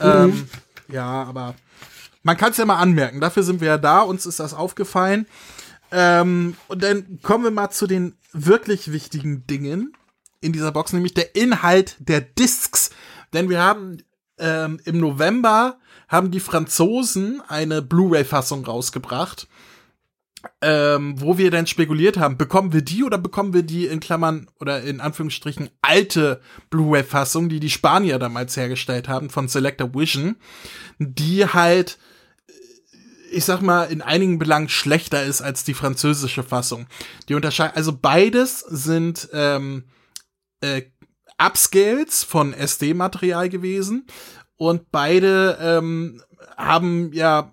Ähm, 0.00 0.46
ja, 0.90 1.24
aber 1.24 1.54
man 2.22 2.36
kann 2.36 2.50
es 2.52 2.56
ja 2.58 2.64
mal 2.66 2.78
anmerken, 2.78 3.20
dafür 3.20 3.42
sind 3.42 3.60
wir 3.60 3.68
ja 3.68 3.78
da, 3.78 4.00
uns 4.00 4.26
ist 4.26 4.40
das 4.40 4.54
aufgefallen. 4.54 5.26
Ähm, 5.92 6.56
und 6.68 6.82
dann 6.82 7.20
kommen 7.22 7.44
wir 7.44 7.50
mal 7.50 7.70
zu 7.70 7.86
den 7.86 8.16
wirklich 8.32 8.92
wichtigen 8.92 9.46
Dingen 9.46 9.94
in 10.40 10.52
dieser 10.52 10.72
Box, 10.72 10.92
nämlich 10.92 11.14
der 11.14 11.36
Inhalt 11.36 11.96
der 12.00 12.22
Discs. 12.22 12.90
Denn 13.32 13.48
wir 13.48 13.60
haben 13.60 13.98
ähm, 14.38 14.80
im 14.84 14.98
November 14.98 15.78
haben 16.08 16.30
die 16.30 16.40
Franzosen 16.40 17.42
eine 17.46 17.82
Blu-ray-Fassung 17.82 18.64
rausgebracht, 18.64 19.46
ähm, 20.60 21.20
wo 21.20 21.38
wir 21.38 21.50
dann 21.50 21.66
spekuliert 21.66 22.18
haben, 22.18 22.36
bekommen 22.36 22.72
wir 22.72 22.82
die 22.82 23.04
oder 23.04 23.18
bekommen 23.18 23.54
wir 23.54 23.62
die 23.62 23.86
in 23.86 24.00
Klammern 24.00 24.48
oder 24.60 24.82
in 24.82 25.00
Anführungsstrichen 25.00 25.70
alte 25.82 26.40
Blu-ray-Fassung, 26.70 27.48
die 27.48 27.60
die 27.60 27.70
Spanier 27.70 28.18
damals 28.18 28.56
hergestellt 28.56 29.08
haben 29.08 29.30
von 29.30 29.46
Selector 29.46 29.94
Vision, 29.94 30.36
die 30.98 31.46
halt 31.46 31.98
ich 33.32 33.44
sag 33.44 33.62
mal, 33.62 33.84
in 33.84 34.02
einigen 34.02 34.38
Belangen 34.38 34.68
schlechter 34.68 35.22
ist 35.24 35.42
als 35.42 35.64
die 35.64 35.74
französische 35.74 36.42
Fassung. 36.42 36.86
Die 37.28 37.34
unterscheiden, 37.34 37.76
also 37.76 37.92
beides 37.92 38.60
sind 38.60 39.28
ähm, 39.32 39.84
äh, 40.60 40.82
Upscales 41.38 42.22
von 42.22 42.52
SD-Material 42.52 43.48
gewesen 43.48 44.06
und 44.56 44.92
beide 44.92 45.58
ähm, 45.60 46.22
haben 46.56 47.12
ja 47.12 47.52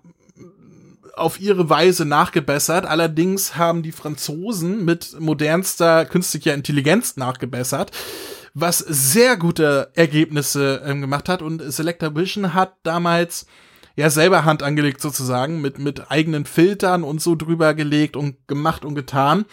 auf 1.16 1.40
ihre 1.40 1.68
Weise 1.68 2.04
nachgebessert. 2.04 2.86
Allerdings 2.86 3.56
haben 3.56 3.82
die 3.82 3.92
Franzosen 3.92 4.84
mit 4.84 5.18
modernster 5.20 6.04
künstlicher 6.06 6.54
Intelligenz 6.54 7.16
nachgebessert, 7.16 7.90
was 8.54 8.78
sehr 8.78 9.36
gute 9.36 9.90
Ergebnisse 9.94 10.82
ähm, 10.84 11.00
gemacht 11.00 11.28
hat. 11.28 11.42
Und 11.42 11.62
Selector 11.72 12.14
Vision 12.14 12.54
hat 12.54 12.76
damals 12.82 13.46
ja 13.96 14.10
selber 14.10 14.44
Hand 14.44 14.62
angelegt 14.62 15.00
sozusagen, 15.00 15.60
mit, 15.60 15.78
mit 15.78 16.10
eigenen 16.10 16.44
Filtern 16.44 17.02
und 17.04 17.20
so 17.20 17.34
drüber 17.34 17.74
gelegt 17.74 18.16
und 18.16 18.46
gemacht 18.48 18.84
und 18.84 18.94
getan. 18.94 19.44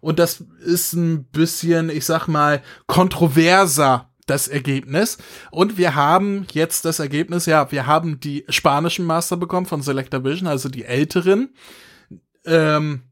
Und 0.00 0.18
das 0.18 0.44
ist 0.64 0.94
ein 0.94 1.24
bisschen, 1.24 1.90
ich 1.90 2.04
sag 2.04 2.26
mal, 2.26 2.62
kontroverser 2.86 4.08
das 4.26 4.48
Ergebnis. 4.48 5.18
Und 5.50 5.78
wir 5.78 5.94
haben 5.94 6.46
jetzt 6.52 6.84
das 6.84 6.98
Ergebnis, 6.98 7.46
ja, 7.46 7.70
wir 7.72 7.86
haben 7.86 8.20
die 8.20 8.44
spanischen 8.48 9.04
Master 9.04 9.36
bekommen 9.36 9.66
von 9.66 9.82
Selector 9.82 10.24
Vision, 10.24 10.48
also 10.48 10.68
die 10.68 10.84
älteren. 10.84 11.54
Ähm, 12.44 13.02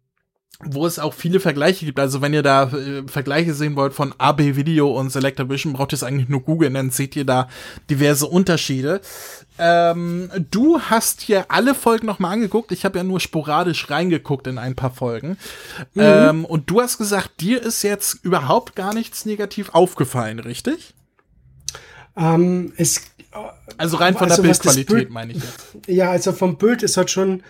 wo 0.62 0.86
es 0.86 0.98
auch 0.98 1.14
viele 1.14 1.40
Vergleiche 1.40 1.86
gibt. 1.86 1.98
Also 1.98 2.20
wenn 2.20 2.34
ihr 2.34 2.42
da 2.42 2.64
äh, 2.64 3.02
Vergleiche 3.06 3.54
sehen 3.54 3.76
wollt 3.76 3.94
von 3.94 4.14
AB 4.18 4.56
Video 4.56 4.90
und 4.90 5.10
Selector 5.10 5.48
Vision, 5.48 5.72
braucht 5.72 5.92
ihr 5.92 5.96
es 5.96 6.02
eigentlich 6.02 6.28
nur 6.28 6.42
googeln, 6.42 6.74
dann 6.74 6.90
seht 6.90 7.16
ihr 7.16 7.24
da 7.24 7.48
diverse 7.88 8.26
Unterschiede. 8.26 9.00
Ähm, 9.58 10.30
du 10.50 10.80
hast 10.80 11.22
hier 11.22 11.46
alle 11.48 11.74
Folgen 11.74 12.06
nochmal 12.06 12.32
angeguckt. 12.32 12.72
Ich 12.72 12.84
habe 12.84 12.98
ja 12.98 13.04
nur 13.04 13.20
sporadisch 13.20 13.90
reingeguckt 13.90 14.46
in 14.46 14.58
ein 14.58 14.74
paar 14.74 14.90
Folgen. 14.90 15.38
Mhm. 15.94 16.02
Ähm, 16.02 16.44
und 16.44 16.68
du 16.68 16.80
hast 16.80 16.98
gesagt, 16.98 17.40
dir 17.40 17.62
ist 17.62 17.82
jetzt 17.82 18.22
überhaupt 18.22 18.76
gar 18.76 18.92
nichts 18.92 19.24
negativ 19.24 19.70
aufgefallen, 19.70 20.38
richtig? 20.40 20.94
Ähm, 22.16 22.72
es, 22.76 23.02
also 23.78 23.96
rein 23.96 24.14
von 24.14 24.30
also 24.30 24.42
der 24.42 24.48
Bildqualität 24.48 25.10
meine 25.10 25.32
ich 25.32 25.42
jetzt. 25.42 25.76
Ja, 25.86 26.10
also 26.10 26.32
vom 26.32 26.58
Bild 26.58 26.82
ist 26.82 26.96
halt 26.96 27.10
schon 27.10 27.42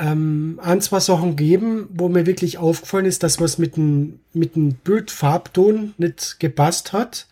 ähm, 0.00 0.58
ein, 0.62 0.80
zwei 0.80 0.98
Sachen 0.98 1.36
geben, 1.36 1.88
wo 1.92 2.08
mir 2.08 2.24
wirklich 2.26 2.56
aufgefallen 2.56 3.04
ist, 3.04 3.22
dass 3.22 3.40
was 3.40 3.58
mit 3.58 3.76
dem 3.76 4.20
mit 4.32 4.56
dem 4.56 4.74
Bildfarbton 4.74 5.94
nicht 5.98 6.40
gepasst 6.40 6.92
hat. 6.94 7.26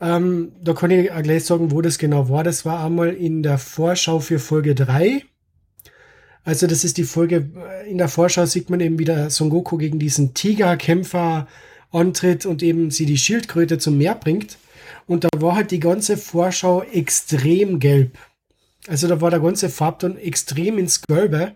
Ähm, 0.00 0.52
da 0.62 0.72
kann 0.72 0.90
ich 0.90 1.12
auch 1.12 1.22
gleich 1.22 1.44
sagen, 1.44 1.70
wo 1.70 1.82
das 1.82 1.98
genau 1.98 2.28
war. 2.30 2.44
Das 2.44 2.64
war 2.64 2.84
einmal 2.84 3.10
in 3.10 3.42
der 3.42 3.58
Vorschau 3.58 4.20
für 4.20 4.38
Folge 4.38 4.74
3. 4.74 5.22
Also 6.44 6.66
das 6.66 6.82
ist 6.82 6.96
die 6.96 7.04
Folge, 7.04 7.50
äh, 7.56 7.90
in 7.90 7.98
der 7.98 8.08
Vorschau 8.08 8.46
sieht 8.46 8.70
man 8.70 8.80
eben 8.80 8.98
wieder 8.98 9.30
Son 9.30 9.50
Goku 9.50 9.76
gegen 9.76 9.98
diesen 9.98 10.34
Tigerkämpfer 10.34 11.46
antritt 11.92 12.46
und 12.46 12.62
eben 12.62 12.90
sie 12.90 13.06
die 13.06 13.18
Schildkröte 13.18 13.78
zum 13.78 13.98
Meer 13.98 14.14
bringt. 14.14 14.56
Und 15.06 15.24
da 15.24 15.28
war 15.36 15.56
halt 15.56 15.70
die 15.70 15.80
ganze 15.80 16.16
Vorschau 16.16 16.82
extrem 16.82 17.80
gelb. 17.80 18.16
Also 18.88 19.06
da 19.08 19.20
war 19.20 19.30
der 19.30 19.40
ganze 19.40 19.68
Farbton 19.68 20.16
extrem 20.16 20.78
ins 20.78 21.02
Gelbe, 21.02 21.52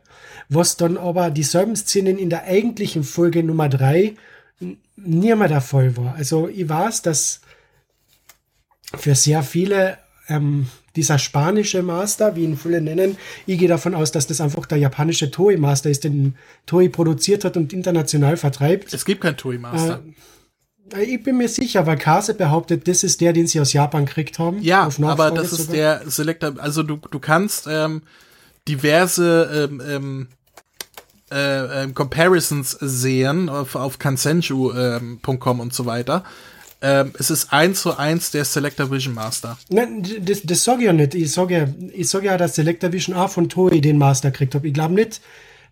was 0.49 0.77
dann 0.77 0.97
aber 0.97 1.31
dieselben 1.31 1.77
Szenen 1.77 2.19
in 2.19 2.31
der 2.31 2.45
eigentlichen 2.45 3.05
Folge 3.05 3.43
Nummer 3.43 3.69
3 3.69 4.15
nie 4.97 5.35
mehr 5.35 5.49
der 5.49 5.61
Fall 5.61 5.97
war. 5.97 6.15
Also 6.15 6.49
ich 6.49 6.69
weiß, 6.69 7.03
dass 7.03 7.41
für 8.95 9.15
sehr 9.15 9.43
viele 9.43 9.99
ähm, 10.29 10.69
dieser 10.97 11.19
spanische 11.19 11.83
Master, 11.83 12.37
wie 12.37 12.45
ihn 12.45 12.57
viele 12.57 12.81
nennen, 12.81 13.17
ich 13.47 13.59
gehe 13.59 13.69
davon 13.69 13.95
aus, 13.95 14.13
dass 14.13 14.27
das 14.27 14.41
einfach 14.41 14.67
der 14.67 14.79
japanische 14.79 15.31
Toei 15.31 15.57
Master 15.57 15.91
ist, 15.91 16.05
den 16.05 16.37
Toei 16.65 16.89
produziert 16.89 17.45
hat 17.45 17.57
und 17.57 17.73
international 17.73 18.37
vertreibt. 18.37 18.95
Es 18.95 19.05
gibt 19.05 19.21
kein 19.21 19.37
Toei 19.37 19.59
Master. 19.59 20.03
Äh, 20.95 21.03
ich 21.03 21.23
bin 21.23 21.37
mir 21.37 21.49
sicher, 21.49 21.87
weil 21.87 21.99
Kase 21.99 22.35
behauptet, 22.35 22.89
das 22.89 23.05
ist 23.05 23.21
der, 23.21 23.33
den 23.33 23.47
sie 23.47 23.61
aus 23.61 23.73
Japan 23.73 24.07
gekriegt 24.07 24.39
haben. 24.39 24.63
Ja, 24.63 24.89
aber 25.03 25.31
das 25.31 25.53
ist 25.53 25.67
sogar. 25.67 26.01
der 26.01 26.11
Selector. 26.11 26.55
Also 26.59 26.83
du, 26.83 26.97
du 26.97 27.19
kannst 27.19 27.67
ähm, 27.69 28.03
diverse 28.69 29.69
ähm, 29.71 29.83
ähm, 29.87 30.29
äh, 31.31 31.85
äh, 31.85 31.93
Comparisons 31.93 32.73
sehen 32.81 33.49
auf, 33.49 33.75
auf 33.75 33.99
kansenju.com 33.99 34.77
ähm, 34.77 35.61
und 35.61 35.75
so 35.75 35.87
weiter. 35.87 36.25
Ähm, 36.83 37.13
es 37.19 37.31
ist 37.31 37.53
eins 37.53 37.83
zu 37.83 37.97
eins 37.99 38.31
der 38.31 38.45
Selector 38.45 38.91
Vision 38.91 39.15
Master. 39.15 39.59
Nein, 39.71 40.07
das, 40.21 40.43
das 40.45 40.63
sage 40.63 40.81
ich 40.81 40.87
ja 40.87 40.93
nicht. 40.93 41.15
Ich 41.15 41.33
sage 41.33 41.55
ja, 41.55 41.67
ich 41.93 42.09
sag 42.09 42.23
ja, 42.23 42.37
dass 42.37 42.55
Selector 42.55 42.93
Vision 42.93 43.17
A 43.17 43.29
von 43.29 43.49
Toei 43.49 43.81
den 43.81 43.99
Master 43.99 44.31
gekriegt 44.31 44.55
hat. 44.55 44.65
Ich 44.65 44.75
glaube 44.75 44.95
nicht, 44.95 45.21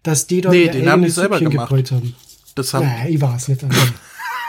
dass 0.02 0.26
die 0.26 0.40
dort 0.40 0.54
nee, 0.54 0.68
den 0.68 0.88
haben 0.88 1.02
die 1.02 1.10
selber 1.10 1.38
gemacht. 1.38 1.70
haben. 1.70 2.16
Das 2.54 2.72
haben 2.72 2.86
ja, 2.86 3.08
ich 3.08 3.20
weiß 3.20 3.48
nicht. 3.48 3.64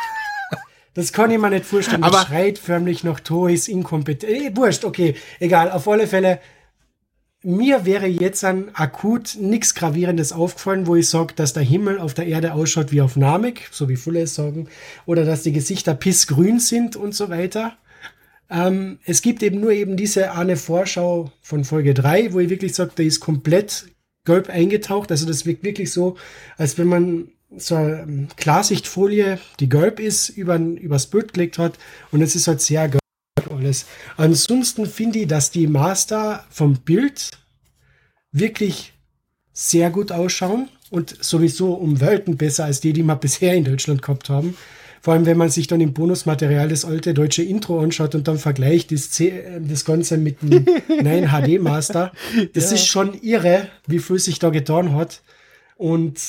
das 0.93 1.11
kann 1.11 1.29
ich 1.29 1.37
mir 1.37 1.49
nicht 1.49 1.65
vorstellen. 1.65 2.03
Aber 2.03 2.19
das 2.19 2.27
schreit 2.27 2.57
förmlich 2.57 3.03
nach 3.03 3.19
Toys 3.19 3.67
inkompetent. 3.67 4.31
Eh, 4.31 4.51
wurscht, 4.55 4.85
okay, 4.85 5.15
egal. 5.39 5.69
Auf 5.69 5.87
alle 5.87 6.07
Fälle, 6.07 6.39
mir 7.45 7.85
wäre 7.85 8.07
jetzt 8.07 8.43
an 8.43 8.71
akut 8.73 9.37
nichts 9.39 9.75
Gravierendes 9.75 10.33
aufgefallen, 10.33 10.87
wo 10.87 10.95
ich 10.95 11.07
sage, 11.07 11.35
dass 11.35 11.53
der 11.53 11.63
Himmel 11.63 11.99
auf 11.99 12.15
der 12.15 12.25
Erde 12.25 12.53
ausschaut 12.53 12.91
wie 12.91 13.01
auf 13.01 13.15
Namek, 13.15 13.69
so 13.71 13.87
wie 13.87 13.97
viele 13.97 14.21
es 14.21 14.33
sagen, 14.33 14.67
oder 15.05 15.25
dass 15.25 15.43
die 15.43 15.51
Gesichter 15.51 15.93
pissgrün 15.93 16.59
sind 16.59 16.95
und 16.95 17.13
so 17.13 17.29
weiter. 17.29 17.77
Ähm, 18.49 18.97
es 19.05 19.21
gibt 19.21 19.43
eben 19.43 19.59
nur 19.59 19.71
eben 19.71 19.95
diese 19.95 20.31
eine 20.31 20.57
Vorschau 20.57 21.31
von 21.41 21.63
Folge 21.65 21.93
3, 21.93 22.33
wo 22.33 22.39
ich 22.39 22.49
wirklich 22.49 22.73
sage, 22.73 22.91
der 22.97 23.05
ist 23.05 23.19
komplett 23.19 23.85
gelb 24.25 24.49
eingetaucht. 24.49 25.11
Also 25.11 25.27
das 25.27 25.45
wirkt 25.45 25.63
wirklich 25.63 25.91
so, 25.91 26.17
als 26.57 26.79
wenn 26.79 26.87
man 26.87 27.27
so 27.55 27.75
eine 27.75 28.27
Klarsichtfolie, 28.37 29.37
die 29.59 29.69
gelb 29.69 29.99
ist, 29.99 30.29
über, 30.29 30.57
übers 30.57 31.07
Bild 31.07 31.33
gelegt 31.33 31.59
hat 31.59 31.77
und 32.11 32.21
es 32.21 32.35
ist 32.35 32.47
halt 32.47 32.61
sehr 32.61 32.87
gelb 32.89 33.04
alles. 33.51 33.85
Ansonsten 34.17 34.85
finde 34.85 35.19
ich, 35.19 35.27
dass 35.27 35.51
die 35.51 35.67
Master 35.67 36.45
vom 36.49 36.75
Bild 36.75 37.31
wirklich 38.31 38.93
sehr 39.53 39.89
gut 39.89 40.11
ausschauen 40.11 40.69
und 40.89 41.23
sowieso 41.23 41.73
um 41.73 41.99
Welten 42.01 42.37
besser 42.37 42.65
als 42.65 42.79
die, 42.79 42.93
die 42.93 43.03
wir 43.03 43.15
bisher 43.15 43.55
in 43.55 43.63
Deutschland 43.63 44.01
gehabt 44.01 44.29
haben. 44.29 44.55
Vor 45.01 45.13
allem, 45.13 45.27
wenn 45.27 45.37
man 45.37 45.49
sich 45.49 45.67
dann 45.67 45.81
im 45.81 45.93
Bonusmaterial 45.93 46.67
das 46.67 46.83
alte 46.83 47.13
deutsche 47.13 47.43
Intro 47.43 47.79
anschaut 47.79 48.15
und 48.15 48.27
dann 48.27 48.39
vergleicht 48.39 48.91
das, 48.91 49.11
C 49.11 49.61
das 49.61 49.85
Ganze 49.85 50.17
mit 50.17 50.41
dem 50.41 50.65
9 51.01 51.27
HD 51.27 51.61
Master. 51.61 52.11
Das 52.53 52.71
ja. 52.71 52.75
ist 52.75 52.87
schon 52.87 53.13
irre, 53.21 53.67
wie 53.85 53.99
viel 53.99 54.17
sich 54.17 54.39
da 54.39 54.49
getan 54.49 54.95
hat. 54.95 55.21
Und 55.77 56.19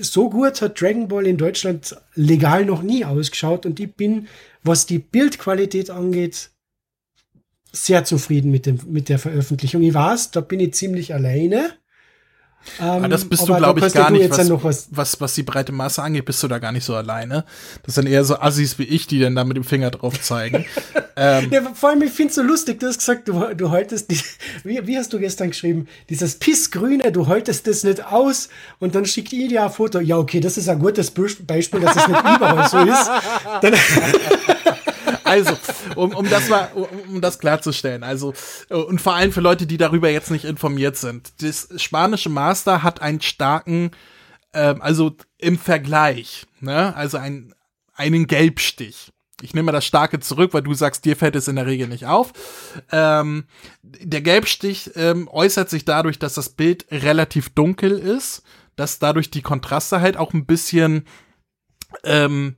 so 0.00 0.30
gut 0.30 0.62
hat 0.62 0.80
Dragon 0.80 1.08
Ball 1.08 1.26
in 1.26 1.36
Deutschland 1.36 1.96
legal 2.14 2.64
noch 2.64 2.82
nie 2.82 3.04
ausgeschaut 3.04 3.66
und 3.66 3.80
ich 3.80 3.94
bin 3.94 4.28
was 4.62 4.86
die 4.86 4.98
Bildqualität 4.98 5.90
angeht, 5.90 6.50
sehr 7.72 8.04
zufrieden 8.04 8.50
mit, 8.50 8.66
dem, 8.66 8.80
mit 8.86 9.08
der 9.08 9.18
Veröffentlichung. 9.18 9.82
Ich 9.82 9.94
weiß, 9.94 10.32
da 10.32 10.40
bin 10.40 10.60
ich 10.60 10.74
ziemlich 10.74 11.14
alleine. 11.14 11.72
Ähm, 12.78 12.86
aber 12.86 13.08
das 13.08 13.24
bist 13.24 13.48
du, 13.48 13.54
glaube 13.54 13.86
ich, 13.86 13.92
gar 13.92 14.10
nicht, 14.10 14.30
was, 14.30 14.50
was, 14.62 14.88
was, 14.90 15.20
was 15.20 15.34
die 15.34 15.42
breite 15.42 15.72
Masse 15.72 16.02
angeht, 16.02 16.24
bist 16.24 16.42
du 16.42 16.48
da 16.48 16.58
gar 16.58 16.72
nicht 16.72 16.84
so 16.84 16.94
alleine. 16.94 17.44
Das 17.84 17.94
sind 17.94 18.06
eher 18.06 18.24
so 18.24 18.38
Assis 18.38 18.78
wie 18.78 18.84
ich, 18.84 19.06
die 19.06 19.18
dann 19.18 19.34
da 19.34 19.44
mit 19.44 19.56
dem 19.56 19.64
Finger 19.64 19.90
drauf 19.90 20.20
zeigen. 20.20 20.66
ähm, 21.16 21.50
ja, 21.50 21.62
vor 21.74 21.90
allem, 21.90 22.02
ich 22.02 22.12
finde 22.12 22.30
es 22.30 22.36
so 22.36 22.42
lustig, 22.42 22.80
du 22.80 22.86
hast 22.86 22.98
gesagt, 22.98 23.28
du, 23.28 23.54
du 23.54 23.70
haltest, 23.70 24.10
die, 24.10 24.20
wie, 24.64 24.86
wie 24.86 24.98
hast 24.98 25.12
du 25.12 25.18
gestern 25.18 25.50
geschrieben, 25.50 25.88
dieses 26.08 26.36
Pissgrüne, 26.36 27.10
du 27.12 27.26
haltest 27.26 27.66
das 27.66 27.82
nicht 27.82 28.04
aus 28.04 28.48
und 28.78 28.94
dann 28.94 29.06
schickt 29.06 29.32
ihr 29.32 29.48
dir 29.48 29.64
ein 29.64 29.70
Foto. 29.70 29.98
Ja, 29.98 30.18
okay, 30.18 30.40
das 30.40 30.56
ist 30.56 30.68
ein 30.68 30.78
gutes 30.78 31.10
Beispiel, 31.10 31.80
dass 31.80 31.96
es 31.96 32.08
nicht 32.08 32.20
überall 32.20 32.68
so 32.68 32.78
ist. 32.78 33.10
Dann 33.62 33.74
also, 35.24 35.56
um, 35.96 36.14
um 36.14 36.28
das 36.28 36.48
mal, 36.48 36.70
um, 36.74 36.86
um 37.08 37.20
das 37.20 37.38
klarzustellen, 37.38 38.02
also, 38.02 38.34
und 38.68 39.00
vor 39.00 39.14
allem 39.14 39.32
für 39.32 39.40
Leute, 39.40 39.66
die 39.66 39.76
darüber 39.76 40.10
jetzt 40.10 40.30
nicht 40.30 40.44
informiert 40.44 40.96
sind. 40.96 41.32
Das 41.40 41.68
spanische 41.76 42.28
Master 42.28 42.82
hat 42.82 43.02
einen 43.02 43.20
starken, 43.20 43.90
ähm, 44.52 44.82
also 44.82 45.16
im 45.38 45.58
Vergleich, 45.58 46.46
ne, 46.60 46.94
also 46.96 47.18
ein, 47.18 47.54
einen 47.94 48.26
Gelbstich. 48.26 49.12
Ich 49.42 49.54
nehme 49.54 49.66
mal 49.66 49.72
das 49.72 49.86
Starke 49.86 50.20
zurück, 50.20 50.52
weil 50.52 50.62
du 50.62 50.74
sagst, 50.74 51.06
dir 51.06 51.16
fällt 51.16 51.34
es 51.34 51.48
in 51.48 51.56
der 51.56 51.64
Regel 51.64 51.88
nicht 51.88 52.04
auf. 52.04 52.34
Ähm, 52.92 53.44
der 53.82 54.20
Gelbstich 54.20 54.90
ähm, 54.96 55.28
äußert 55.28 55.70
sich 55.70 55.86
dadurch, 55.86 56.18
dass 56.18 56.34
das 56.34 56.50
Bild 56.50 56.84
relativ 56.90 57.48
dunkel 57.48 57.92
ist 57.92 58.42
dass 58.80 58.98
dadurch 58.98 59.30
die 59.30 59.42
Kontraste 59.42 60.00
halt 60.00 60.16
auch 60.16 60.32
ein 60.32 60.46
bisschen 60.46 61.04
ähm, 62.02 62.56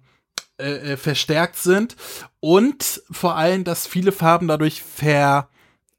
äh, 0.58 0.92
äh, 0.92 0.96
verstärkt 0.96 1.56
sind 1.56 1.96
und 2.40 3.02
vor 3.10 3.36
allem, 3.36 3.64
dass 3.64 3.86
viele 3.86 4.12
Farben 4.12 4.48
dadurch 4.48 4.82
ver 4.82 5.48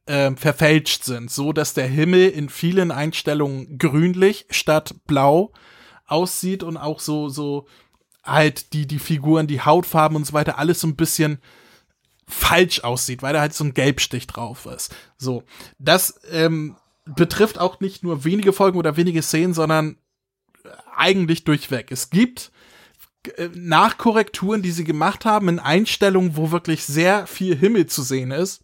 äh, 0.06 0.32
verfälscht 0.36 1.04
sind, 1.04 1.32
so 1.32 1.54
dass 1.54 1.74
der 1.74 1.88
Himmel 1.88 2.30
in 2.30 2.50
vielen 2.50 2.92
Einstellungen 2.92 3.78
grünlich 3.78 4.46
statt 4.50 4.96
blau 5.08 5.54
aussieht 6.06 6.64
und 6.64 6.78
auch 6.78 7.00
so 7.00 7.30
so 7.30 7.68
halt 8.24 8.74
die 8.74 8.86
die 8.86 9.00
Figuren, 9.00 9.48
die 9.48 9.62
Hautfarben 9.62 10.16
und 10.16 10.26
so 10.26 10.34
weiter 10.34 10.58
alles 10.58 10.82
so 10.82 10.88
ein 10.88 10.96
bisschen 10.96 11.40
falsch 12.28 12.84
aussieht, 12.84 13.22
weil 13.22 13.34
da 13.34 13.42
halt 13.42 13.54
so 13.54 13.64
ein 13.64 13.74
Gelbstich 13.74 14.28
drauf 14.28 14.66
ist. 14.66 14.96
So, 15.18 15.44
das 15.80 16.20
ähm, 16.32 16.76
betrifft 17.06 17.60
auch 17.60 17.80
nicht 17.80 18.04
nur 18.04 18.24
wenige 18.24 18.54
Folgen 18.54 18.78
oder 18.78 18.98
wenige 18.98 19.22
Szenen, 19.22 19.54
sondern 19.54 19.98
eigentlich 20.96 21.44
durchweg. 21.44 21.92
Es 21.92 22.10
gibt 22.10 22.52
Nachkorrekturen, 23.56 24.62
die 24.62 24.72
sie 24.72 24.84
gemacht 24.84 25.26
haben 25.26 25.50
in 25.50 25.60
Einstellungen, 25.60 26.36
wo 26.36 26.52
wirklich 26.52 26.86
sehr 26.86 27.28
viel 27.28 27.56
Himmel 27.56 27.88
zu 27.88 28.02
sehen 28.02 28.32
ist. 28.32 28.62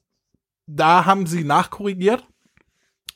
Da 0.68 1.05
haben 1.05 1.26
sie 1.28 1.43
nachkorrigiert 1.43 2.26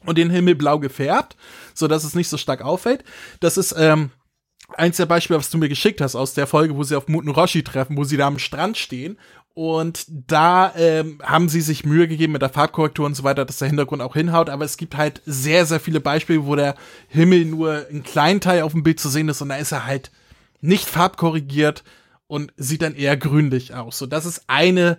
und 0.06 0.18
den 0.18 0.30
Himmel 0.30 0.56
blau 0.56 0.80
gefärbt, 0.80 1.36
so 1.74 1.88
dass 1.88 2.04
es 2.04 2.16
nicht 2.16 2.30
so 2.30 2.38
stark 2.38 2.62
auffällt. 2.62 3.04
Das 3.40 3.58
ist 3.58 3.76
ähm, 3.78 4.12
eins 4.76 4.98
der 4.98 5.06
Beispiele, 5.06 5.40
was 5.40 5.50
du 5.50 5.58
mir 5.58 5.70
geschickt 5.70 6.02
hast 6.02 6.16
aus 6.16 6.34
der 6.34 6.48
Folge, 6.48 6.76
wo 6.76 6.84
sie 6.84 6.96
auf 6.96 7.08
Muten 7.08 7.30
Roshi 7.30 7.64
treffen, 7.64 7.98
wo 7.98 8.04
sie 8.04 8.18
da 8.18 8.28
am 8.28 8.40
Strand 8.40 8.78
stehen 8.78 9.18
und 9.56 10.06
da 10.10 10.74
ähm, 10.76 11.20
haben 11.22 11.48
sie 11.48 11.62
sich 11.62 11.86
Mühe 11.86 12.08
gegeben 12.08 12.34
mit 12.34 12.42
der 12.42 12.50
Farbkorrektur 12.50 13.06
und 13.06 13.16
so 13.16 13.24
weiter, 13.24 13.46
dass 13.46 13.60
der 13.60 13.68
Hintergrund 13.68 14.02
auch 14.02 14.16
hinhaut. 14.16 14.50
Aber 14.50 14.66
es 14.66 14.78
gibt 14.78 14.98
halt 14.98 15.22
sehr, 15.26 15.68
sehr 15.68 15.80
viele 15.80 16.00
Beispiele, 16.00 16.48
wo 16.48 16.56
der 16.56 16.76
Himmel 17.08 17.46
nur 17.46 17.86
ein 17.92 18.04
kleinen 18.04 18.42
Teil 18.42 18.64
auf 18.64 18.72
dem 18.72 18.82
Bild 18.82 19.00
zu 19.00 19.10
sehen 19.10 19.30
ist 19.30 19.42
und 19.42 19.50
da 19.50 19.58
ist 19.58 19.72
er 19.72 19.86
halt 19.86 20.12
nicht 20.64 20.90
farbkorrigiert 20.90 21.84
und 22.28 22.52
sieht 22.58 22.82
dann 22.82 22.96
eher 22.96 23.18
grünlich 23.18 23.76
aus. 23.76 23.98
So, 23.98 24.08
das 24.08 24.26
ist 24.26 24.44
eine 24.48 24.98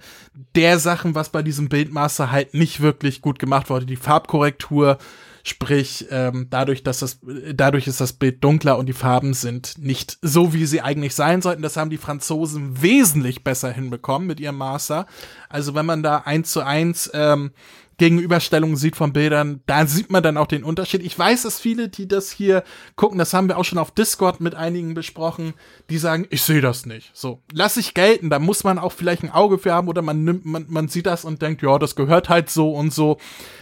der 0.55 0.79
Sachen, 0.79 1.15
was 1.15 1.31
bei 1.31 1.43
diesem 1.43 1.69
Bildmaster 1.69 2.31
halt 2.31 2.55
nicht 2.55 2.81
wirklich 2.81 3.23
gut 3.23 3.39
gemacht 3.39 3.71
wurde. 3.71 3.87
Die 3.87 3.97
Farbkorrektur 3.97 4.99
Sprich, 5.47 6.07
ähm, 6.11 6.47
dadurch, 6.49 6.85
dass 6.85 7.01
das, 7.01 7.19
dadurch 7.53 7.87
ist 7.87 8.01
das 8.01 8.15
Bild 8.15 8.43
dunkler 8.43 8.79
und 8.79 8.87
die 8.87 8.95
Farben 8.95 9.35
sind 9.35 9.77
nicht 9.77 10.17
so, 10.23 10.55
wie 10.55 10.65
sie 10.65 10.81
eigentlich 10.81 11.15
sein 11.15 11.43
sollten. 11.43 11.61
Das 11.61 11.77
haben 11.77 11.91
die 11.91 11.99
Franzosen 11.99 12.81
wesentlich 12.81 13.45
besser 13.45 13.71
hinbekommen 13.71 14.27
mit 14.27 14.41
ihrem 14.41 14.57
Master. 14.57 15.07
Also 15.51 15.75
wenn 15.75 15.85
man 15.85 16.03
da 16.03 16.23
eins 16.25 16.51
zu 16.51 16.62
eins 16.62 17.11
ähm, 17.12 17.51
Gegenüberstellungen 17.97 18.76
sieht 18.76 18.97
von 18.97 19.12
Bildern, 19.12 19.61
da 19.66 19.86
sieht 19.86 20.11
man 20.11 20.22
dann 20.22 20.36
auch 20.36 20.47
den 20.47 20.64
Unterschied. 20.64 21.03
Ich 21.03 21.18
weiß, 21.18 21.42
dass 21.42 21.61
viele, 21.61 21.88
die 21.88 22.09
das 22.09 22.30
hier 22.30 22.64
gucken, 22.97 23.18
das 23.18 23.32
haben 23.32 23.49
wir 23.49 23.57
auch 23.59 23.64
schon 23.64 23.78
auf 23.78 23.92
Discord 23.92 24.40
mit 24.40 24.55
einigen 24.55 24.95
besprochen, 24.95 25.55
die 25.90 25.99
sagen, 25.99 26.26
ich 26.30 26.42
sehe 26.42 26.61
das 26.61 26.86
nicht. 26.86 27.11
So, 27.14 27.42
lass 27.53 27.76
ich 27.76 27.95
gelten, 27.95 28.30
da 28.30 28.38
muss 28.38 28.64
man 28.64 28.78
auch 28.78 28.92
vielleicht 28.92 29.22
ein 29.22 29.30
Auge 29.30 29.59
für 29.59 29.72
haben 29.72 29.88
oder 29.88 30.03
man 30.03 30.24
nimmt, 30.24 30.45
man, 30.45 30.66
man 30.68 30.88
sieht 30.88 31.07
das 31.07 31.24
und 31.24 31.42
denkt, 31.42 31.62
ja, 31.62 31.78
das 31.78 31.95
gehört 31.95 32.28
halt 32.28 32.51
so 32.51 32.72
und 32.72 32.92
so, 32.92 33.18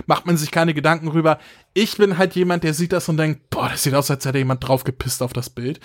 macht 0.06 0.26
man 0.26 0.36
sich 0.36 0.50
keine 0.50 0.74
Gedanken 0.74 1.08
rüber. 1.08 1.38
Ich 1.74 1.96
bin 1.96 2.16
halt 2.18 2.34
jemand, 2.34 2.64
der 2.64 2.74
sieht 2.74 2.92
das 2.92 3.08
und 3.08 3.16
denkt, 3.16 3.50
boah, 3.50 3.68
das 3.68 3.82
sieht 3.82 3.94
aus, 3.94 4.10
als 4.10 4.24
hätte 4.24 4.38
jemand 4.38 4.66
draufgepisst 4.66 5.22
auf 5.22 5.32
das 5.32 5.50
Bild. 5.50 5.80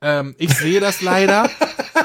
Ähm, 0.00 0.34
ich 0.38 0.52
sehe 0.54 0.80
das 0.80 1.02
leider. 1.02 1.48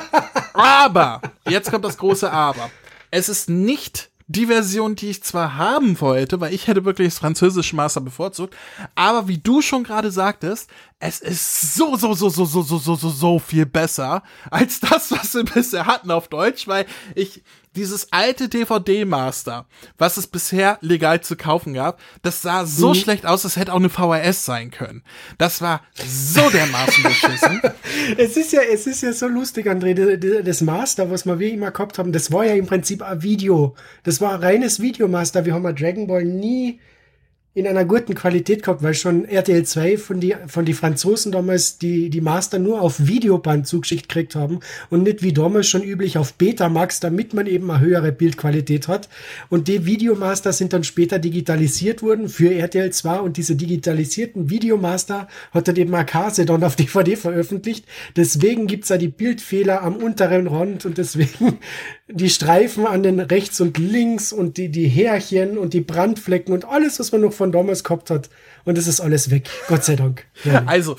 aber, 0.54 1.22
jetzt 1.50 1.72
kommt 1.72 1.86
das 1.86 1.98
große 1.98 2.32
Aber. 2.32 2.70
Es 3.10 3.30
ist 3.30 3.50
nicht 3.50 4.12
die 4.28 4.48
Version, 4.48 4.96
die 4.96 5.10
ich 5.10 5.24
zwar 5.24 5.56
haben 5.56 6.00
wollte, 6.02 6.42
weil 6.42 6.54
ich 6.54 6.68
hätte 6.68 6.84
wirklich 6.84 7.08
das 7.08 7.20
französische 7.20 7.76
Master 7.76 8.02
bevorzugt, 8.02 8.56
aber 8.94 9.28
wie 9.30 9.38
du 9.38 9.62
schon 9.62 9.84
gerade 9.84 10.12
sagtest, 10.12 10.70
es 11.00 11.22
ist 11.22 11.76
so, 11.76 11.96
so, 11.96 12.14
so, 12.14 12.28
so, 12.30 12.44
so, 12.44 12.62
so, 12.62 12.78
so, 12.78 12.96
so, 12.96 13.10
so 13.10 13.40
viel 13.40 13.66
besser 13.66 14.24
als 14.52 14.82
das, 14.82 15.12
was 15.12 15.34
wir 15.34 15.46
bisher 15.46 15.86
hatten 15.86 16.12
auf 16.12 16.28
Deutsch, 16.28 16.68
weil 16.68 16.86
ich 17.16 17.42
dieses 17.78 18.12
alte 18.12 18.50
DVD-Master, 18.50 19.66
was 19.98 20.18
es 20.18 20.28
bisher 20.28 20.78
legal 20.82 21.22
zu 21.22 21.36
kaufen 21.36 21.74
gab, 21.74 22.00
das 22.24 22.42
sah 22.42 22.66
so 22.66 22.90
mhm. 22.90 22.96
schlecht 22.96 23.26
aus, 23.26 23.46
es 23.46 23.56
hätte 23.56 23.72
auch 23.74 23.78
eine 23.78 23.90
VHS 23.90 24.46
sein 24.46 24.72
können. 24.72 25.04
Das 25.38 25.62
war 25.62 25.82
so 25.96 26.50
dermaßen 26.50 27.04
beschissen. 27.04 27.62
es 28.18 28.36
ist 28.36 28.52
ja, 28.52 28.62
es 28.62 28.88
ist 28.88 29.04
ja 29.04 29.14
so 29.14 29.28
lustig, 29.28 29.68
André, 29.68 29.94
das 30.42 30.62
Master, 30.62 31.10
was 31.10 31.26
wir 31.26 31.40
immer 31.40 31.72
gehabt 31.72 32.00
haben, 32.00 32.12
das 32.12 32.32
war 32.32 32.46
ja 32.46 32.56
im 32.56 32.66
Prinzip 32.66 33.02
ein 33.02 33.22
Video. 33.22 33.76
Das 34.04 34.20
war 34.20 34.34
ein 34.34 34.44
reines 34.44 34.82
Videomaster. 34.82 35.46
Wir 35.46 35.54
haben 35.54 35.64
ja 35.64 35.74
Dragon 35.74 36.08
Ball 36.08 36.26
nie 36.26 36.80
in 37.58 37.66
einer 37.66 37.86
guten 37.86 38.14
Qualität 38.14 38.62
gehabt, 38.62 38.84
weil 38.84 38.94
schon 38.94 39.26
RTL 39.26 39.64
2 39.64 39.98
von 39.98 40.20
die, 40.20 40.36
von 40.46 40.64
die 40.64 40.76
Franzosen 40.76 41.32
damals 41.32 41.80
die, 41.80 42.12
die 42.12 42.22
Master 42.22 42.60
nur 42.60 42.84
auf 42.84 43.08
Videoband 43.08 43.66
zugeschickt 43.66 44.08
gekriegt 44.08 44.36
haben 44.36 44.60
und 44.92 45.02
nicht 45.02 45.24
wie 45.24 45.34
damals 45.34 45.68
schon 45.68 45.82
üblich 45.82 46.20
auf 46.20 46.36
Betamax, 46.36 47.00
damit 47.00 47.34
man 47.34 47.48
eben 47.48 47.72
eine 47.72 47.80
höhere 47.80 48.12
Bildqualität 48.12 48.88
hat. 48.88 49.10
Und 49.50 49.68
die 49.68 49.88
Videomaster 49.88 50.54
sind 50.54 50.72
dann 50.72 50.84
später 50.84 51.18
digitalisiert 51.18 52.04
worden 52.04 52.30
für 52.30 52.54
RTL 52.54 52.92
2 52.92 53.22
und 53.22 53.38
diese 53.38 53.56
digitalisierten 53.56 54.52
Videomaster 54.52 55.28
hat 55.50 55.68
dann 55.68 55.78
eben 55.78 55.96
Akase 55.96 56.46
dann 56.46 56.64
auf 56.64 56.76
DVD 56.76 57.16
veröffentlicht. 57.16 57.86
Deswegen 58.16 58.68
gibt's 58.68 58.90
da 58.90 58.98
die 58.98 59.08
Bildfehler 59.08 59.82
am 59.82 59.96
unteren 59.96 60.46
Rand 60.46 60.86
und 60.86 61.00
deswegen 61.00 61.58
die 62.08 62.30
Streifen 62.30 62.86
an 62.86 63.02
den 63.02 63.20
rechts 63.20 63.60
und 63.62 63.80
links 63.80 64.32
und 64.32 64.58
die, 64.58 64.70
die 64.70 64.88
Härchen 64.88 65.58
und 65.58 65.74
die 65.74 65.82
Brandflecken 65.82 66.54
und 66.54 66.66
alles, 66.66 67.00
was 67.00 67.12
man 67.12 67.22
noch 67.22 67.34
von 67.34 67.47
damals 67.52 67.84
gehabt 67.84 68.10
hat. 68.10 68.30
Und 68.66 68.78
es 68.78 68.88
ist 68.88 69.00
alles 69.00 69.30
weg. 69.30 69.50
Gott 69.68 69.84
sei 69.84 69.96
Dank. 69.96 70.26
Ja. 70.44 70.64
Also, 70.66 70.96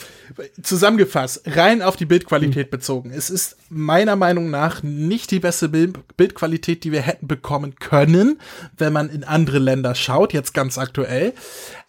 zusammengefasst, 0.62 1.42
rein 1.46 1.80
auf 1.80 1.96
die 1.96 2.04
Bildqualität 2.04 2.66
mhm. 2.66 2.70
bezogen. 2.70 3.10
Es 3.10 3.30
ist 3.30 3.56
meiner 3.70 4.16
Meinung 4.16 4.50
nach 4.50 4.82
nicht 4.82 5.30
die 5.30 5.38
beste 5.38 5.68
Bild 5.68 6.16
Bildqualität, 6.16 6.84
die 6.84 6.92
wir 6.92 7.02
hätten 7.02 7.28
bekommen 7.28 7.76
können, 7.76 8.40
wenn 8.76 8.92
man 8.92 9.08
in 9.08 9.24
andere 9.24 9.58
Länder 9.58 9.94
schaut, 9.94 10.32
jetzt 10.32 10.54
ganz 10.54 10.76
aktuell. 10.76 11.32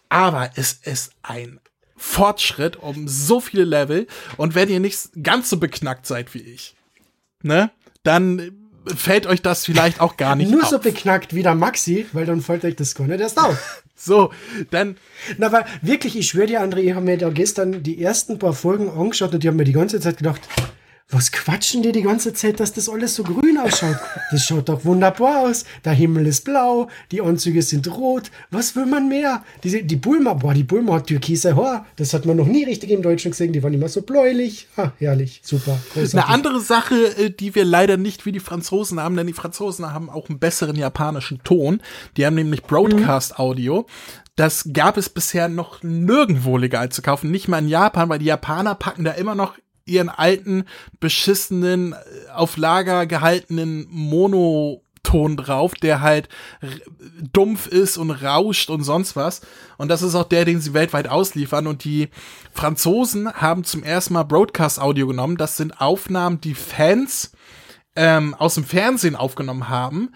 Aber 0.08 0.50
es 0.54 0.72
ist 0.72 1.12
ein 1.22 1.60
Fortschritt 1.96 2.76
um 2.76 3.08
so 3.08 3.40
viele 3.40 3.64
Level. 3.64 4.06
Und 4.36 4.54
wenn 4.54 4.68
ihr 4.68 4.80
nicht 4.80 5.10
ganz 5.22 5.50
so 5.50 5.58
beknackt 5.58 6.06
seid 6.06 6.32
wie 6.34 6.40
ich, 6.40 6.74
ne, 7.42 7.70
dann 8.02 8.52
fällt 8.86 9.26
euch 9.26 9.42
das 9.42 9.64
vielleicht 9.64 10.00
auch 10.00 10.16
gar 10.16 10.34
nicht 10.36 10.50
Nur 10.50 10.62
auf. 10.62 10.70
so 10.70 10.78
beknackt 10.78 11.34
wie 11.34 11.42
der 11.42 11.54
Maxi, 11.54 12.06
weil 12.12 12.26
dann 12.26 12.40
fällt 12.40 12.64
euch 12.64 12.76
das 12.76 12.94
gar 12.94 13.06
nicht 13.06 13.20
erst 13.20 13.38
auf. 13.38 13.84
so, 14.02 14.32
dann. 14.70 14.96
Na, 15.36 15.48
aber 15.48 15.66
wirklich, 15.82 16.16
ich 16.16 16.28
schwöre 16.28 16.46
dir, 16.46 16.62
André, 16.62 16.78
ich 16.78 16.94
habe 16.94 17.04
mir 17.04 17.18
da 17.18 17.28
gestern 17.28 17.82
die 17.82 18.02
ersten 18.02 18.38
paar 18.38 18.54
Folgen 18.54 18.88
angeschaut 18.88 19.34
und 19.34 19.42
die 19.42 19.48
haben 19.48 19.56
mir 19.56 19.64
die 19.64 19.72
ganze 19.72 20.00
Zeit 20.00 20.16
gedacht, 20.16 20.40
was 21.10 21.32
quatschen 21.32 21.82
die 21.82 21.92
die 21.92 22.02
ganze 22.02 22.32
Zeit, 22.32 22.60
dass 22.60 22.72
das 22.72 22.88
alles 22.88 23.14
so 23.14 23.24
grün 23.24 23.58
ausschaut? 23.58 23.96
Das 24.30 24.44
schaut 24.44 24.68
doch 24.68 24.84
wunderbar 24.84 25.40
aus. 25.40 25.64
Der 25.84 25.92
Himmel 25.92 26.26
ist 26.26 26.44
blau, 26.44 26.88
die 27.10 27.20
Anzüge 27.20 27.62
sind 27.62 27.88
rot. 27.88 28.30
Was 28.50 28.76
will 28.76 28.86
man 28.86 29.08
mehr? 29.08 29.42
Die, 29.64 29.82
die 29.82 29.96
Bulma, 29.96 30.34
boah, 30.34 30.54
die 30.54 30.62
Bulma 30.62 30.94
hat 30.94 31.08
türkise 31.08 31.56
Haar. 31.56 31.86
Das 31.96 32.14
hat 32.14 32.26
man 32.26 32.36
noch 32.36 32.46
nie 32.46 32.64
richtig 32.64 32.90
im 32.90 33.02
Deutschen 33.02 33.32
gesehen. 33.32 33.52
Die 33.52 33.62
waren 33.62 33.74
immer 33.74 33.88
so 33.88 34.02
bläulich. 34.02 34.68
Ha, 34.76 34.92
herrlich, 34.98 35.40
super. 35.42 35.78
Großartig. 35.94 36.14
Eine 36.14 36.28
andere 36.28 36.60
Sache, 36.60 36.94
äh, 37.16 37.30
die 37.30 37.54
wir 37.54 37.64
leider 37.64 37.96
nicht 37.96 38.24
wie 38.24 38.32
die 38.32 38.40
Franzosen 38.40 39.00
haben, 39.00 39.16
denn 39.16 39.26
die 39.26 39.32
Franzosen 39.32 39.92
haben 39.92 40.10
auch 40.10 40.28
einen 40.28 40.38
besseren 40.38 40.76
japanischen 40.76 41.42
Ton. 41.42 41.80
Die 42.16 42.24
haben 42.24 42.36
nämlich 42.36 42.62
Broadcast-Audio. 42.62 43.86
Das 44.36 44.70
gab 44.72 44.96
es 44.96 45.08
bisher 45.08 45.48
noch 45.48 45.82
nirgendwo 45.82 46.56
legal 46.56 46.88
zu 46.90 47.02
kaufen, 47.02 47.30
nicht 47.30 47.48
mal 47.48 47.58
in 47.58 47.68
Japan, 47.68 48.08
weil 48.08 48.20
die 48.20 48.26
Japaner 48.26 48.74
packen 48.74 49.04
da 49.04 49.10
immer 49.10 49.34
noch 49.34 49.58
ihren 49.84 50.08
alten, 50.08 50.64
beschissenen, 50.98 51.94
auf 52.34 52.56
Lager 52.56 53.06
gehaltenen 53.06 53.86
Monoton 53.90 55.36
drauf, 55.36 55.74
der 55.74 56.00
halt 56.00 56.28
dumpf 57.32 57.66
ist 57.66 57.96
und 57.96 58.10
rauscht 58.10 58.70
und 58.70 58.82
sonst 58.82 59.16
was. 59.16 59.42
Und 59.78 59.88
das 59.88 60.02
ist 60.02 60.14
auch 60.14 60.28
der, 60.28 60.44
den 60.44 60.60
sie 60.60 60.74
weltweit 60.74 61.08
ausliefern. 61.08 61.66
Und 61.66 61.84
die 61.84 62.08
Franzosen 62.52 63.32
haben 63.32 63.64
zum 63.64 63.82
ersten 63.82 64.14
Mal 64.14 64.24
Broadcast-Audio 64.24 65.06
genommen. 65.06 65.36
Das 65.36 65.56
sind 65.56 65.80
Aufnahmen, 65.80 66.40
die 66.40 66.54
Fans 66.54 67.32
ähm, 67.96 68.34
aus 68.34 68.54
dem 68.54 68.64
Fernsehen 68.64 69.16
aufgenommen 69.16 69.68
haben. 69.68 70.10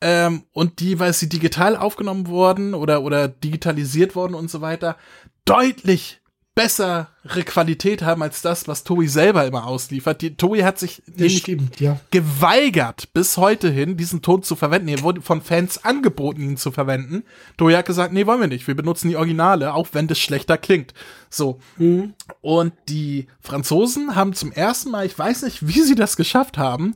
Ähm, 0.00 0.44
und 0.52 0.80
die, 0.80 0.98
weil 0.98 1.12
sie 1.12 1.28
digital 1.28 1.76
aufgenommen 1.76 2.26
wurden 2.26 2.74
oder, 2.74 3.02
oder 3.02 3.28
digitalisiert 3.28 4.16
worden 4.16 4.34
und 4.34 4.50
so 4.50 4.60
weiter, 4.60 4.96
deutlich 5.44 6.19
bessere 6.54 7.06
Qualität 7.44 8.02
haben 8.02 8.22
als 8.22 8.42
das, 8.42 8.66
was 8.66 8.84
Toei 8.84 9.06
selber 9.06 9.46
immer 9.46 9.66
ausliefert. 9.66 10.20
Die, 10.20 10.36
Toei 10.36 10.62
hat 10.62 10.78
sich 10.78 11.02
stimmt, 11.28 11.80
ja. 11.80 12.00
geweigert, 12.10 13.12
bis 13.12 13.36
heute 13.36 13.70
hin, 13.70 13.96
diesen 13.96 14.20
Ton 14.20 14.42
zu 14.42 14.56
verwenden. 14.56 14.88
Er 14.88 15.02
wurde 15.02 15.22
von 15.22 15.42
Fans 15.42 15.84
angeboten, 15.84 16.42
ihn 16.42 16.56
zu 16.56 16.72
verwenden. 16.72 17.24
Toei 17.56 17.74
hat 17.74 17.86
gesagt, 17.86 18.12
nee, 18.12 18.26
wollen 18.26 18.40
wir 18.40 18.48
nicht. 18.48 18.66
Wir 18.66 18.74
benutzen 18.74 19.08
die 19.08 19.16
Originale, 19.16 19.74
auch 19.74 19.88
wenn 19.92 20.08
das 20.08 20.18
schlechter 20.18 20.58
klingt. 20.58 20.92
So. 21.30 21.60
Mhm. 21.78 22.14
Und 22.40 22.72
die 22.88 23.28
Franzosen 23.40 24.16
haben 24.16 24.32
zum 24.32 24.52
ersten 24.52 24.90
Mal, 24.90 25.06
ich 25.06 25.18
weiß 25.18 25.42
nicht, 25.42 25.66
wie 25.66 25.82
sie 25.82 25.94
das 25.94 26.16
geschafft 26.16 26.58
haben, 26.58 26.94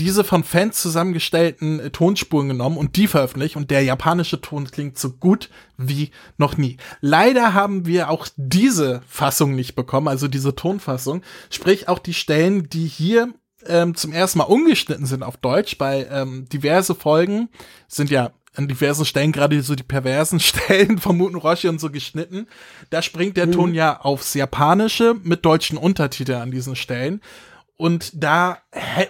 diese 0.00 0.24
von 0.24 0.44
Fans 0.44 0.80
zusammengestellten 0.80 1.80
äh, 1.80 1.90
Tonspuren 1.90 2.48
genommen 2.48 2.76
und 2.76 2.96
die 2.96 3.06
veröffentlicht 3.06 3.56
und 3.56 3.70
der 3.70 3.82
japanische 3.82 4.40
Ton 4.40 4.70
klingt 4.70 4.98
so 4.98 5.10
gut 5.10 5.50
wie 5.76 6.10
noch 6.36 6.56
nie. 6.56 6.76
Leider 7.00 7.54
haben 7.54 7.86
wir 7.86 8.10
auch 8.10 8.26
diese 8.36 9.02
Fassung 9.08 9.54
nicht 9.54 9.74
bekommen, 9.74 10.08
also 10.08 10.28
diese 10.28 10.54
Tonfassung, 10.54 11.22
sprich 11.50 11.88
auch 11.88 11.98
die 11.98 12.14
Stellen, 12.14 12.68
die 12.68 12.86
hier 12.86 13.32
ähm, 13.66 13.94
zum 13.94 14.12
ersten 14.12 14.38
Mal 14.38 14.44
umgeschnitten 14.44 15.06
sind 15.06 15.22
auf 15.22 15.36
Deutsch, 15.36 15.78
bei 15.78 16.06
ähm, 16.10 16.48
diverse 16.48 16.94
Folgen 16.94 17.48
sind 17.88 18.10
ja 18.10 18.30
an 18.54 18.66
diversen 18.66 19.04
Stellen, 19.04 19.30
gerade 19.30 19.62
so 19.62 19.74
die 19.74 19.84
perversen 19.84 20.40
Stellen 20.40 20.98
von 20.98 21.16
Muten 21.16 21.36
Roshi 21.36 21.68
und 21.68 21.80
so 21.80 21.90
geschnitten. 21.90 22.48
Da 22.90 23.02
springt 23.02 23.36
der 23.36 23.50
Ton 23.50 23.72
ja 23.72 24.00
aufs 24.00 24.34
Japanische 24.34 25.14
mit 25.22 25.44
deutschen 25.44 25.78
Untertiteln 25.78 26.40
an 26.40 26.50
diesen 26.50 26.74
Stellen. 26.74 27.20
Und 27.80 28.10
da 28.24 28.58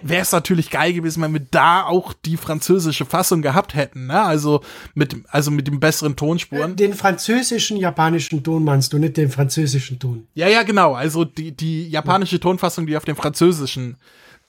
wäre 0.03 0.21
es 0.21 0.31
natürlich 0.31 0.69
geil 0.69 0.93
gewesen, 0.93 1.23
wenn 1.23 1.33
wir 1.33 1.41
da 1.49 1.85
auch 1.85 2.13
die 2.13 2.37
französische 2.37 3.03
Fassung 3.03 3.41
gehabt 3.41 3.73
hätten, 3.73 4.05
ne? 4.05 4.21
Also 4.21 4.61
mit, 4.93 5.15
also 5.29 5.49
mit 5.49 5.65
den 5.67 5.79
besseren 5.79 6.15
Tonspuren. 6.15 6.75
Den 6.75 6.93
französischen, 6.93 7.77
japanischen 7.77 8.43
Ton 8.43 8.63
meinst 8.63 8.93
du, 8.93 8.99
nicht 8.99 9.17
den 9.17 9.31
französischen 9.31 9.97
Ton. 9.97 10.27
Ja, 10.35 10.47
ja, 10.47 10.61
genau. 10.61 10.93
Also 10.93 11.25
die, 11.25 11.51
die 11.51 11.89
japanische 11.89 12.39
Tonfassung, 12.39 12.85
die 12.85 12.95
auf 12.95 13.05
dem 13.05 13.15
französischen 13.15 13.97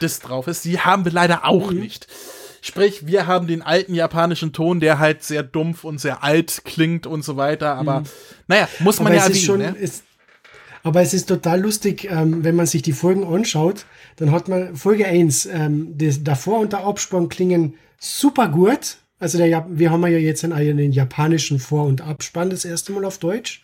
Disc 0.02 0.22
drauf 0.22 0.46
ist, 0.48 0.66
die 0.66 0.78
haben 0.78 1.06
wir 1.06 1.12
leider 1.12 1.46
auch 1.46 1.70
Mhm. 1.70 1.80
nicht. 1.80 2.06
Sprich, 2.60 3.06
wir 3.06 3.26
haben 3.26 3.46
den 3.46 3.62
alten 3.62 3.94
japanischen 3.94 4.52
Ton, 4.52 4.80
der 4.80 4.98
halt 4.98 5.22
sehr 5.24 5.42
dumpf 5.42 5.82
und 5.82 5.98
sehr 5.98 6.22
alt 6.22 6.60
klingt 6.66 7.06
und 7.06 7.24
so 7.24 7.38
weiter. 7.38 7.74
Aber 7.76 8.02
naja, 8.48 8.68
muss 8.80 9.00
man 9.00 9.14
Mhm. 9.14 9.18
Aber 9.18 9.28
ja 9.28 9.32
ist 9.32 9.42
schon, 9.46 9.60
erwähnen. 9.62 9.78
Ne? 9.80 9.82
es, 9.82 10.02
aber 10.82 11.02
es 11.02 11.12
ist 11.12 11.28
total 11.28 11.60
lustig, 11.60 12.08
ähm, 12.10 12.42
wenn 12.44 12.56
man 12.56 12.66
sich 12.66 12.82
die 12.82 12.92
Folgen 12.92 13.24
anschaut, 13.24 13.86
dann 14.16 14.30
hat 14.30 14.48
man 14.48 14.76
Folge 14.76 15.06
1, 15.06 15.46
ähm, 15.46 15.94
das 15.96 16.22
davor 16.24 16.60
und 16.60 16.72
der 16.72 16.84
Abspann 16.84 17.28
klingen 17.28 17.74
super 17.98 18.48
gut. 18.48 18.96
Also 19.18 19.36
der, 19.36 19.66
wir 19.70 19.90
haben 19.90 20.02
ja 20.02 20.18
jetzt 20.18 20.44
einen, 20.44 20.92
japanischen 20.92 21.58
Vor- 21.58 21.84
und 21.84 22.00
Abspann 22.00 22.50
das 22.50 22.64
erste 22.64 22.92
Mal 22.92 23.04
auf 23.04 23.18
Deutsch. 23.18 23.62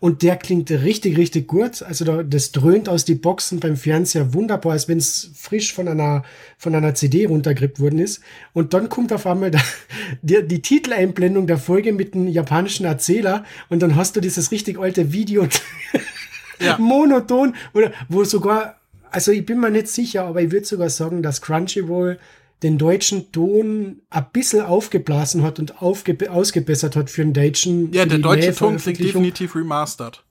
Und 0.00 0.22
der 0.22 0.36
klingt 0.36 0.70
richtig, 0.70 1.16
richtig 1.16 1.48
gut. 1.48 1.82
Also 1.82 2.04
da, 2.04 2.22
das 2.22 2.52
dröhnt 2.52 2.88
aus 2.88 3.04
die 3.04 3.14
Boxen 3.14 3.58
beim 3.58 3.76
Fernseher 3.76 4.34
wunderbar, 4.34 4.72
als 4.72 4.86
wenn 4.86 4.98
es 4.98 5.30
frisch 5.34 5.72
von 5.72 5.88
einer, 5.88 6.24
von 6.58 6.74
einer 6.74 6.94
CD 6.94 7.24
runtergerippt 7.24 7.80
worden 7.80 7.98
ist. 7.98 8.20
Und 8.52 8.74
dann 8.74 8.88
kommt 8.88 9.12
auf 9.12 9.26
einmal 9.26 9.50
da, 9.50 9.60
die, 10.22 10.46
die 10.46 10.62
Titeleinblendung 10.62 11.46
der 11.46 11.58
Folge 11.58 11.92
mit 11.92 12.14
einem 12.14 12.28
japanischen 12.28 12.84
Erzähler 12.84 13.44
und 13.70 13.82
dann 13.82 13.96
hast 13.96 14.14
du 14.14 14.20
dieses 14.20 14.50
richtig 14.50 14.78
alte 14.78 15.12
Video 15.12 15.48
Ja. 16.60 16.78
monoton, 16.80 17.54
oder 17.72 17.92
wo 18.08 18.24
sogar, 18.24 18.76
also 19.10 19.32
ich 19.32 19.44
bin 19.44 19.60
mir 19.60 19.70
nicht 19.70 19.88
sicher, 19.88 20.24
aber 20.24 20.42
ich 20.42 20.50
würde 20.50 20.66
sogar 20.66 20.90
sagen, 20.90 21.22
dass 21.22 21.42
Crunchyroll 21.42 22.18
den 22.62 22.78
deutschen 22.78 23.30
Ton 23.30 24.00
ein 24.10 24.26
bisschen 24.32 24.62
aufgeblasen 24.62 25.42
hat 25.42 25.58
und 25.58 25.82
aufge 25.82 26.16
ausgebessert 26.30 26.96
hat 26.96 27.10
für 27.10 27.22
den 27.22 27.34
deutschen. 27.34 27.92
Ja, 27.92 28.06
der 28.06 28.18
deutsche 28.18 28.54
Ton 28.54 28.78
klingt 28.78 29.00
definitiv 29.00 29.54
remastered. 29.54 30.22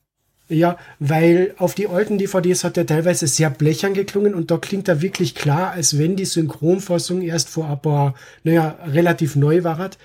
Ja, 0.49 0.78
weil 0.99 1.55
auf 1.57 1.74
die 1.74 1.88
alten 1.88 2.17
DVDs 2.17 2.63
hat 2.63 2.76
er 2.78 2.86
teilweise 2.86 3.28
sehr 3.28 3.49
blechern 3.49 3.93
geklungen 3.93 4.34
und 4.34 4.51
da 4.51 4.57
klingt 4.57 4.88
er 4.88 5.01
wirklich 5.01 5.36
klar, 5.36 5.71
als 5.71 5.97
wenn 5.97 6.15
die 6.15 6.26
Synchronfassung 6.26 7.21
erst 7.21 7.49
vor 7.49 7.69
ein 7.69 7.82
paar, 7.82 8.15
naja, 8.43 8.78
relativ 8.86 9.36
neu 9.36 9.63
war. 9.63 9.78
hat. 9.78 9.97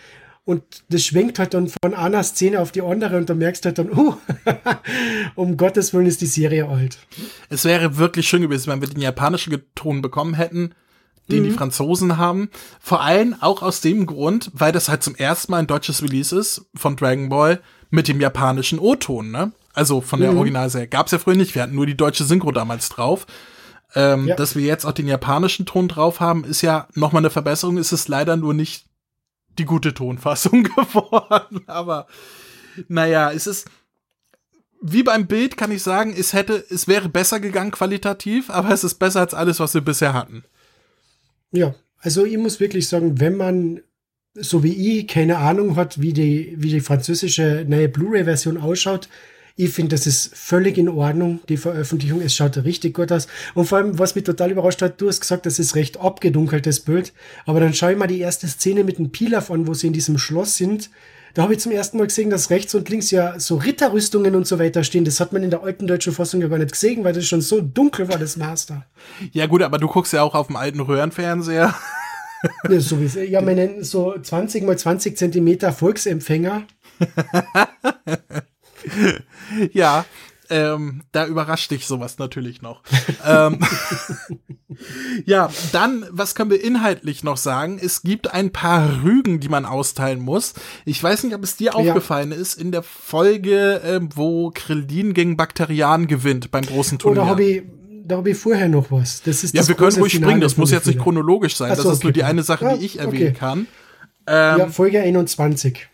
Und 0.48 0.62
das 0.88 1.04
schwenkt 1.04 1.38
halt 1.38 1.52
dann 1.52 1.68
von 1.68 1.92
einer 1.92 2.22
Szene 2.22 2.60
auf 2.60 2.72
die 2.72 2.80
andere 2.80 3.18
und 3.18 3.28
da 3.28 3.34
merkst 3.34 3.62
du 3.62 3.66
halt 3.66 3.76
dann, 3.76 3.90
uh, 3.90 4.14
um 5.34 5.58
Gottes 5.58 5.92
Willen 5.92 6.06
ist 6.06 6.22
die 6.22 6.26
Serie 6.26 6.66
alt. 6.66 6.96
Es 7.50 7.66
wäre 7.66 7.98
wirklich 7.98 8.26
schön 8.26 8.40
gewesen, 8.40 8.72
wenn 8.72 8.80
wir 8.80 8.88
den 8.88 9.02
japanischen 9.02 9.60
Ton 9.74 10.00
bekommen 10.00 10.32
hätten, 10.32 10.74
den 11.30 11.44
die 11.44 11.50
Franzosen 11.50 12.16
haben. 12.16 12.48
Vor 12.80 13.02
allem 13.02 13.36
auch 13.40 13.60
aus 13.60 13.82
dem 13.82 14.06
Grund, 14.06 14.50
weil 14.54 14.72
das 14.72 14.88
halt 14.88 15.02
zum 15.02 15.14
ersten 15.16 15.52
Mal 15.52 15.58
ein 15.58 15.66
deutsches 15.66 16.02
Release 16.02 16.34
ist 16.34 16.64
von 16.74 16.96
Dragon 16.96 17.28
Ball 17.28 17.60
mit 17.90 18.08
dem 18.08 18.18
japanischen 18.18 18.78
O-Ton, 18.78 19.30
ne? 19.30 19.52
Also 19.74 20.00
von 20.00 20.18
der 20.18 20.34
Originalserie. 20.34 20.88
Gab's 20.88 21.12
ja 21.12 21.18
früher 21.18 21.36
nicht. 21.36 21.54
Wir 21.54 21.60
hatten 21.60 21.74
nur 21.74 21.84
die 21.84 21.96
deutsche 21.96 22.24
Synchro 22.24 22.52
damals 22.52 22.88
drauf. 22.88 23.26
Ähm, 23.94 24.28
Ja. 24.28 24.34
Dass 24.34 24.56
wir 24.56 24.64
jetzt 24.64 24.86
auch 24.86 24.92
den 24.92 25.08
japanischen 25.08 25.66
Ton 25.66 25.88
drauf 25.88 26.20
haben, 26.20 26.44
ist 26.44 26.62
ja 26.62 26.88
nochmal 26.94 27.20
eine 27.20 27.28
Verbesserung. 27.28 27.76
Ist 27.76 27.92
es 27.92 28.08
leider 28.08 28.38
nur 28.38 28.54
nicht 28.54 28.87
die 29.58 29.64
gute 29.64 29.94
Tonfassung 29.94 30.62
geworden. 30.76 31.62
Aber 31.66 32.06
naja, 32.88 33.32
es 33.32 33.46
ist 33.46 33.68
wie 34.80 35.02
beim 35.02 35.26
Bild 35.26 35.56
kann 35.56 35.72
ich 35.72 35.82
sagen, 35.82 36.14
es 36.16 36.32
hätte, 36.32 36.64
es 36.70 36.86
wäre 36.86 37.08
besser 37.08 37.40
gegangen 37.40 37.72
qualitativ, 37.72 38.48
aber 38.48 38.70
es 38.70 38.84
ist 38.84 38.94
besser 38.94 39.20
als 39.20 39.34
alles, 39.34 39.58
was 39.58 39.74
wir 39.74 39.80
bisher 39.80 40.14
hatten. 40.14 40.44
Ja, 41.50 41.74
also 41.98 42.24
ich 42.24 42.38
muss 42.38 42.60
wirklich 42.60 42.86
sagen, 42.88 43.18
wenn 43.18 43.36
man 43.36 43.80
so 44.34 44.62
wie 44.62 44.98
ich 44.98 45.08
keine 45.08 45.38
Ahnung 45.38 45.74
hat, 45.76 46.00
wie 46.00 46.12
die, 46.12 46.54
wie 46.56 46.70
die 46.70 46.80
französische 46.80 47.64
neue 47.66 47.88
Blu-ray-Version 47.88 48.58
ausschaut, 48.58 49.08
ich 49.58 49.70
finde, 49.70 49.96
das 49.96 50.06
ist 50.06 50.36
völlig 50.36 50.78
in 50.78 50.88
Ordnung, 50.88 51.40
die 51.48 51.56
Veröffentlichung. 51.56 52.20
Es 52.20 52.32
schaut 52.32 52.56
richtig 52.58 52.94
gut 52.94 53.10
aus. 53.10 53.26
Und 53.54 53.66
vor 53.66 53.78
allem, 53.78 53.98
was 53.98 54.14
mich 54.14 54.22
total 54.22 54.52
überrascht 54.52 54.80
hat, 54.82 55.00
du 55.00 55.08
hast 55.08 55.20
gesagt, 55.20 55.46
das 55.46 55.58
ist 55.58 55.74
recht 55.74 55.98
abgedunkeltes 55.98 56.78
Bild. 56.78 57.12
Aber 57.44 57.58
dann 57.58 57.74
schau 57.74 57.88
ich 57.88 57.98
mal 57.98 58.06
die 58.06 58.20
erste 58.20 58.46
Szene 58.46 58.84
mit 58.84 58.98
dem 58.98 59.10
Pilaf 59.10 59.50
an, 59.50 59.66
wo 59.66 59.74
sie 59.74 59.88
in 59.88 59.92
diesem 59.92 60.16
Schloss 60.16 60.56
sind. 60.56 60.90
Da 61.34 61.42
habe 61.42 61.54
ich 61.54 61.58
zum 61.58 61.72
ersten 61.72 61.98
Mal 61.98 62.06
gesehen, 62.06 62.30
dass 62.30 62.50
rechts 62.50 62.72
und 62.76 62.88
links 62.88 63.10
ja 63.10 63.40
so 63.40 63.56
Ritterrüstungen 63.56 64.36
und 64.36 64.46
so 64.46 64.60
weiter 64.60 64.84
stehen. 64.84 65.04
Das 65.04 65.18
hat 65.18 65.32
man 65.32 65.42
in 65.42 65.50
der 65.50 65.64
alten 65.64 65.88
deutschen 65.88 66.12
Fassung 66.12 66.40
ja 66.40 66.46
gar 66.46 66.58
nicht 66.58 66.70
gesehen, 66.70 67.02
weil 67.02 67.12
das 67.12 67.26
schon 67.26 67.40
so 67.40 67.60
dunkel 67.60 68.08
war, 68.08 68.18
das 68.18 68.36
Master. 68.36 68.86
Ja 69.32 69.46
gut, 69.46 69.62
aber 69.62 69.78
du 69.78 69.88
guckst 69.88 70.12
ja 70.12 70.22
auch 70.22 70.36
auf 70.36 70.46
dem 70.46 70.56
alten 70.56 70.78
Röhrenfernseher. 70.78 71.74
Ja, 72.70 72.80
so 72.80 73.00
wie 73.00 73.24
ja, 73.24 73.40
meine 73.40 73.82
so 73.82 74.16
20 74.16 74.62
mal 74.62 74.78
20 74.78 75.18
Zentimeter 75.18 75.72
Volksempfänger. 75.72 76.62
ja, 79.72 80.04
ähm, 80.50 81.02
da 81.12 81.26
überrascht 81.26 81.70
dich 81.70 81.86
sowas 81.86 82.18
natürlich 82.18 82.62
noch. 82.62 82.82
ähm, 83.26 83.58
ja, 85.26 85.50
dann, 85.72 86.06
was 86.10 86.34
können 86.34 86.50
wir 86.50 86.62
inhaltlich 86.62 87.22
noch 87.22 87.36
sagen? 87.36 87.78
Es 87.80 88.02
gibt 88.02 88.32
ein 88.32 88.50
paar 88.50 89.02
Rügen, 89.02 89.40
die 89.40 89.48
man 89.48 89.64
austeilen 89.64 90.20
muss. 90.20 90.54
Ich 90.84 91.02
weiß 91.02 91.24
nicht, 91.24 91.34
ob 91.34 91.42
es 91.42 91.56
dir 91.56 91.74
aufgefallen 91.74 92.32
ist, 92.32 92.54
in 92.54 92.72
der 92.72 92.82
Folge, 92.82 93.80
ähm, 93.84 94.08
wo 94.14 94.50
Krillin 94.54 95.12
gegen 95.14 95.36
Bakterian 95.36 96.06
gewinnt 96.06 96.50
beim 96.50 96.64
großen 96.64 96.98
Turnier. 96.98 97.22
Oder 97.22 97.38
ich, 97.38 97.62
da 98.06 98.16
habe 98.16 98.30
ich 98.30 98.38
vorher 98.38 98.68
noch 98.68 98.90
was. 98.90 99.22
Das 99.22 99.44
ist 99.44 99.54
ja, 99.54 99.60
das 99.60 99.68
wir 99.68 99.74
können 99.74 99.96
ruhig 99.96 100.12
Finale 100.12 100.30
springen, 100.30 100.40
das 100.40 100.56
muss 100.56 100.70
jetzt 100.70 100.86
nicht 100.86 100.98
chronologisch 100.98 101.56
sein. 101.56 101.74
So, 101.76 101.82
das 101.82 101.92
ist 101.94 102.04
nur 102.04 102.10
okay. 102.10 102.20
die 102.20 102.24
eine 102.24 102.42
Sache, 102.42 102.64
Ja, 102.64 102.76
die 102.76 102.86
ich 102.86 102.94
okay. 102.94 103.04
erwähnen 103.04 103.34
kann. 103.34 103.66
Ja, 104.26 104.68
Folge 104.68 105.00
21. 105.00 105.88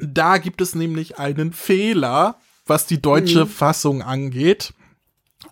Da 0.00 0.38
gibt 0.38 0.60
es 0.60 0.74
nämlich 0.74 1.18
einen 1.18 1.52
Fehler, 1.52 2.36
was 2.66 2.86
die 2.86 3.00
deutsche 3.02 3.44
Mhm. 3.44 3.48
Fassung 3.48 4.02
angeht. 4.02 4.72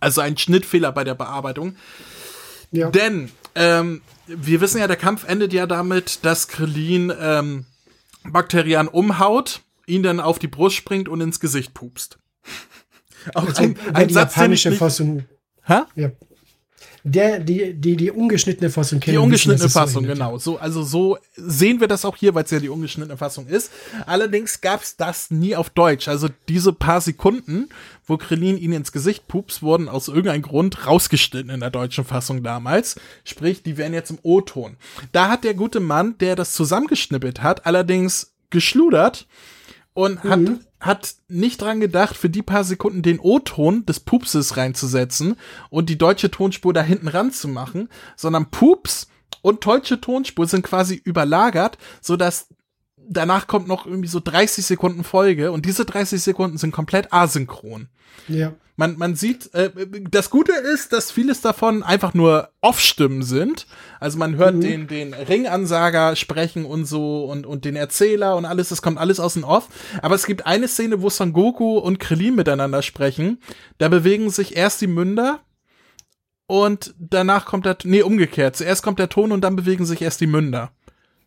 Also 0.00 0.20
ein 0.20 0.36
Schnittfehler 0.36 0.92
bei 0.92 1.04
der 1.04 1.14
Bearbeitung. 1.14 1.76
Ja. 2.70 2.90
Denn 2.90 3.30
ähm, 3.54 4.02
wir 4.26 4.60
wissen 4.60 4.78
ja, 4.78 4.86
der 4.86 4.96
Kampf 4.96 5.24
endet 5.26 5.52
ja 5.52 5.66
damit, 5.66 6.24
dass 6.24 6.48
Krillin 6.48 7.12
ähm, 7.18 7.66
Bakterian 8.24 8.88
umhaut, 8.88 9.62
ihn 9.86 10.02
dann 10.02 10.20
auf 10.20 10.38
die 10.38 10.48
Brust 10.48 10.76
springt 10.76 11.08
und 11.08 11.20
ins 11.20 11.40
Gesicht 11.40 11.72
pupst. 11.74 12.18
Auch 13.34 13.46
Also, 13.46 13.62
ein, 13.62 13.78
ein 13.94 14.08
die 14.08 14.14
Satz, 14.14 14.36
japanische 14.36 14.72
Fassung. 14.72 15.24
Hä? 15.64 15.80
Ja. 15.94 16.10
Der, 17.10 17.40
die, 17.40 17.74
die, 17.74 17.96
die 17.96 18.10
ungeschnittene 18.10 18.70
Fassung 18.70 19.00
kennen. 19.00 19.14
Die 19.14 19.18
wissen, 19.18 19.24
ungeschnittene 19.24 19.66
es 19.66 19.72
so 19.72 19.78
Fassung, 19.78 20.04
endet. 20.04 20.18
genau. 20.18 20.38
So, 20.38 20.58
also 20.58 20.82
so 20.82 21.18
sehen 21.36 21.80
wir 21.80 21.88
das 21.88 22.04
auch 22.04 22.16
hier, 22.16 22.34
weil 22.34 22.44
es 22.44 22.50
ja 22.50 22.60
die 22.60 22.68
ungeschnittene 22.68 23.16
Fassung 23.16 23.46
ist. 23.46 23.70
Allerdings 24.06 24.60
gab's 24.60 24.96
das 24.96 25.30
nie 25.30 25.56
auf 25.56 25.70
Deutsch. 25.70 26.08
Also 26.08 26.28
diese 26.48 26.72
paar 26.72 27.00
Sekunden, 27.00 27.68
wo 28.06 28.16
Krillin 28.16 28.58
ihn 28.58 28.72
ins 28.72 28.92
Gesicht 28.92 29.28
pups, 29.28 29.62
wurden 29.62 29.88
aus 29.88 30.08
irgendeinem 30.08 30.42
Grund 30.42 30.86
rausgeschnitten 30.86 31.50
in 31.50 31.60
der 31.60 31.70
deutschen 31.70 32.04
Fassung 32.04 32.42
damals. 32.42 32.96
Sprich, 33.24 33.62
die 33.62 33.76
wären 33.76 33.94
jetzt 33.94 34.10
im 34.10 34.18
O-Ton. 34.22 34.76
Da 35.12 35.28
hat 35.28 35.44
der 35.44 35.54
gute 35.54 35.80
Mann, 35.80 36.16
der 36.18 36.36
das 36.36 36.52
zusammengeschnippelt 36.52 37.42
hat, 37.42 37.66
allerdings 37.66 38.34
geschludert 38.50 39.26
und 39.98 40.22
hat, 40.22 40.38
hat 40.78 41.14
nicht 41.26 41.60
dran 41.60 41.80
gedacht, 41.80 42.16
für 42.16 42.30
die 42.30 42.42
paar 42.42 42.62
Sekunden 42.62 43.02
den 43.02 43.18
O-Ton 43.18 43.84
des 43.84 43.98
Pupses 43.98 44.56
reinzusetzen 44.56 45.34
und 45.70 45.90
die 45.90 45.98
deutsche 45.98 46.30
Tonspur 46.30 46.72
da 46.72 46.82
hinten 46.82 47.08
ran 47.08 47.32
zu 47.32 47.48
machen, 47.48 47.88
sondern 48.14 48.48
Pups 48.52 49.08
und 49.42 49.66
deutsche 49.66 50.00
Tonspur 50.00 50.46
sind 50.46 50.62
quasi 50.62 50.94
überlagert, 50.94 51.78
so 52.00 52.16
dass 52.16 52.46
danach 52.96 53.48
kommt 53.48 53.66
noch 53.66 53.86
irgendwie 53.86 54.06
so 54.06 54.20
30 54.20 54.64
Sekunden 54.64 55.02
Folge 55.02 55.50
und 55.50 55.66
diese 55.66 55.84
30 55.84 56.22
Sekunden 56.22 56.58
sind 56.58 56.70
komplett 56.70 57.12
asynchron. 57.12 57.88
Ja. 58.28 58.52
Man, 58.78 58.96
man 58.96 59.16
sieht, 59.16 59.52
äh, 59.54 59.72
das 60.08 60.30
Gute 60.30 60.52
ist, 60.52 60.92
dass 60.92 61.10
vieles 61.10 61.40
davon 61.40 61.82
einfach 61.82 62.14
nur 62.14 62.50
Off-Stimmen 62.60 63.24
sind. 63.24 63.66
Also 63.98 64.18
man 64.18 64.36
hört 64.36 64.62
den, 64.62 64.86
den 64.86 65.14
Ringansager 65.14 66.14
sprechen 66.14 66.64
und 66.64 66.84
so 66.84 67.24
und, 67.24 67.44
und 67.44 67.64
den 67.64 67.74
Erzähler 67.74 68.36
und 68.36 68.44
alles, 68.44 68.68
das 68.68 68.80
kommt 68.80 68.98
alles 68.98 69.18
aus 69.18 69.34
dem 69.34 69.42
Off. 69.42 69.68
Aber 70.00 70.14
es 70.14 70.26
gibt 70.26 70.46
eine 70.46 70.68
Szene, 70.68 71.02
wo 71.02 71.10
Son 71.10 71.32
Goku 71.32 71.76
und 71.76 71.98
Krillin 71.98 72.36
miteinander 72.36 72.82
sprechen. 72.82 73.40
Da 73.78 73.88
bewegen 73.88 74.30
sich 74.30 74.56
erst 74.56 74.80
die 74.80 74.86
Münder 74.86 75.40
und 76.46 76.94
danach 77.00 77.46
kommt 77.46 77.66
der, 77.66 77.78
nee, 77.82 78.02
umgekehrt. 78.02 78.54
Zuerst 78.54 78.84
kommt 78.84 79.00
der 79.00 79.08
Ton 79.08 79.32
und 79.32 79.40
dann 79.40 79.56
bewegen 79.56 79.86
sich 79.86 80.02
erst 80.02 80.20
die 80.20 80.28
Münder. 80.28 80.70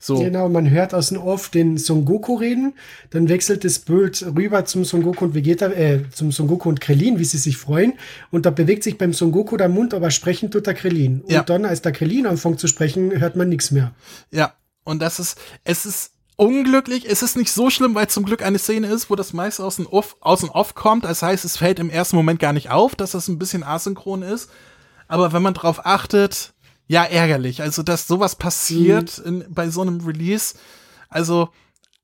So. 0.03 0.17
Genau, 0.17 0.49
man 0.49 0.67
hört 0.67 0.95
aus 0.95 1.09
dem 1.09 1.19
Off 1.19 1.49
den 1.49 1.77
Son 1.77 2.05
Goku 2.05 2.33
reden, 2.33 2.73
dann 3.11 3.29
wechselt 3.29 3.63
das 3.63 3.77
Bild 3.77 4.25
rüber 4.35 4.65
zum 4.65 4.83
Son 4.83 5.03
Goku 5.03 5.25
und 5.25 5.35
Vegeta, 5.35 5.67
äh, 5.67 6.09
zum 6.11 6.31
Son 6.31 6.47
Goku 6.47 6.69
und 6.69 6.81
Krillin, 6.81 7.19
wie 7.19 7.23
sie 7.23 7.37
sich 7.37 7.55
freuen. 7.55 7.93
Und 8.31 8.47
da 8.47 8.49
bewegt 8.49 8.83
sich 8.83 8.97
beim 8.97 9.13
Son 9.13 9.31
Goku 9.31 9.57
der 9.57 9.69
Mund, 9.69 9.93
aber 9.93 10.09
sprechen 10.09 10.49
tut 10.49 10.65
der 10.65 10.73
Krillin. 10.73 11.21
Und 11.21 11.29
Ja. 11.31 11.43
dann, 11.43 11.65
als 11.65 11.83
der 11.83 11.91
Krillin 11.91 12.25
anfängt 12.25 12.59
zu 12.59 12.65
sprechen, 12.65 13.11
hört 13.19 13.35
man 13.35 13.47
nichts 13.49 13.69
mehr. 13.69 13.91
Ja, 14.31 14.53
und 14.83 15.03
das 15.03 15.19
ist, 15.19 15.37
es 15.65 15.85
ist 15.85 16.13
unglücklich, 16.35 17.05
es 17.07 17.21
ist 17.21 17.37
nicht 17.37 17.51
so 17.51 17.69
schlimm, 17.69 17.93
weil 17.93 18.07
zum 18.07 18.25
Glück 18.25 18.41
eine 18.43 18.57
Szene 18.57 18.87
ist, 18.87 19.11
wo 19.11 19.15
das 19.15 19.33
meiste 19.33 19.63
aus 19.63 19.75
dem 19.75 19.85
Off, 19.85 20.17
aus 20.19 20.39
dem 20.39 20.49
Off 20.49 20.73
kommt. 20.73 21.05
Das 21.05 21.21
heißt, 21.21 21.45
es 21.45 21.57
fällt 21.57 21.77
im 21.77 21.91
ersten 21.91 22.15
Moment 22.15 22.39
gar 22.39 22.53
nicht 22.53 22.71
auf, 22.71 22.95
dass 22.95 23.11
das 23.11 23.27
ein 23.27 23.37
bisschen 23.37 23.61
asynchron 23.63 24.23
ist. 24.23 24.49
Aber 25.07 25.31
wenn 25.33 25.43
man 25.43 25.53
drauf 25.53 25.85
achtet, 25.85 26.53
ja, 26.91 27.05
ärgerlich. 27.05 27.61
Also, 27.61 27.83
dass 27.83 28.05
sowas 28.05 28.35
passiert 28.35 29.17
in, 29.17 29.45
bei 29.47 29.69
so 29.69 29.79
einem 29.79 30.01
Release. 30.01 30.55
Also, 31.07 31.47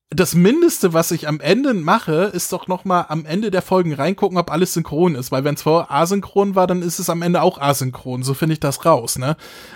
das 0.09 0.33
Mindeste, 0.33 0.93
was 0.93 1.11
ich 1.11 1.27
am 1.27 1.41
Ende 1.41 1.73
mache, 1.73 2.31
ist 2.33 2.53
doch 2.53 2.69
noch 2.69 2.85
mal 2.85 3.01
am 3.09 3.25
Ende 3.25 3.51
der 3.51 3.61
Folgen 3.61 3.93
reingucken, 3.93 4.37
ob 4.37 4.49
alles 4.49 4.73
synchron 4.73 5.15
ist. 5.15 5.29
Weil 5.29 5.43
wenn 5.43 5.55
es 5.55 5.63
vorher 5.63 5.91
asynchron 5.91 6.55
war, 6.55 6.67
dann 6.67 6.81
ist 6.81 6.99
es 6.99 7.09
am 7.09 7.21
Ende 7.21 7.41
auch 7.41 7.59
asynchron. 7.59 8.23
So 8.23 8.33
finde 8.33 8.53
ich 8.53 8.61
das 8.61 8.85
raus, 8.85 9.17
ne? 9.17 9.35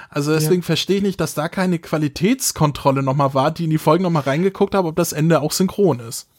Also 0.09 0.31
deswegen 0.31 0.63
verstehe 0.63 0.97
ich 0.97 1.03
nicht, 1.03 1.19
dass 1.19 1.33
da 1.33 1.49
keine 1.49 1.79
Qualitätskontrolle 1.79 3.03
noch 3.03 3.15
mal 3.15 3.33
war, 3.33 3.51
die 3.51 3.65
in 3.65 3.69
die 3.69 3.77
Folgen 3.79 4.03
noch 4.03 4.11
mal 4.11 4.21
reingeguckt 4.21 4.73
haben, 4.73 4.87
ob 4.87 4.95
das 4.95 5.11
Ende 5.11 5.41
auch 5.41 5.51
synchron 5.51 5.99
ist. 5.99 6.29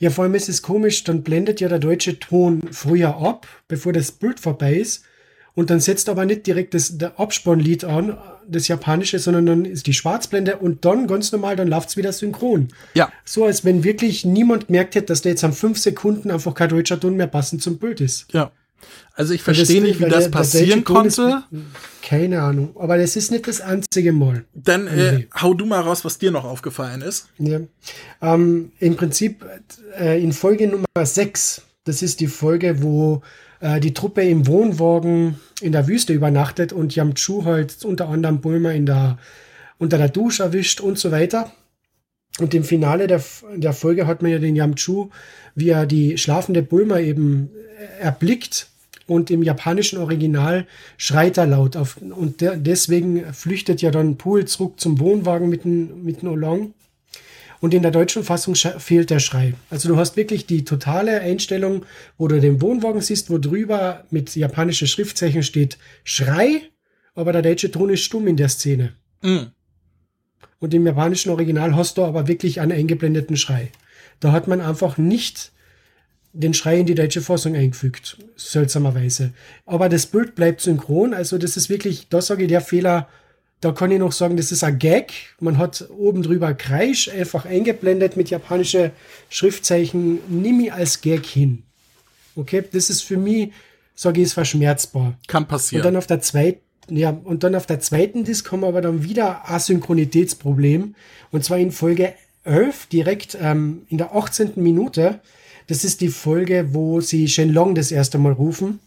Ja, 0.00 0.10
vor 0.10 0.24
allem 0.24 0.34
ist 0.34 0.50
es 0.50 0.60
komisch, 0.60 1.02
dann 1.04 1.22
blendet 1.22 1.62
ja 1.62 1.68
der 1.70 1.78
deutsche 1.78 2.18
Ton 2.18 2.60
früher 2.70 3.16
ab, 3.16 3.46
bevor 3.68 3.94
das 3.94 4.12
Bild 4.12 4.38
vorbei 4.38 4.74
ist. 4.74 5.04
Und 5.54 5.70
dann 5.70 5.80
setzt 5.80 6.08
aber 6.08 6.24
nicht 6.24 6.46
direkt 6.46 6.74
das 6.74 6.96
der 6.98 7.18
Abspannlied 7.20 7.84
an, 7.84 8.16
das 8.48 8.68
japanische, 8.68 9.18
sondern 9.18 9.46
dann 9.46 9.64
ist 9.64 9.86
die 9.86 9.92
Schwarzblende 9.94 10.56
und 10.56 10.84
dann 10.84 11.06
ganz 11.06 11.30
normal, 11.32 11.56
dann 11.56 11.68
läuft's 11.68 11.96
wieder 11.96 12.12
synchron. 12.12 12.68
Ja, 12.94 13.12
So 13.24 13.44
als 13.44 13.64
wenn 13.64 13.84
wirklich 13.84 14.24
niemand 14.24 14.66
gemerkt 14.68 14.94
hätte, 14.94 15.06
dass 15.06 15.22
da 15.22 15.28
jetzt 15.28 15.44
am 15.44 15.52
fünf 15.52 15.78
Sekunden 15.78 16.30
einfach 16.30 16.54
kein 16.54 16.68
deutscher 16.68 16.98
Ton 16.98 17.16
mehr 17.16 17.26
passend 17.26 17.62
zum 17.62 17.78
Bild 17.78 18.00
ist. 18.00 18.26
ja. 18.32 18.50
Also 19.14 19.34
ich 19.34 19.42
verstehe 19.42 19.82
nicht, 19.82 20.00
wie 20.00 20.04
das 20.04 20.10
der- 20.12 20.20
der 20.22 20.28
passieren 20.30 20.82
deutsche 20.82 20.84
Ton 20.84 21.06
ist- 21.06 21.16
konnte. 21.16 21.42
Keine 22.02 22.40
Ahnung. 22.40 22.74
Aber 22.78 22.96
das 22.96 23.14
ist 23.14 23.30
nicht 23.30 23.46
das 23.46 23.60
einzige 23.60 24.10
Mal. 24.12 24.46
Dann 24.54 24.86
äh, 24.86 25.26
hau 25.38 25.52
du 25.52 25.66
mal 25.66 25.80
raus, 25.82 26.02
was 26.06 26.16
dir 26.16 26.30
noch 26.30 26.44
aufgefallen 26.46 27.02
ist. 27.02 27.28
Ja. 27.38 27.60
Ähm, 28.22 28.72
Im 28.78 28.96
Prinzip 28.96 29.44
äh, 29.98 30.22
in 30.22 30.32
Folge 30.32 30.66
Nummer 30.68 30.86
6, 31.04 31.60
das 31.84 32.02
ist 32.02 32.20
die 32.20 32.26
Folge, 32.26 32.82
wo 32.82 33.22
äh, 33.60 33.80
die 33.80 33.94
Truppe 33.94 34.22
im 34.22 34.46
Wohnwagen 34.46 35.36
in 35.60 35.72
der 35.72 35.86
Wüste 35.86 36.12
übernachtet 36.12 36.72
und 36.72 36.94
Yamchu 36.94 37.44
halt 37.44 37.84
unter 37.84 38.08
anderem 38.08 38.40
Bulma 38.40 38.70
in 38.70 38.86
der, 38.86 39.18
unter 39.78 39.98
der 39.98 40.08
Dusche 40.08 40.42
erwischt 40.42 40.80
und 40.80 40.98
so 40.98 41.10
weiter. 41.10 41.52
Und 42.38 42.54
im 42.54 42.64
Finale 42.64 43.06
der, 43.06 43.22
der 43.56 43.72
Folge 43.72 44.06
hat 44.06 44.22
man 44.22 44.30
ja 44.30 44.38
den 44.38 44.56
Yamchu, 44.56 45.10
wie 45.54 45.70
er 45.70 45.86
die 45.86 46.16
schlafende 46.16 46.62
Bulma 46.62 46.98
eben 46.98 47.50
äh, 47.78 48.02
erblickt. 48.02 48.68
Und 49.06 49.28
im 49.32 49.42
japanischen 49.42 49.98
Original 49.98 50.68
schreit 50.96 51.36
er 51.36 51.46
laut 51.46 51.76
auf. 51.76 51.96
Und 51.96 52.40
der, 52.40 52.56
deswegen 52.56 53.32
flüchtet 53.34 53.82
ja 53.82 53.90
dann 53.90 54.16
Pool 54.16 54.44
zurück 54.44 54.78
zum 54.78 55.00
Wohnwagen 55.00 55.48
mit 55.48 55.64
dem, 55.64 56.04
mit 56.04 56.22
dem 56.22 56.28
Olong. 56.28 56.74
Und 57.60 57.74
in 57.74 57.82
der 57.82 57.90
deutschen 57.90 58.24
Fassung 58.24 58.54
fehlt 58.54 59.10
der 59.10 59.18
Schrei. 59.18 59.54
Also 59.68 59.88
du 59.88 59.96
hast 59.98 60.16
wirklich 60.16 60.46
die 60.46 60.64
totale 60.64 61.20
Einstellung, 61.20 61.84
wo 62.16 62.26
du 62.26 62.40
den 62.40 62.62
Wohnwagen 62.62 63.02
siehst, 63.02 63.30
wo 63.30 63.38
drüber 63.38 64.04
mit 64.10 64.34
japanischen 64.34 64.88
Schriftzeichen 64.88 65.42
steht 65.42 65.76
Schrei, 66.02 66.62
aber 67.14 67.32
der 67.32 67.42
deutsche 67.42 67.70
Ton 67.70 67.90
ist 67.90 68.02
stumm 68.02 68.26
in 68.26 68.36
der 68.36 68.48
Szene. 68.48 68.94
Mm. 69.20 69.52
Und 70.58 70.74
im 70.74 70.86
japanischen 70.86 71.30
Original 71.30 71.76
hast 71.76 71.98
du 71.98 72.04
aber 72.04 72.28
wirklich 72.28 72.60
einen 72.60 72.72
eingeblendeten 72.72 73.36
Schrei. 73.36 73.70
Da 74.20 74.32
hat 74.32 74.48
man 74.48 74.60
einfach 74.60 74.96
nicht 74.96 75.52
den 76.32 76.54
Schrei 76.54 76.78
in 76.78 76.86
die 76.86 76.94
deutsche 76.94 77.22
Fassung 77.22 77.56
eingefügt, 77.56 78.18
seltsamerweise. 78.36 79.32
Aber 79.66 79.88
das 79.88 80.06
Bild 80.06 80.34
bleibt 80.34 80.60
synchron, 80.60 81.12
also 81.12 81.38
das 81.38 81.56
ist 81.56 81.68
wirklich, 81.68 82.08
da 82.08 82.22
sage 82.22 82.44
ich, 82.44 82.48
der 82.48 82.60
Fehler, 82.60 83.08
da 83.60 83.72
kann 83.72 83.90
ich 83.90 83.98
noch 83.98 84.12
sagen, 84.12 84.36
das 84.36 84.52
ist 84.52 84.64
ein 84.64 84.78
Gag. 84.78 85.12
Man 85.38 85.58
hat 85.58 85.88
oben 85.90 86.22
drüber 86.22 86.54
Kreisch 86.54 87.08
einfach 87.10 87.44
eingeblendet 87.44 88.16
mit 88.16 88.30
japanischen 88.30 88.90
Schriftzeichen, 89.28 90.18
nimm 90.28 90.60
ich 90.60 90.72
als 90.72 91.00
Gag 91.02 91.26
hin. 91.26 91.62
Okay, 92.36 92.64
das 92.72 92.88
ist 92.88 93.02
für 93.02 93.18
mich, 93.18 93.52
sage 93.94 94.20
ich, 94.20 94.26
ist 94.28 94.32
verschmerzbar. 94.32 95.18
Kann 95.26 95.42
Und 95.42 95.48
passieren. 95.48 95.82
dann 95.82 95.96
auf 95.96 96.06
der 96.06 96.20
zweiten, 96.22 96.60
ja, 96.88 97.10
und 97.10 97.44
dann 97.44 97.54
auf 97.54 97.66
der 97.66 97.80
zweiten 97.80 98.24
Disc 98.24 98.50
haben 98.50 98.60
wir 98.60 98.68
aber 98.68 98.80
dann 98.80 99.04
wieder 99.04 99.50
Asynchronitätsproblem. 99.50 100.94
Und 101.30 101.44
zwar 101.44 101.58
in 101.58 101.70
Folge 101.70 102.14
11, 102.44 102.86
direkt 102.86 103.36
ähm, 103.40 103.82
in 103.88 103.98
der 103.98 104.14
18. 104.14 104.52
Minute. 104.56 105.20
Das 105.66 105.84
ist 105.84 106.00
die 106.00 106.08
Folge, 106.08 106.68
wo 106.72 107.00
sie 107.00 107.28
Shenlong 107.28 107.74
das 107.74 107.92
erste 107.92 108.16
Mal 108.16 108.32
rufen. 108.32 108.80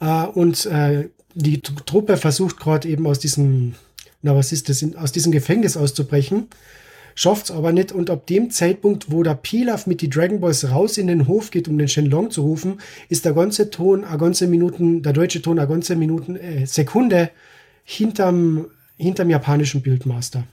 Äh, 0.00 0.24
und 0.24 0.66
äh, 0.66 1.08
die 1.34 1.58
Tr- 1.58 1.84
Truppe 1.84 2.16
versucht 2.16 2.58
gerade 2.58 2.88
eben 2.88 3.06
aus 3.06 3.18
diesem, 3.18 3.74
na 4.22 4.34
was 4.34 4.52
ist 4.52 4.68
das, 4.68 4.84
aus 4.96 5.12
diesem 5.12 5.32
Gefängnis 5.32 5.76
auszubrechen. 5.76 6.48
Schafft's 7.14 7.50
aber 7.50 7.72
nicht. 7.72 7.92
Und 7.92 8.08
ab 8.08 8.26
dem 8.26 8.50
Zeitpunkt, 8.50 9.10
wo 9.10 9.22
der 9.22 9.34
Pilaf 9.34 9.86
mit 9.86 10.00
die 10.00 10.08
Dragon 10.08 10.40
Balls 10.40 10.70
raus 10.70 10.96
in 10.96 11.08
den 11.08 11.28
Hof 11.28 11.50
geht, 11.50 11.68
um 11.68 11.76
den 11.76 11.88
Shenlong 11.88 12.30
zu 12.30 12.42
rufen, 12.42 12.80
ist 13.10 13.24
der 13.26 13.34
ganze 13.34 13.68
Ton, 13.70 14.04
a 14.04 14.16
ganze 14.16 14.46
Minuten, 14.46 15.02
der 15.02 15.12
deutsche 15.12 15.42
Ton, 15.42 15.58
a 15.58 15.66
ganze 15.66 15.94
Minuten, 15.94 16.36
äh, 16.36 16.66
Sekunde 16.66 17.30
hinterm, 17.84 18.66
hinterm 18.96 19.28
japanischen 19.28 19.82
Bildmaster. 19.82 20.46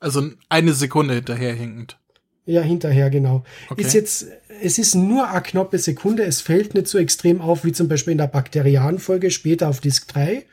Also 0.00 0.30
eine 0.48 0.72
Sekunde 0.72 1.14
hinterherhinkend. 1.14 1.98
Ja, 2.46 2.60
hinterher, 2.60 3.08
genau. 3.08 3.42
Okay. 3.70 3.80
Ist 3.80 3.94
jetzt, 3.94 4.26
es 4.60 4.78
ist 4.78 4.94
nur 4.94 5.28
eine 5.28 5.42
knappe 5.42 5.78
Sekunde, 5.78 6.24
es 6.24 6.42
fällt 6.42 6.74
nicht 6.74 6.88
so 6.88 6.98
extrem 6.98 7.40
auf, 7.40 7.64
wie 7.64 7.72
zum 7.72 7.88
Beispiel 7.88 8.12
in 8.12 8.18
der 8.18 8.26
Bakterianfolge 8.26 9.30
später 9.30 9.68
auf 9.68 9.80
Disk 9.80 10.08
3. 10.08 10.44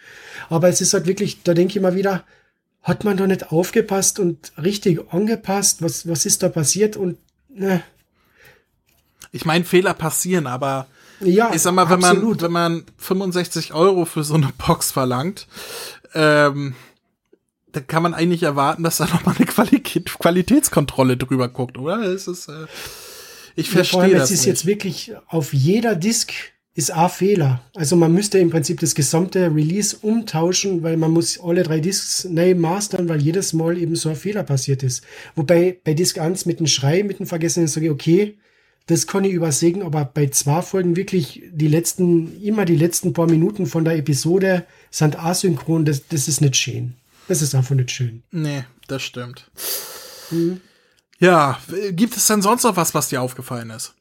Aber 0.49 0.69
es 0.69 0.79
ist 0.79 0.93
halt 0.93 1.05
wirklich, 1.05 1.43
da 1.43 1.53
denke 1.53 1.77
ich 1.77 1.81
mal 1.81 1.95
wieder, 1.95 2.23
hat 2.81 3.03
man 3.03 3.17
da 3.17 3.27
nicht 3.27 3.51
aufgepasst 3.51 4.19
und 4.19 4.53
richtig 4.61 5.13
angepasst? 5.13 5.81
Was, 5.81 6.07
was 6.07 6.25
ist 6.25 6.43
da 6.43 6.49
passiert? 6.49 6.95
Und, 6.95 7.17
ne, 7.49 7.83
Ich 9.31 9.45
meine, 9.45 9.65
Fehler 9.65 9.93
passieren, 9.93 10.47
aber 10.47 10.87
ja, 11.19 11.51
ich 11.53 11.61
sag 11.61 11.73
mal, 11.73 11.89
wenn 11.89 11.99
man, 11.99 12.17
absolut. 12.17 12.41
wenn 12.41 12.51
man 12.51 12.85
65 12.97 13.73
Euro 13.73 14.05
für 14.05 14.23
so 14.23 14.33
eine 14.33 14.49
Box 14.57 14.91
verlangt, 14.91 15.47
ähm, 16.13 16.73
dann 17.71 17.87
kann 17.87 18.03
man 18.03 18.13
eigentlich 18.13 18.43
erwarten, 18.43 18.83
dass 18.83 18.97
da 18.97 19.05
nochmal 19.05 19.35
eine 19.37 19.45
Qualität, 19.45 20.13
Qualitätskontrolle 20.19 21.17
drüber 21.17 21.49
guckt, 21.49 21.77
oder? 21.77 21.99
Es 22.01 22.27
ist, 22.27 22.47
äh, 22.49 22.65
ich 23.55 23.67
Ja, 23.73 23.73
verstehe 23.73 24.01
allem, 24.03 24.13
das 24.13 24.31
es 24.31 24.31
ist 24.31 24.39
nicht. 24.41 24.47
jetzt 24.47 24.65
wirklich 24.65 25.13
auf 25.27 25.53
jeder 25.53 25.95
Disk 25.95 26.31
ist 26.73 26.91
ein 26.91 27.09
Fehler. 27.09 27.61
Also 27.75 27.95
man 27.97 28.13
müsste 28.13 28.39
im 28.39 28.49
Prinzip 28.49 28.79
das 28.79 28.95
gesamte 28.95 29.53
Release 29.53 29.97
umtauschen, 30.01 30.83
weil 30.83 30.95
man 30.95 31.11
muss 31.11 31.39
alle 31.39 31.63
drei 31.63 31.81
Discs 31.81 32.23
neu 32.25 32.55
mastern, 32.55 33.09
weil 33.09 33.21
jedes 33.21 33.51
Mal 33.53 33.77
eben 33.77 33.95
so 33.97 34.09
ein 34.09 34.15
Fehler 34.15 34.43
passiert 34.43 34.81
ist. 34.83 35.03
Wobei 35.35 35.77
bei 35.83 35.93
Disk 35.93 36.17
1 36.17 36.45
mit 36.45 36.59
dem 36.59 36.67
Schrei, 36.67 37.03
mit 37.03 37.19
dem 37.19 37.25
Vergessenen 37.27 37.67
sage 37.67 37.87
ich, 37.87 37.91
okay, 37.91 38.37
das 38.87 39.05
kann 39.05 39.25
ich 39.25 39.33
übersehen, 39.33 39.81
aber 39.83 40.05
bei 40.05 40.27
zwei 40.27 40.61
Folgen 40.61 40.95
wirklich 40.95 41.43
die 41.51 41.67
letzten, 41.67 42.41
immer 42.41 42.65
die 42.65 42.75
letzten 42.77 43.13
paar 43.13 43.27
Minuten 43.29 43.65
von 43.65 43.83
der 43.85 43.97
Episode 43.97 44.65
sind 44.89 45.21
asynchron, 45.21 45.85
das, 45.85 46.07
das 46.07 46.27
ist 46.29 46.41
nicht 46.41 46.55
schön. 46.55 46.95
Das 47.31 47.41
ist 47.41 47.55
einfach 47.55 47.75
nicht 47.75 47.91
schön. 47.91 48.23
Nee, 48.31 48.65
das 48.87 49.03
stimmt. 49.03 49.49
Mhm. 50.31 50.59
Ja, 51.17 51.61
gibt 51.91 52.17
es 52.17 52.27
denn 52.27 52.41
sonst 52.41 52.63
noch 52.63 52.75
was, 52.75 52.93
was 52.93 53.07
dir 53.07 53.21
aufgefallen 53.21 53.69
ist? 53.69 53.93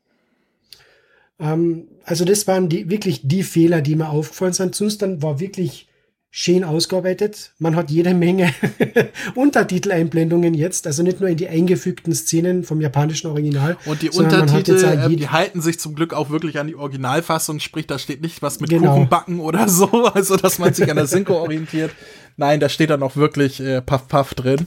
Ähm, 1.38 1.86
also 2.02 2.24
das 2.24 2.48
waren 2.48 2.68
die, 2.68 2.90
wirklich 2.90 3.20
die 3.22 3.44
Fehler, 3.44 3.82
die 3.82 3.94
mir 3.94 4.08
aufgefallen 4.08 4.52
sind. 4.52 4.74
Sonst 4.74 5.00
dann 5.00 5.22
war 5.22 5.38
wirklich 5.38 5.86
schön 6.32 6.62
ausgearbeitet. 6.62 7.52
Man 7.58 7.74
hat 7.74 7.90
jede 7.90 8.14
Menge 8.14 8.54
Untertiteleinblendungen 9.34 10.54
jetzt, 10.54 10.86
also 10.86 11.02
nicht 11.02 11.20
nur 11.20 11.28
in 11.28 11.36
die 11.36 11.48
eingefügten 11.48 12.14
Szenen 12.14 12.62
vom 12.62 12.80
japanischen 12.80 13.28
Original. 13.30 13.76
Und 13.84 14.02
die 14.02 14.10
Untertitel, 14.10 14.76
äh, 14.84 15.08
die 15.08 15.28
halten 15.28 15.60
sich 15.60 15.80
zum 15.80 15.94
Glück 15.96 16.14
auch 16.14 16.30
wirklich 16.30 16.58
an 16.58 16.68
die 16.68 16.76
Originalfassung, 16.76 17.58
sprich, 17.58 17.86
da 17.86 17.98
steht 17.98 18.22
nicht 18.22 18.42
was 18.42 18.60
mit 18.60 18.70
Genau. 18.70 18.94
Kuchenbacken 18.94 19.40
oder 19.40 19.68
so, 19.68 20.04
also 20.14 20.36
dass 20.36 20.58
man 20.58 20.72
sich 20.72 20.88
an 20.88 20.96
der 20.96 21.06
Synchro 21.06 21.34
orientiert. 21.40 21.90
Nein, 22.36 22.60
da 22.60 22.68
steht 22.68 22.90
dann 22.90 23.02
auch 23.02 23.16
wirklich 23.16 23.60
äh, 23.60 23.82
Puff 23.82 24.06
Puff 24.06 24.34
drin. 24.34 24.66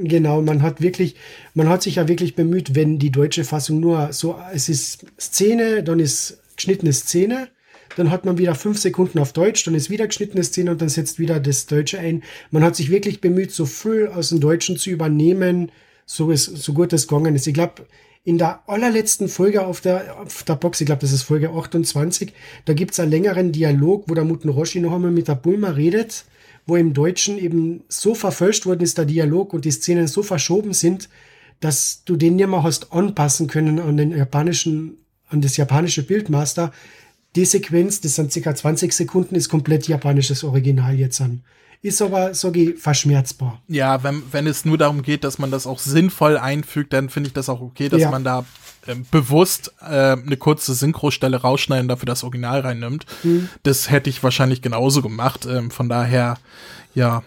Genau, 0.00 0.40
man 0.40 0.62
hat 0.62 0.80
wirklich, 0.80 1.16
man 1.52 1.68
hat 1.68 1.82
sich 1.82 1.96
ja 1.96 2.08
wirklich 2.08 2.34
bemüht, 2.34 2.74
wenn 2.74 2.98
die 2.98 3.10
deutsche 3.10 3.44
Fassung 3.44 3.80
nur 3.80 4.12
so, 4.12 4.38
es 4.54 4.68
ist 4.68 5.04
Szene, 5.20 5.82
dann 5.82 6.00
ist 6.00 6.38
geschnittene 6.56 6.92
Szene, 6.92 7.48
dann 7.96 8.10
hat 8.10 8.24
man 8.24 8.38
wieder 8.38 8.54
fünf 8.54 8.78
Sekunden 8.78 9.18
auf 9.18 9.32
Deutsch, 9.32 9.64
dann 9.64 9.74
ist 9.74 9.90
wieder 9.90 10.06
geschnittene 10.06 10.44
Szene 10.44 10.70
und 10.70 10.80
dann 10.80 10.88
setzt 10.88 11.18
wieder 11.18 11.40
das 11.40 11.66
Deutsche 11.66 11.98
ein. 11.98 12.22
Man 12.50 12.64
hat 12.64 12.76
sich 12.76 12.90
wirklich 12.90 13.20
bemüht, 13.20 13.52
so 13.52 13.66
viel 13.66 14.08
aus 14.08 14.30
dem 14.30 14.40
Deutschen 14.40 14.76
zu 14.76 14.90
übernehmen, 14.90 15.70
so, 16.06 16.30
ist, 16.30 16.44
so 16.44 16.72
gut 16.72 16.92
es 16.92 17.08
gegangen 17.08 17.34
ist. 17.34 17.46
Ich 17.46 17.54
glaube, 17.54 17.86
in 18.24 18.38
der 18.38 18.62
allerletzten 18.68 19.28
Folge 19.28 19.66
auf 19.66 19.80
der, 19.80 20.20
auf 20.20 20.44
der 20.44 20.54
Box, 20.54 20.80
ich 20.80 20.86
glaube, 20.86 21.00
das 21.00 21.12
ist 21.12 21.22
Folge 21.22 21.50
28, 21.50 22.32
da 22.64 22.72
gibt's 22.72 23.00
einen 23.00 23.10
längeren 23.10 23.52
Dialog, 23.52 24.04
wo 24.08 24.14
der 24.14 24.24
Muten 24.24 24.48
Roshi 24.48 24.80
noch 24.80 24.92
einmal 24.92 25.10
mit 25.10 25.28
der 25.28 25.34
Bulma 25.34 25.70
redet, 25.70 26.24
wo 26.66 26.76
im 26.76 26.92
Deutschen 26.94 27.38
eben 27.38 27.82
so 27.88 28.14
verfälscht 28.14 28.66
worden 28.66 28.82
ist, 28.82 28.98
der 28.98 29.06
Dialog 29.06 29.52
und 29.52 29.64
die 29.64 29.72
Szenen 29.72 30.06
so 30.06 30.22
verschoben 30.22 30.72
sind, 30.72 31.08
dass 31.58 32.02
du 32.04 32.16
den 32.16 32.36
nicht 32.36 32.48
mehr 32.48 32.62
hast 32.62 32.92
anpassen 32.92 33.48
können 33.48 33.80
an 33.80 33.96
den 33.96 34.16
japanischen, 34.16 34.98
an 35.28 35.40
das 35.40 35.56
japanische 35.56 36.04
Bildmaster. 36.04 36.72
Die 37.34 37.44
Sequenz, 37.44 38.00
das 38.00 38.16
sind 38.16 38.32
circa 38.32 38.54
20 38.54 38.92
Sekunden, 38.92 39.34
ist 39.34 39.48
komplett 39.48 39.88
japanisches 39.88 40.44
Original 40.44 40.98
jetzt 40.98 41.20
an 41.20 41.42
ist 41.82 42.00
aber, 42.00 42.32
so 42.32 42.54
ich, 42.54 42.78
verschmerzbar. 42.78 43.60
Ja, 43.66 44.02
wenn, 44.04 44.22
wenn 44.30 44.46
es 44.46 44.64
nur 44.64 44.78
darum 44.78 45.02
geht, 45.02 45.24
dass 45.24 45.38
man 45.38 45.50
das 45.50 45.66
auch 45.66 45.80
sinnvoll 45.80 46.38
einfügt, 46.38 46.92
dann 46.92 47.10
finde 47.10 47.26
ich 47.28 47.34
das 47.34 47.48
auch 47.48 47.60
okay, 47.60 47.88
dass 47.88 48.00
ja. 48.00 48.10
man 48.10 48.22
da 48.22 48.44
äh, 48.86 48.94
bewusst 49.10 49.74
äh, 49.80 50.12
eine 50.12 50.36
kurze 50.36 50.74
Synchrostelle 50.74 51.38
rausschneiden, 51.38 51.88
dafür 51.88 52.06
das 52.06 52.22
Original 52.22 52.60
reinnimmt. 52.60 53.04
Mhm. 53.24 53.48
Das 53.64 53.90
hätte 53.90 54.10
ich 54.10 54.22
wahrscheinlich 54.22 54.62
genauso 54.62 55.02
gemacht. 55.02 55.44
Ähm, 55.46 55.70
von 55.70 55.88
daher, 55.88 56.38
ja. 56.94 57.22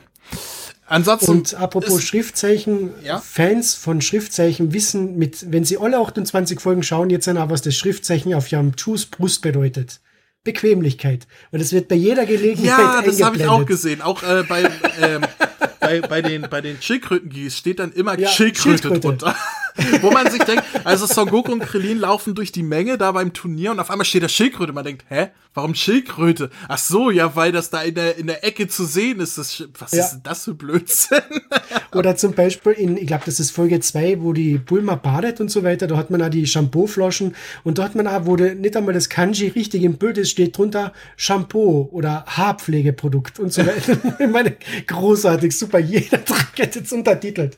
Ansonsten 0.87 1.31
und 1.31 1.53
apropos 1.55 2.03
Schriftzeichen, 2.03 2.91
ja? 3.03 3.19
Fans 3.19 3.73
von 3.73 4.01
Schriftzeichen 4.01 4.71
wissen, 4.73 5.17
mit, 5.17 5.51
wenn 5.51 5.65
sie 5.65 5.77
alle 5.79 5.97
28 5.97 6.59
Folgen 6.59 6.83
schauen, 6.83 7.09
jetzt 7.09 7.27
dann 7.27 7.37
was 7.49 7.63
das 7.63 7.75
Schriftzeichen 7.75 8.33
auf 8.35 8.51
ihrem 8.51 8.73
Juice 8.77 9.07
Brust 9.07 9.41
bedeutet. 9.41 9.99
Bequemlichkeit. 10.43 11.25
Und 11.51 11.59
es 11.59 11.73
wird 11.73 11.87
bei 11.87 11.95
jeder 11.95 12.27
Gelegenheit 12.27 12.67
Ja, 12.67 13.01
das 13.03 13.21
habe 13.21 13.37
ich 13.37 13.47
auch 13.47 13.65
gesehen. 13.65 14.03
Auch 14.03 14.21
äh, 14.21 14.43
bei, 14.47 14.69
ähm, 15.01 15.21
bei, 15.79 16.01
bei 16.01 16.21
den, 16.21 16.43
bei 16.49 16.61
den 16.61 16.79
Schildkrötengis 16.79 17.57
steht 17.57 17.79
dann 17.79 17.91
immer 17.91 18.17
ja, 18.19 18.29
Schildkröte, 18.29 18.77
Schildkröte 18.77 18.99
drunter. 18.99 19.35
Wo 20.01 20.11
man 20.11 20.29
sich 20.31 20.43
denkt, 20.43 20.63
also 20.83 21.05
Son 21.05 21.29
Goku 21.29 21.51
und 21.51 21.59
Krillin 21.59 21.99
laufen 21.99 22.33
durch 22.33 22.51
die 22.51 22.63
Menge 22.63 22.97
da 22.97 23.11
beim 23.11 23.33
Turnier 23.33 23.71
und 23.71 23.79
auf 23.79 23.89
einmal 23.89 24.05
steht 24.05 24.23
da 24.23 24.29
Schildkröte. 24.29 24.73
Man 24.73 24.85
denkt, 24.85 25.05
hä? 25.09 25.29
Warum 25.53 25.73
Schildkröte? 25.73 26.49
Ach 26.67 26.77
so, 26.77 27.09
ja, 27.09 27.33
weil 27.37 27.53
das 27.53 27.69
da 27.69 27.81
in 27.81 27.95
der, 27.95 28.17
in 28.17 28.27
der 28.27 28.43
Ecke 28.43 28.67
zu 28.67 28.83
sehen 28.83 29.21
ist. 29.21 29.37
Das, 29.37 29.63
was 29.79 29.93
ja. 29.93 30.03
ist 30.03 30.11
denn 30.11 30.21
das 30.23 30.43
für 30.43 30.53
Blödsinn? 30.53 31.21
Oder 31.93 32.17
zum 32.17 32.33
Beispiel 32.33 32.73
in, 32.73 32.97
ich 32.97 33.07
glaube, 33.07 33.23
das 33.25 33.39
ist 33.39 33.51
Folge 33.51 33.79
2, 33.79 34.21
wo 34.21 34.33
die 34.33 34.57
Bulma 34.57 34.95
badet 34.95 35.39
und 35.39 35.49
so 35.49 35.63
weiter. 35.63 35.87
Da 35.87 35.95
hat 35.95 36.11
man 36.11 36.21
auch 36.21 36.29
die 36.29 36.45
Shampoo-Flaschen 36.45 37.35
und 37.63 37.77
da 37.77 37.83
hat 37.83 37.95
man 37.95 38.05
auch, 38.05 38.25
wo 38.25 38.35
de, 38.35 38.53
nicht 38.53 38.75
einmal 38.75 38.93
das 38.93 39.07
Kanji 39.07 39.47
richtig 39.47 39.83
im 39.83 39.97
Bild 39.97 40.17
ist, 40.17 40.31
steht 40.31 40.57
drunter 40.57 40.91
Shampoo 41.15 41.87
oder 41.91 42.25
Haarpflegeprodukt 42.27 43.39
und 43.39 43.53
so 43.53 43.65
weiter. 43.65 43.97
ich 44.19 44.29
meine, 44.29 44.57
großartig, 44.87 45.57
super. 45.57 45.79
Jeder 45.79 46.23
Trick 46.25 46.47
jetzt 46.57 46.91
untertitelt. 46.91 47.55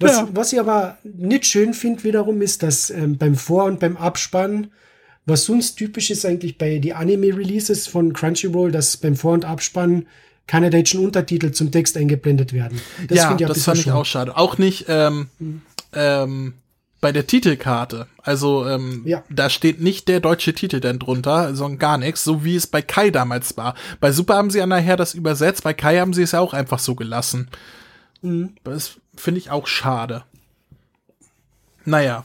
Was, 0.00 0.12
ja. 0.12 0.28
was 0.32 0.52
ich 0.52 0.58
aber 0.58 0.98
nicht 1.04 1.46
schön 1.48 1.74
finde 1.74 2.04
wiederum 2.04 2.42
ist, 2.42 2.62
dass 2.62 2.90
ähm, 2.90 3.16
beim 3.18 3.34
Vor- 3.34 3.64
und 3.64 3.80
beim 3.80 3.96
Abspann 3.96 4.68
was 5.28 5.44
sonst 5.44 5.74
typisch 5.74 6.10
ist 6.10 6.24
eigentlich 6.24 6.56
bei 6.56 6.78
die 6.78 6.94
Anime-Releases 6.94 7.86
von 7.86 8.14
Crunchyroll, 8.14 8.72
dass 8.72 8.96
beim 8.96 9.14
Vor- 9.14 9.34
und 9.34 9.44
Abspann 9.44 10.06
keine 10.46 10.70
deutschen 10.70 11.04
Untertitel 11.04 11.50
zum 11.50 11.70
Text 11.70 11.98
eingeblendet 11.98 12.54
werden. 12.54 12.80
Das 13.08 13.18
ja, 13.18 13.34
das 13.34 13.64
fand 13.64 13.80
ich 13.80 13.90
auch 13.90 14.06
schade. 14.06 14.38
Auch 14.38 14.56
nicht 14.56 14.86
ähm, 14.88 15.28
mhm. 15.38 15.60
ähm, 15.92 16.54
bei 17.02 17.12
der 17.12 17.26
Titelkarte. 17.26 18.06
Also 18.22 18.66
ähm, 18.66 19.02
ja. 19.04 19.22
da 19.28 19.50
steht 19.50 19.82
nicht 19.82 20.08
der 20.08 20.20
deutsche 20.20 20.54
Titel 20.54 20.80
denn 20.80 20.98
drunter, 20.98 21.54
sondern 21.54 21.78
gar 21.78 21.98
nichts, 21.98 22.24
so 22.24 22.42
wie 22.42 22.56
es 22.56 22.66
bei 22.66 22.80
Kai 22.80 23.10
damals 23.10 23.58
war. 23.58 23.74
Bei 24.00 24.12
Super 24.12 24.36
haben 24.36 24.50
sie 24.50 24.58
ja 24.58 24.66
nachher 24.66 24.96
das 24.96 25.12
übersetzt, 25.12 25.62
bei 25.62 25.74
Kai 25.74 25.98
haben 25.98 26.14
sie 26.14 26.22
es 26.22 26.32
ja 26.32 26.40
auch 26.40 26.54
einfach 26.54 26.78
so 26.78 26.94
gelassen. 26.94 27.48
Mhm. 28.22 28.54
Das 28.64 28.92
finde 29.14 29.40
ich 29.40 29.50
auch 29.50 29.66
schade. 29.66 30.24
Naja, 31.88 32.24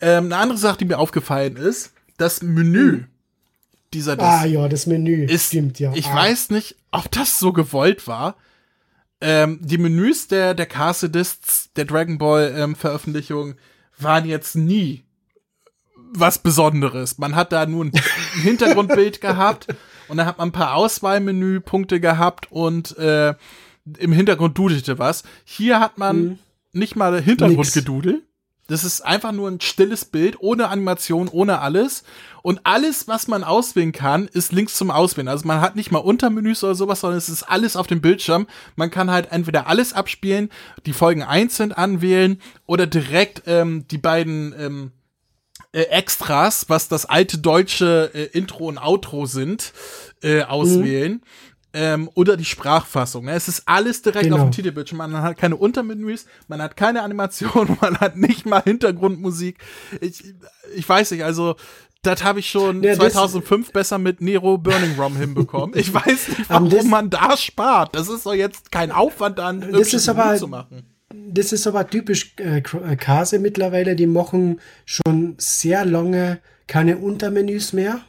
ähm, 0.00 0.26
eine 0.26 0.36
andere 0.36 0.58
Sache, 0.58 0.78
die 0.78 0.84
mir 0.84 0.98
aufgefallen 0.98 1.56
ist, 1.56 1.92
das 2.16 2.42
Menü 2.42 2.92
hm. 2.92 3.06
dieser 3.92 4.16
Disc 4.16 4.28
Ah 4.28 4.44
ja, 4.44 4.68
das 4.68 4.86
Menü. 4.86 5.24
Ist, 5.24 5.48
Stimmt, 5.48 5.78
ja. 5.78 5.92
Ich 5.94 6.06
ah. 6.06 6.14
weiß 6.14 6.50
nicht, 6.50 6.76
ob 6.90 7.10
das 7.10 7.38
so 7.38 7.52
gewollt 7.52 8.06
war. 8.06 8.36
Ähm, 9.20 9.58
die 9.62 9.78
Menüs 9.78 10.28
der, 10.28 10.54
der 10.54 10.66
Castle-Discs, 10.66 11.70
der 11.76 11.84
Dragon 11.84 12.18
Ball 12.18 12.54
ähm, 12.56 12.74
Veröffentlichung 12.74 13.54
waren 13.98 14.26
jetzt 14.26 14.56
nie 14.56 15.04
was 16.12 16.38
Besonderes. 16.38 17.18
Man 17.18 17.36
hat 17.36 17.52
da 17.52 17.66
nur 17.66 17.84
ein 17.84 17.92
Hintergrundbild 18.42 19.20
gehabt 19.20 19.66
und 20.08 20.16
dann 20.16 20.26
hat 20.26 20.38
man 20.38 20.48
ein 20.48 20.52
paar 20.52 20.74
Auswahlmenüpunkte 20.74 22.00
gehabt 22.00 22.50
und 22.50 22.96
äh, 22.96 23.34
im 23.98 24.12
Hintergrund 24.12 24.56
dudelte 24.56 24.98
was. 24.98 25.22
Hier 25.44 25.80
hat 25.80 25.98
man 25.98 26.16
mhm. 26.16 26.38
nicht 26.72 26.96
mal 26.96 27.20
Hintergrundgedudel. 27.20 28.22
Das 28.70 28.84
ist 28.84 29.00
einfach 29.00 29.32
nur 29.32 29.50
ein 29.50 29.60
stilles 29.60 30.04
Bild, 30.04 30.36
ohne 30.38 30.68
Animation, 30.68 31.26
ohne 31.26 31.60
alles. 31.60 32.04
Und 32.42 32.60
alles, 32.62 33.08
was 33.08 33.26
man 33.26 33.42
auswählen 33.42 33.90
kann, 33.90 34.28
ist 34.28 34.52
links 34.52 34.76
zum 34.76 34.92
Auswählen. 34.92 35.26
Also 35.26 35.44
man 35.46 35.60
hat 35.60 35.74
nicht 35.74 35.90
mal 35.90 35.98
Untermenüs 35.98 36.62
oder 36.62 36.76
sowas, 36.76 37.00
sondern 37.00 37.18
es 37.18 37.28
ist 37.28 37.42
alles 37.42 37.74
auf 37.74 37.88
dem 37.88 38.00
Bildschirm. 38.00 38.46
Man 38.76 38.92
kann 38.92 39.10
halt 39.10 39.32
entweder 39.32 39.66
alles 39.66 39.92
abspielen, 39.92 40.50
die 40.86 40.92
Folgen 40.92 41.24
einzeln 41.24 41.72
anwählen 41.72 42.40
oder 42.64 42.86
direkt 42.86 43.42
ähm, 43.46 43.86
die 43.90 43.98
beiden 43.98 44.54
ähm, 44.56 44.92
äh, 45.72 45.82
Extras, 45.82 46.66
was 46.68 46.86
das 46.86 47.06
alte 47.06 47.38
deutsche 47.38 48.12
äh, 48.14 48.26
Intro 48.26 48.68
und 48.68 48.78
Outro 48.78 49.26
sind, 49.26 49.72
äh, 50.22 50.42
auswählen. 50.42 51.14
Mhm 51.14 51.49
ähm, 51.72 52.10
oder 52.14 52.36
die 52.36 52.44
Sprachfassung. 52.44 53.26
Ne? 53.26 53.32
Es 53.32 53.48
ist 53.48 53.62
alles 53.66 54.02
direkt 54.02 54.24
genau. 54.24 54.36
auf 54.36 54.42
dem 54.42 54.52
Titelbildschirm. 54.52 54.98
Man 54.98 55.22
hat 55.22 55.36
keine 55.36 55.56
Untermenüs, 55.56 56.26
man 56.48 56.60
hat 56.60 56.76
keine 56.76 57.02
Animation, 57.02 57.76
man 57.80 57.98
hat 57.98 58.16
nicht 58.16 58.46
mal 58.46 58.62
Hintergrundmusik. 58.62 59.58
Ich, 60.00 60.24
ich 60.74 60.88
weiß 60.88 61.12
nicht, 61.12 61.24
also 61.24 61.56
das 62.02 62.24
habe 62.24 62.40
ich 62.40 62.48
schon 62.48 62.82
ja, 62.82 62.94
2005 62.94 63.72
besser 63.72 63.98
mit 63.98 64.20
Nero 64.20 64.56
Burning 64.56 64.98
Rom 64.98 65.16
hinbekommen. 65.16 65.78
Ich 65.78 65.92
weiß 65.92 66.28
nicht, 66.28 66.48
warum 66.48 66.70
das, 66.70 66.84
man 66.84 67.10
da 67.10 67.36
spart. 67.36 67.94
Das 67.94 68.08
ist 68.08 68.24
doch 68.24 68.34
jetzt 68.34 68.72
kein 68.72 68.90
Aufwand 68.90 69.38
dann, 69.38 69.60
das 69.72 69.92
ist 69.92 70.08
aber, 70.08 70.36
zu 70.36 70.48
machen. 70.48 70.82
Das 71.12 71.52
ist 71.52 71.66
aber 71.66 71.86
typisch 71.88 72.34
äh, 72.38 72.58
äh, 72.58 72.96
Kase 72.96 73.38
mittlerweile. 73.38 73.96
Die 73.96 74.06
machen 74.06 74.60
schon 74.86 75.34
sehr 75.38 75.84
lange 75.84 76.40
keine 76.66 76.98
Untermenüs 76.98 77.72
mehr. 77.72 78.00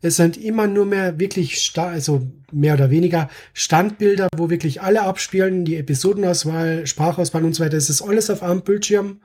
Es 0.00 0.16
sind 0.16 0.36
immer 0.36 0.66
nur 0.66 0.86
mehr 0.86 1.18
wirklich, 1.18 1.72
also 1.76 2.26
mehr 2.52 2.74
oder 2.74 2.90
weniger 2.90 3.28
Standbilder, 3.52 4.28
wo 4.36 4.48
wirklich 4.48 4.80
alle 4.80 5.02
abspielen, 5.02 5.64
die 5.64 5.76
Episodenauswahl, 5.76 6.86
Sprachauswahl 6.86 7.44
und 7.44 7.54
so 7.54 7.64
weiter. 7.64 7.76
Es 7.76 7.90
ist 7.90 8.02
alles 8.02 8.30
auf 8.30 8.42
einem 8.42 8.62
Bildschirm. 8.62 9.20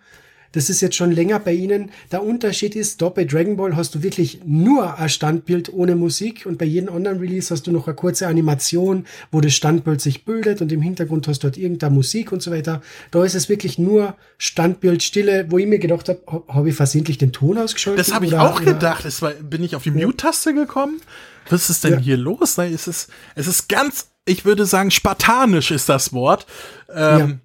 Das 0.54 0.70
ist 0.70 0.82
jetzt 0.82 0.96
schon 0.96 1.12
länger 1.12 1.40
bei 1.40 1.52
Ihnen. 1.52 1.92
Der 2.12 2.24
Unterschied 2.24 2.76
ist, 2.76 3.02
dort 3.02 3.16
bei 3.16 3.26
Dragon 3.26 3.58
Ball 3.58 3.76
hast 3.76 3.96
du 3.96 4.04
wirklich 4.04 4.42
nur 4.46 4.98
ein 4.98 5.10
Standbild 5.10 5.74
ohne 5.74 5.96
Musik 5.96 6.46
und 6.46 6.58
bei 6.58 6.66
jedem 6.66 6.94
anderen 6.94 7.20
Release 7.20 7.54
hast 7.54 7.68
du 7.68 7.72
noch 7.72 7.88
eine 7.88 7.96
kurze 7.96 8.28
Animation, 8.28 9.06
wo 9.32 9.42
das 9.42 9.54
Standbild 9.54 10.00
sich 10.00 10.26
bildet 10.26 10.62
und 10.62 10.72
im 10.72 10.82
Hintergrund 10.82 11.28
hast 11.28 11.44
du 11.44 11.48
dort 11.48 11.58
irgendeine 11.58 11.94
Musik 11.94 12.32
und 12.32 12.42
so 12.42 12.52
weiter. 12.52 12.82
Da 13.12 13.26
ist 13.26 13.36
es 13.36 13.50
wirklich 13.50 13.78
nur 13.78 14.16
Standbild, 14.38 15.02
Stille, 15.02 15.48
wo 15.50 15.58
ich 15.58 15.66
mir 15.66 15.80
gedacht 15.80 16.08
habe, 16.08 16.44
habe 16.48 16.70
ich 16.70 16.76
versehentlich 16.76 17.18
den 17.18 17.32
Ton 17.32 17.58
ausgeschaltet? 17.58 18.08
Das 18.08 18.14
habe 18.14 18.28
ich 18.28 18.36
auch 18.36 18.64
gedacht. 18.64 19.06
Es 19.06 19.22
war, 19.22 19.32
bin 19.32 19.64
ich 19.64 19.76
auf 19.76 19.84
die 19.84 19.92
Mute-Taste 19.92 20.54
gekommen? 20.54 21.02
Was 21.50 21.70
ist 21.70 21.84
denn 21.84 21.94
ja. 21.94 22.00
hier 22.00 22.18
los? 22.18 22.58
Es 22.60 22.88
ist, 22.88 23.10
es 23.36 23.48
ist 23.48 23.68
ganz, 23.70 24.10
ich 24.26 24.46
würde 24.46 24.66
sagen, 24.66 24.92
spartanisch 24.92 25.72
ist 25.72 25.90
das 25.90 26.14
Wort. 26.14 26.46
Ähm, 26.94 27.40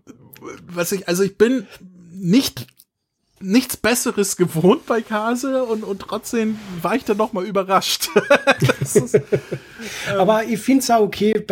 Was 0.66 0.92
ich, 0.92 1.06
also 1.08 1.22
ich 1.22 1.38
bin 1.38 1.66
nicht 2.24 2.66
nichts 3.40 3.76
Besseres 3.76 4.36
gewohnt 4.36 4.86
bei 4.86 5.02
Kase 5.02 5.64
und, 5.64 5.84
und 5.84 6.00
trotzdem 6.00 6.58
war 6.80 6.94
ich 6.94 7.04
dann 7.04 7.18
noch 7.18 7.32
mal 7.34 7.44
überrascht. 7.44 8.08
ist, 8.80 9.14
ähm 9.14 9.22
Aber 10.18 10.44
ich 10.44 10.58
finde 10.60 10.82
es 10.82 10.90
auch 10.90 11.02
okay, 11.02 11.44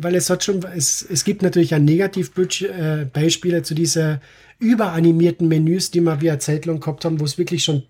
weil 0.00 0.14
es 0.14 0.30
hat 0.30 0.42
schon, 0.42 0.64
es, 0.74 1.02
es 1.02 1.24
gibt 1.24 1.42
natürlich 1.42 1.74
ein 1.74 1.84
Negativbeispiele 1.84 3.58
äh, 3.58 3.62
zu 3.62 3.74
dieser 3.74 4.22
überanimierten 4.58 5.46
Menüs, 5.46 5.90
die 5.90 6.00
wir 6.00 6.20
wie 6.22 6.30
eine 6.30 6.38
Zeit 6.38 6.64
lang 6.64 6.80
gehabt 6.80 7.04
haben, 7.04 7.20
wo 7.20 7.24
es 7.24 7.36
wirklich 7.36 7.64
schon 7.64 7.82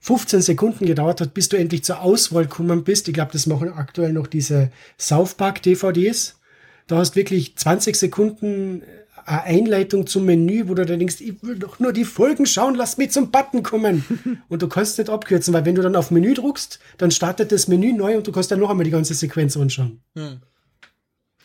15 0.00 0.40
Sekunden 0.40 0.86
gedauert 0.86 1.20
hat, 1.20 1.34
bis 1.34 1.48
du 1.48 1.58
endlich 1.58 1.84
zur 1.84 2.00
Auswahl 2.00 2.44
gekommen 2.44 2.84
bist. 2.84 3.08
Ich 3.08 3.14
glaube, 3.14 3.32
das 3.32 3.46
machen 3.46 3.72
aktuell 3.72 4.12
noch 4.12 4.28
diese 4.28 4.70
South 4.98 5.34
Park 5.34 5.62
DVDs. 5.62 6.38
Da 6.86 6.98
hast 6.98 7.16
wirklich 7.16 7.56
20 7.56 7.96
Sekunden 7.96 8.82
eine 9.26 9.42
Einleitung 9.42 10.06
zum 10.06 10.24
Menü, 10.24 10.68
wo 10.68 10.74
du 10.74 10.86
dann 10.86 10.98
denkst, 10.98 11.20
ich 11.20 11.42
will 11.42 11.58
doch 11.58 11.78
nur 11.80 11.92
die 11.92 12.04
Folgen 12.04 12.46
schauen, 12.46 12.74
lass 12.74 12.96
mich 12.96 13.10
zum 13.10 13.30
Button 13.30 13.62
kommen. 13.62 14.04
und 14.48 14.62
du 14.62 14.68
kannst 14.68 14.98
nicht 14.98 15.10
abkürzen, 15.10 15.52
weil 15.52 15.64
wenn 15.64 15.74
du 15.74 15.82
dann 15.82 15.96
auf 15.96 16.10
Menü 16.10 16.34
druckst, 16.34 16.78
dann 16.98 17.10
startet 17.10 17.52
das 17.52 17.68
Menü 17.68 17.92
neu 17.92 18.16
und 18.16 18.26
du 18.26 18.32
kannst 18.32 18.50
dann 18.50 18.60
noch 18.60 18.70
einmal 18.70 18.84
die 18.84 18.90
ganze 18.90 19.14
Sequenz 19.14 19.56
anschauen. 19.56 20.00
Hm. 20.14 20.38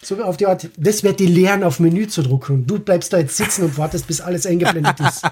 So 0.03 0.21
auf 0.23 0.37
die 0.37 0.47
Art, 0.47 0.69
das 0.77 1.03
wird 1.03 1.19
die 1.19 1.27
Lehren 1.27 1.63
auf 1.63 1.79
Menü 1.79 2.07
zu 2.07 2.23
drucken. 2.23 2.65
Du 2.65 2.79
bleibst 2.79 3.13
da 3.13 3.19
jetzt 3.19 3.37
sitzen 3.37 3.65
und 3.65 3.77
wartest, 3.77 4.07
bis 4.07 4.21
alles 4.21 4.45
eingeblendet 4.45 4.99
ist. 4.99 5.23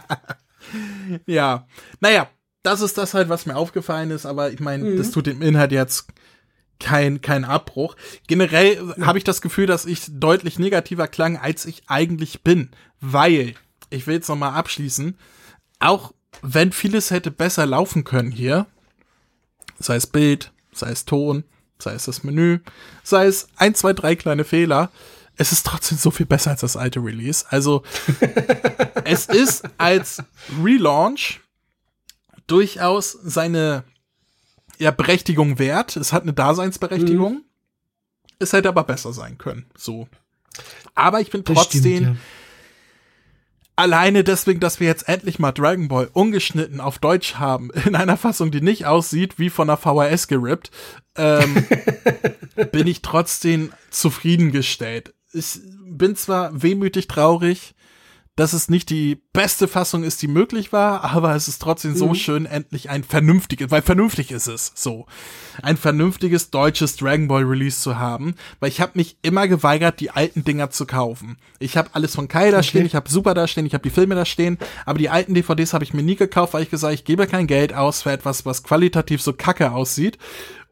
ja, 1.25 1.67
naja, 1.99 2.29
das 2.61 2.81
ist 2.81 2.97
das 2.97 3.13
halt, 3.13 3.29
was 3.29 3.45
mir 3.45 3.55
aufgefallen 3.55 4.11
ist, 4.11 4.25
aber 4.25 4.51
ich 4.51 4.59
meine, 4.59 4.83
mhm. 4.83 4.97
das 4.97 5.11
tut 5.11 5.25
dem 5.25 5.41
Inhalt 5.41 5.71
jetzt 5.71 6.07
kein, 6.79 7.21
kein 7.21 7.45
Abbruch. 7.45 7.95
Generell 8.27 8.95
habe 9.01 9.17
ich 9.17 9.23
das 9.23 9.41
Gefühl, 9.41 9.65
dass 9.65 9.85
ich 9.85 10.05
deutlich 10.09 10.59
negativer 10.59 11.07
klang, 11.07 11.37
als 11.37 11.65
ich 11.65 11.83
eigentlich 11.87 12.43
bin. 12.43 12.69
Weil 13.01 13.55
ich 13.89 14.07
will 14.07 14.15
jetzt 14.15 14.29
noch 14.29 14.35
mal 14.35 14.53
abschließen. 14.53 15.17
Auch 15.79 16.13
wenn 16.41 16.71
vieles 16.71 17.11
hätte 17.11 17.31
besser 17.31 17.65
laufen 17.65 18.03
können 18.03 18.31
hier, 18.31 18.65
sei 19.79 19.95
es 19.95 20.07
Bild, 20.07 20.51
sei 20.71 20.91
es 20.91 21.05
Ton, 21.05 21.43
sei 21.79 21.93
es 21.93 22.05
das 22.05 22.23
Menü, 22.23 22.59
sei 23.03 23.25
es 23.25 23.47
ein, 23.55 23.75
zwei, 23.75 23.93
drei 23.93 24.15
kleine 24.15 24.43
Fehler, 24.43 24.91
es 25.37 25.53
ist 25.53 25.65
trotzdem 25.65 25.97
so 25.97 26.11
viel 26.11 26.25
besser 26.25 26.51
als 26.51 26.61
das 26.61 26.75
alte 26.75 26.99
Release. 26.99 27.45
Also 27.49 27.83
es 29.05 29.25
ist 29.25 29.63
als 29.77 30.21
Relaunch 30.61 31.39
durchaus 32.47 33.11
seine 33.11 33.85
ja, 34.79 34.91
Berechtigung 34.91 35.59
wert. 35.59 35.95
Es 35.97 36.13
hat 36.13 36.23
eine 36.23 36.33
Daseinsberechtigung. 36.33 37.33
Mhm. 37.33 37.43
Es 38.39 38.53
hätte 38.53 38.69
aber 38.69 38.83
besser 38.83 39.13
sein 39.13 39.37
können. 39.37 39.65
So. 39.75 40.07
Aber 40.95 41.19
ich 41.19 41.29
bin 41.29 41.43
trotzdem 41.43 41.81
stimmt, 41.81 42.01
ja. 42.01 42.15
alleine 43.75 44.23
deswegen, 44.23 44.61
dass 44.61 44.79
wir 44.79 44.87
jetzt 44.87 45.07
endlich 45.09 45.39
mal 45.39 45.51
Dragon 45.51 45.89
Ball 45.89 46.09
ungeschnitten 46.11 46.79
auf 46.79 46.99
Deutsch 46.99 47.35
haben, 47.35 47.69
in 47.85 47.95
einer 47.95 48.17
Fassung, 48.17 48.51
die 48.51 48.61
nicht 48.61 48.85
aussieht 48.85 49.37
wie 49.37 49.49
von 49.49 49.67
der 49.67 49.77
VHS 49.77 50.27
gerippt, 50.27 50.71
ähm, 51.15 51.65
bin 52.71 52.87
ich 52.87 53.01
trotzdem 53.01 53.73
zufriedengestellt. 53.89 55.13
Ich 55.33 55.59
bin 55.83 56.15
zwar 56.15 56.63
wehmütig 56.63 57.07
traurig, 57.07 57.75
dass 58.39 58.53
es 58.53 58.69
nicht 58.69 58.89
die 58.89 59.21
beste 59.33 59.67
Fassung 59.67 60.03
ist, 60.03 60.21
die 60.21 60.29
möglich 60.29 60.71
war, 60.71 61.03
aber 61.03 61.35
es 61.35 61.49
ist 61.49 61.61
trotzdem 61.61 61.93
so 61.93 62.07
mhm. 62.07 62.15
schön, 62.15 62.45
endlich 62.45 62.89
ein 62.89 63.03
vernünftiges, 63.03 63.69
weil 63.69 63.81
vernünftig 63.81 64.31
ist 64.31 64.47
es 64.47 64.71
so, 64.75 65.07
ein 65.61 65.75
vernünftiges 65.75 66.49
deutsches 66.49 66.95
Dragon 66.95 67.27
Ball 67.27 67.43
Release 67.43 67.81
zu 67.81 67.99
haben, 67.99 68.35
weil 68.61 68.69
ich 68.69 68.79
habe 68.79 68.93
mich 68.95 69.17
immer 69.23 69.49
geweigert, 69.49 69.99
die 69.99 70.11
alten 70.11 70.45
Dinger 70.45 70.69
zu 70.69 70.85
kaufen. 70.85 71.37
Ich 71.59 71.75
habe 71.75 71.89
alles 71.91 72.15
von 72.15 72.29
Kai 72.29 72.49
da 72.49 72.59
okay. 72.59 72.67
stehen, 72.67 72.85
ich 72.85 72.95
habe 72.95 73.09
Super 73.09 73.33
da 73.33 73.45
stehen, 73.45 73.65
ich 73.65 73.73
habe 73.73 73.83
die 73.83 73.89
Filme 73.89 74.15
da 74.15 74.23
stehen, 74.23 74.57
aber 74.85 74.99
die 74.99 75.09
alten 75.09 75.33
DVDs 75.33 75.73
habe 75.73 75.83
ich 75.83 75.93
mir 75.93 76.03
nie 76.03 76.15
gekauft, 76.15 76.53
weil 76.53 76.63
ich 76.63 76.69
gesagt, 76.69 76.93
ich 76.93 77.03
gebe 77.03 77.27
kein 77.27 77.45
Geld 77.45 77.73
aus 77.73 78.03
für 78.03 78.11
etwas, 78.11 78.45
was 78.45 78.63
qualitativ 78.63 79.21
so 79.21 79.33
kacke 79.33 79.73
aussieht 79.73 80.17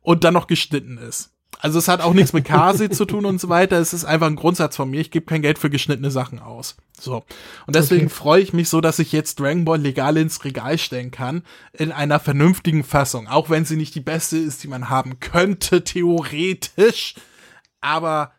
und 0.03 0.23
dann 0.23 0.35
noch 0.35 0.47
geschnitten 0.47 0.97
ist. 0.97 1.36
Also 1.59 1.79
es 1.79 1.87
hat 1.87 2.01
auch 2.01 2.13
nichts 2.13 2.33
mit 2.33 2.45
Kasi 2.45 2.89
zu 2.89 3.05
tun 3.05 3.25
und 3.25 3.41
so 3.41 3.49
weiter. 3.49 3.79
Es 3.79 3.93
ist 3.93 4.05
einfach 4.05 4.27
ein 4.27 4.35
Grundsatz 4.35 4.75
von 4.75 4.89
mir. 4.89 5.01
Ich 5.01 5.11
gebe 5.11 5.25
kein 5.25 5.41
Geld 5.41 5.57
für 5.57 5.69
geschnittene 5.69 6.11
Sachen 6.11 6.39
aus. 6.39 6.77
So. 6.99 7.23
Und 7.65 7.75
deswegen 7.75 8.05
okay. 8.05 8.15
freue 8.15 8.41
ich 8.41 8.53
mich 8.53 8.69
so, 8.69 8.79
dass 8.79 8.99
ich 8.99 9.11
jetzt 9.11 9.39
Dragon 9.39 9.65
Ball 9.65 9.81
legal 9.81 10.17
ins 10.17 10.43
Regal 10.43 10.77
stellen 10.77 11.11
kann. 11.11 11.43
In 11.73 11.91
einer 11.91 12.19
vernünftigen 12.19 12.83
Fassung. 12.83 13.27
Auch 13.27 13.49
wenn 13.49 13.65
sie 13.65 13.75
nicht 13.75 13.95
die 13.95 14.01
beste 14.01 14.37
ist, 14.37 14.63
die 14.63 14.67
man 14.67 14.89
haben 14.89 15.19
könnte, 15.19 15.83
theoretisch. 15.83 17.15
Aber 17.81 18.31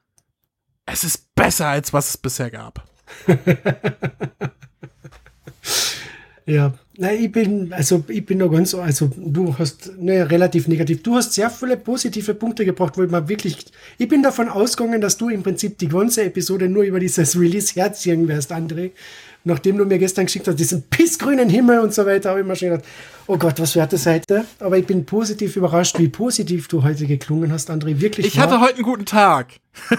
es 0.87 1.05
ist 1.05 1.35
besser, 1.35 1.69
als 1.69 1.93
was 1.93 2.11
es 2.11 2.17
bisher 2.17 2.51
gab. 2.51 2.87
Ja, 6.49 6.73
na, 7.01 7.13
ich 7.13 7.31
bin, 7.31 7.73
also 7.73 8.03
ich 8.09 8.27
bin 8.27 8.39
noch 8.39 8.51
ganz, 8.51 8.75
also 8.75 9.09
du 9.17 9.57
hast 9.57 9.93
ne, 9.99 10.29
relativ 10.29 10.67
negativ. 10.67 11.01
Du 11.05 11.15
hast 11.15 11.33
sehr 11.33 11.49
viele 11.49 11.77
positive 11.77 12.35
Punkte 12.35 12.65
gebracht, 12.65 12.99
wo 12.99 13.05
ich 13.05 13.11
mal 13.11 13.29
wirklich, 13.29 13.67
ich 13.99 14.09
bin 14.09 14.21
davon 14.21 14.49
ausgegangen, 14.49 15.01
dass 15.01 15.17
du 15.17 15.29
im 15.29 15.45
Prinzip 15.45 15.79
die 15.79 15.87
ganze 15.87 16.25
Episode 16.25 16.69
nur 16.69 16.83
über 16.83 16.99
dieses 16.99 17.37
Release 17.41 17.73
herziehen 17.77 18.27
wirst, 18.27 18.53
André. 18.53 18.91
Nachdem 19.45 19.79
du 19.79 19.85
mir 19.85 20.01
gestern 20.01 20.27
geschickt 20.27 20.49
hast, 20.49 20.59
diesen 20.59 20.83
pissgrünen 20.91 21.49
Himmel 21.49 21.79
und 21.79 21.95
so 21.95 22.05
weiter, 22.05 22.31
habe 22.31 22.41
ich 22.41 22.47
mir 22.47 22.57
schon 22.57 22.71
gedacht, 22.71 22.89
oh 23.29 23.39
Gott, 23.39 23.61
was 23.61 23.75
für 23.75 23.83
eine 23.83 23.97
Seite. 23.97 24.45
Aber 24.59 24.77
ich 24.77 24.85
bin 24.85 25.07
positiv 25.07 25.55
überrascht, 25.55 26.01
wie 26.01 26.09
positiv 26.09 26.67
du 26.67 26.83
heute 26.83 27.07
geklungen 27.07 27.53
hast, 27.53 27.71
André. 27.71 28.01
Wirklich. 28.01 28.27
Ich 28.27 28.41
hatte 28.41 28.61
heute 28.61 28.75
einen 28.75 28.83
guten 28.83 29.05
Tag. 29.05 29.53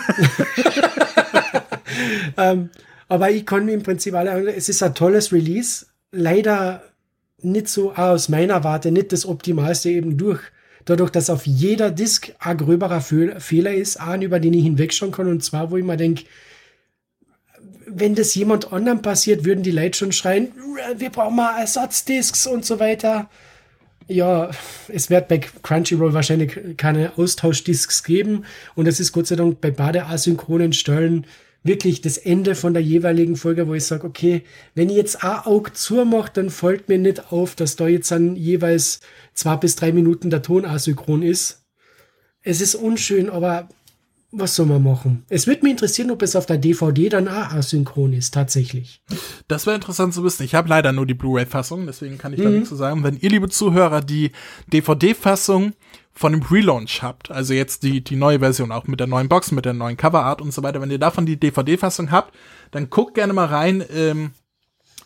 ähm, 2.37 2.69
aber 3.07 3.31
ich 3.31 3.45
kann 3.45 3.63
mir 3.63 3.71
im 3.71 3.83
Prinzip 3.83 4.15
alle, 4.15 4.53
es 4.53 4.67
ist 4.67 4.83
ein 4.83 4.93
tolles 4.93 5.31
Release 5.31 5.85
leider 6.11 6.83
nicht 7.41 7.67
so 7.67 7.93
aus 7.93 8.29
meiner 8.29 8.63
Warte 8.63 8.91
nicht 8.91 9.11
das 9.11 9.25
Optimalste 9.25 9.89
eben 9.89 10.17
durch. 10.17 10.41
Dadurch, 10.85 11.11
dass 11.11 11.29
auf 11.29 11.45
jeder 11.45 11.91
Disk 11.91 12.31
ein 12.39 12.57
gröberer 12.57 13.01
Fehler 13.01 13.73
ist, 13.73 13.97
einen, 13.97 14.23
über 14.23 14.39
den 14.39 14.53
ich 14.53 14.63
hinwegschauen 14.63 15.11
kann. 15.11 15.27
Und 15.27 15.43
zwar, 15.43 15.71
wo 15.71 15.77
ich 15.77 15.83
mir 15.83 15.97
denke, 15.97 16.23
wenn 17.85 18.15
das 18.15 18.35
jemand 18.35 18.71
anderem 18.71 19.01
passiert, 19.01 19.45
würden 19.45 19.63
die 19.63 19.71
Leute 19.71 19.97
schon 19.97 20.11
schreien, 20.11 20.49
wir 20.97 21.09
brauchen 21.09 21.35
mal 21.35 21.59
Ersatzdisks 21.59 22.47
und 22.47 22.65
so 22.65 22.79
weiter. 22.79 23.29
Ja, 24.07 24.49
es 24.87 25.09
wird 25.09 25.27
bei 25.27 25.37
Crunchyroll 25.37 26.13
wahrscheinlich 26.13 26.77
keine 26.77 27.17
Austauschdisks 27.17 28.03
geben. 28.03 28.45
Und 28.75 28.87
es 28.87 28.99
ist 28.99 29.11
Gott 29.11 29.27
sei 29.27 29.35
Dank 29.35 29.61
bei 29.61 29.69
beide 29.71 30.05
asynchronen 30.05 30.73
Stellen 30.73 31.27
wirklich 31.63 32.01
das 32.01 32.17
Ende 32.17 32.55
von 32.55 32.73
der 32.73 32.83
jeweiligen 32.83 33.35
Folge, 33.35 33.67
wo 33.67 33.73
ich 33.73 33.85
sage, 33.85 34.07
okay, 34.07 34.43
wenn 34.75 34.89
ich 34.89 34.95
jetzt 34.95 35.23
ein 35.23 35.39
Auge 35.45 35.73
zumache, 35.73 36.31
dann 36.33 36.49
fällt 36.49 36.89
mir 36.89 36.97
nicht 36.97 37.31
auf, 37.31 37.55
dass 37.55 37.75
da 37.75 37.87
jetzt 37.87 38.11
dann 38.11 38.35
jeweils 38.35 39.01
zwei 39.33 39.57
bis 39.57 39.75
drei 39.75 39.91
Minuten 39.91 40.29
der 40.29 40.41
Ton 40.41 40.65
asynchron 40.65 41.21
ist. 41.21 41.65
Es 42.41 42.61
ist 42.61 42.75
unschön, 42.75 43.29
aber 43.29 43.67
was 44.31 44.55
soll 44.55 44.67
man 44.67 44.83
machen? 44.83 45.25
Es 45.27 45.47
würde 45.47 45.63
mich 45.63 45.71
interessieren, 45.71 46.11
ob 46.11 46.21
es 46.21 46.35
auf 46.35 46.45
der 46.45 46.59
DVD 46.59 47.09
dann 47.09 47.27
auch 47.27 47.51
asynchron 47.51 48.13
ist, 48.13 48.33
tatsächlich. 48.33 49.01
Das 49.47 49.65
wäre 49.65 49.75
interessant 49.75 50.13
zu 50.13 50.23
wissen. 50.23 50.43
Ich 50.43 50.53
habe 50.53 50.69
leider 50.69 50.91
nur 50.91 51.07
die 51.07 51.15
Blu-ray-Fassung, 51.15 51.87
deswegen 51.87 52.17
kann 52.17 52.33
ich 52.33 52.39
mhm. 52.39 52.43
da 52.43 52.49
nichts 52.51 52.69
zu 52.69 52.75
sagen. 52.75 53.03
Wenn 53.03 53.17
ihr, 53.17 53.29
liebe 53.29 53.49
Zuhörer, 53.49 54.01
die 54.01 54.31
DVD-Fassung 54.71 55.73
von 56.19 56.33
dem 56.33 56.41
Relaunch 56.41 57.01
habt, 57.01 57.31
also 57.31 57.53
jetzt 57.53 57.83
die, 57.83 58.03
die 58.03 58.17
neue 58.17 58.39
Version, 58.39 58.73
auch 58.73 58.87
mit 58.87 58.99
der 58.99 59.07
neuen 59.07 59.29
Box, 59.29 59.53
mit 59.53 59.63
der 59.63 59.71
neuen 59.71 59.95
Coverart 59.95 60.41
und 60.41 60.53
so 60.53 60.61
weiter, 60.63 60.81
wenn 60.81 60.91
ihr 60.91 60.99
davon 60.99 61.25
die 61.25 61.39
DVD-Fassung 61.39 62.11
habt, 62.11 62.35
dann 62.71 62.89
guckt 62.89 63.15
gerne 63.15 63.31
mal 63.31 63.45
rein. 63.45 63.85
Ähm, 63.89 64.31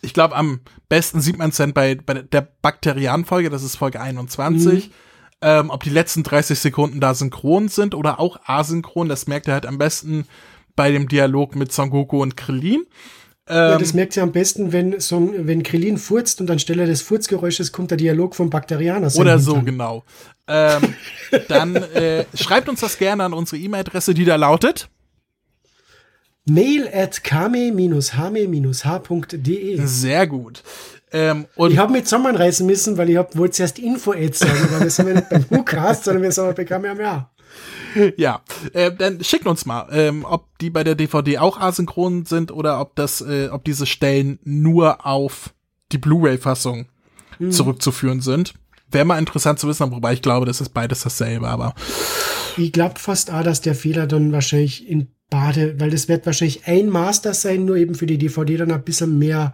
ich 0.02 0.12
glaube, 0.12 0.34
am 0.34 0.62
besten 0.88 1.20
sieht 1.20 1.38
man 1.38 1.50
es 1.50 1.56
dann 1.56 1.72
bei, 1.72 1.94
bei 1.94 2.14
der 2.14 2.40
Bakterian-Folge, 2.40 3.48
das 3.48 3.62
ist 3.62 3.76
Folge 3.76 4.00
21. 4.00 4.88
Mhm. 4.88 4.92
Ähm, 5.40 5.70
ob 5.70 5.84
die 5.84 5.90
letzten 5.90 6.24
30 6.24 6.58
Sekunden 6.58 6.98
da 6.98 7.14
synchron 7.14 7.68
sind 7.68 7.94
oder 7.94 8.18
auch 8.18 8.40
asynchron, 8.44 9.08
das 9.08 9.28
merkt 9.28 9.46
ihr 9.46 9.54
halt 9.54 9.66
am 9.66 9.78
besten 9.78 10.26
bei 10.74 10.90
dem 10.90 11.06
Dialog 11.06 11.54
mit 11.54 11.70
Son 11.72 11.90
Goku 11.90 12.22
und 12.22 12.36
Krillin. 12.36 12.86
Ja, 13.48 13.76
das 13.76 13.90
ähm, 13.90 13.96
merkt 13.96 14.16
ihr 14.16 14.22
am 14.22 14.32
besten, 14.32 14.72
wenn, 14.72 15.00
so, 15.00 15.32
wenn 15.36 15.62
Krillin 15.62 15.98
furzt 15.98 16.40
und 16.40 16.50
anstelle 16.50 16.86
des 16.86 17.02
Furzgeräusches 17.02 17.72
kommt 17.72 17.90
der 17.90 17.98
Dialog 17.98 18.34
vom 18.34 18.48
Bakterianer. 18.48 19.14
Oder 19.16 19.38
so, 19.38 19.60
genau. 19.60 20.02
Ähm, 20.48 20.94
dann 21.48 21.76
äh, 21.76 22.24
schreibt 22.34 22.68
uns 22.68 22.80
das 22.80 22.96
gerne 22.96 23.24
an 23.24 23.34
unsere 23.34 23.58
E-Mail-Adresse, 23.58 24.14
die 24.14 24.24
da 24.24 24.36
lautet 24.36 24.88
mail 26.46 26.88
at 26.92 27.24
kame-hame-h.de 27.24 28.66
Sehr 29.86 30.26
gut. 30.26 30.62
Ähm, 31.12 31.46
ich 31.56 31.78
habe 31.78 31.92
mich 31.92 32.04
zusammenreißen 32.04 32.66
müssen, 32.66 32.98
weil 32.98 33.08
ich 33.10 33.16
wollte 33.16 33.52
zuerst 33.52 33.78
Info-Ads 33.78 34.40
sagen, 34.40 34.68
weil 34.72 34.80
wir 34.80 34.90
sind 34.90 35.08
ja 35.08 35.14
nicht 35.14 35.28
beim 35.30 35.46
WhoCast, 35.48 36.04
sondern 36.04 36.22
wir 36.24 36.32
sind 36.32 36.56
bei 36.56 36.64
Kamehameha. 36.64 37.30
Ja, 38.16 38.42
äh, 38.72 38.92
dann 38.92 39.22
schickt 39.22 39.46
uns 39.46 39.66
mal, 39.66 39.88
ähm, 39.92 40.24
ob 40.28 40.58
die 40.58 40.70
bei 40.70 40.84
der 40.84 40.94
DVD 40.94 41.38
auch 41.38 41.60
asynchron 41.60 42.26
sind 42.26 42.50
oder 42.52 42.80
ob 42.80 42.96
das, 42.96 43.20
äh, 43.20 43.48
ob 43.50 43.64
diese 43.64 43.86
Stellen 43.86 44.38
nur 44.44 45.06
auf 45.06 45.54
die 45.92 45.98
Blu-ray-Fassung 45.98 46.86
mhm. 47.38 47.50
zurückzuführen 47.50 48.20
sind. 48.20 48.54
Wäre 48.90 49.04
mal 49.04 49.18
interessant 49.18 49.58
zu 49.58 49.68
wissen, 49.68 49.90
wobei 49.90 50.12
ich 50.12 50.22
glaube, 50.22 50.46
das 50.46 50.60
ist 50.60 50.70
beides 50.70 51.02
dasselbe, 51.02 51.48
aber. 51.48 51.74
Ich 52.56 52.72
glaube 52.72 52.98
fast 52.98 53.32
auch, 53.32 53.42
dass 53.42 53.60
der 53.60 53.74
Fehler 53.74 54.06
dann 54.06 54.32
wahrscheinlich 54.32 54.88
in 54.88 55.08
Bade, 55.30 55.80
weil 55.80 55.90
das 55.90 56.08
wird 56.08 56.26
wahrscheinlich 56.26 56.66
ein 56.66 56.88
Master 56.88 57.34
sein, 57.34 57.64
nur 57.64 57.76
eben 57.76 57.94
für 57.94 58.06
die 58.06 58.18
DVD 58.18 58.58
dann 58.58 58.70
ein 58.70 58.84
bisschen 58.84 59.18
mehr 59.18 59.52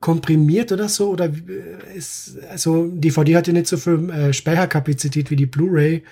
komprimiert 0.00 0.72
oder 0.72 0.88
so. 0.88 1.10
Oder 1.10 1.26
äh, 1.26 1.96
ist, 1.96 2.38
also 2.50 2.86
DVD 2.86 3.36
hat 3.36 3.46
ja 3.46 3.52
nicht 3.52 3.66
so 3.66 3.76
viel 3.76 4.10
äh, 4.10 4.32
Speicherkapazität 4.32 5.30
wie 5.30 5.36
die 5.36 5.46
Blu-ray. 5.46 6.02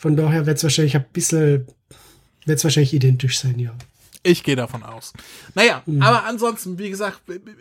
Von 0.00 0.16
daher 0.16 0.46
wird 0.46 0.56
es 0.56 0.62
wahrscheinlich 0.62 0.96
ein 0.96 1.04
bisschen, 1.12 1.66
wird 2.46 2.56
es 2.56 2.64
wahrscheinlich 2.64 2.94
identisch 2.94 3.38
sein, 3.38 3.58
ja. 3.58 3.74
Ich 4.22 4.42
gehe 4.42 4.56
davon 4.56 4.82
aus. 4.82 5.12
Naja, 5.54 5.82
mhm. 5.84 6.00
aber 6.00 6.24
ansonsten, 6.24 6.78
wie 6.78 6.88
gesagt, 6.88 7.20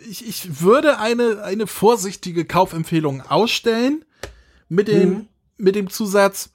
ich, 0.09 0.25
ich 0.25 0.61
würde 0.61 0.99
eine, 0.99 1.43
eine 1.43 1.67
vorsichtige 1.67 2.45
Kaufempfehlung 2.45 3.19
ausstellen 3.23 4.05
mit 4.69 4.87
dem, 4.87 5.09
mhm. 5.09 5.27
mit 5.57 5.75
dem 5.75 5.89
Zusatz, 5.89 6.51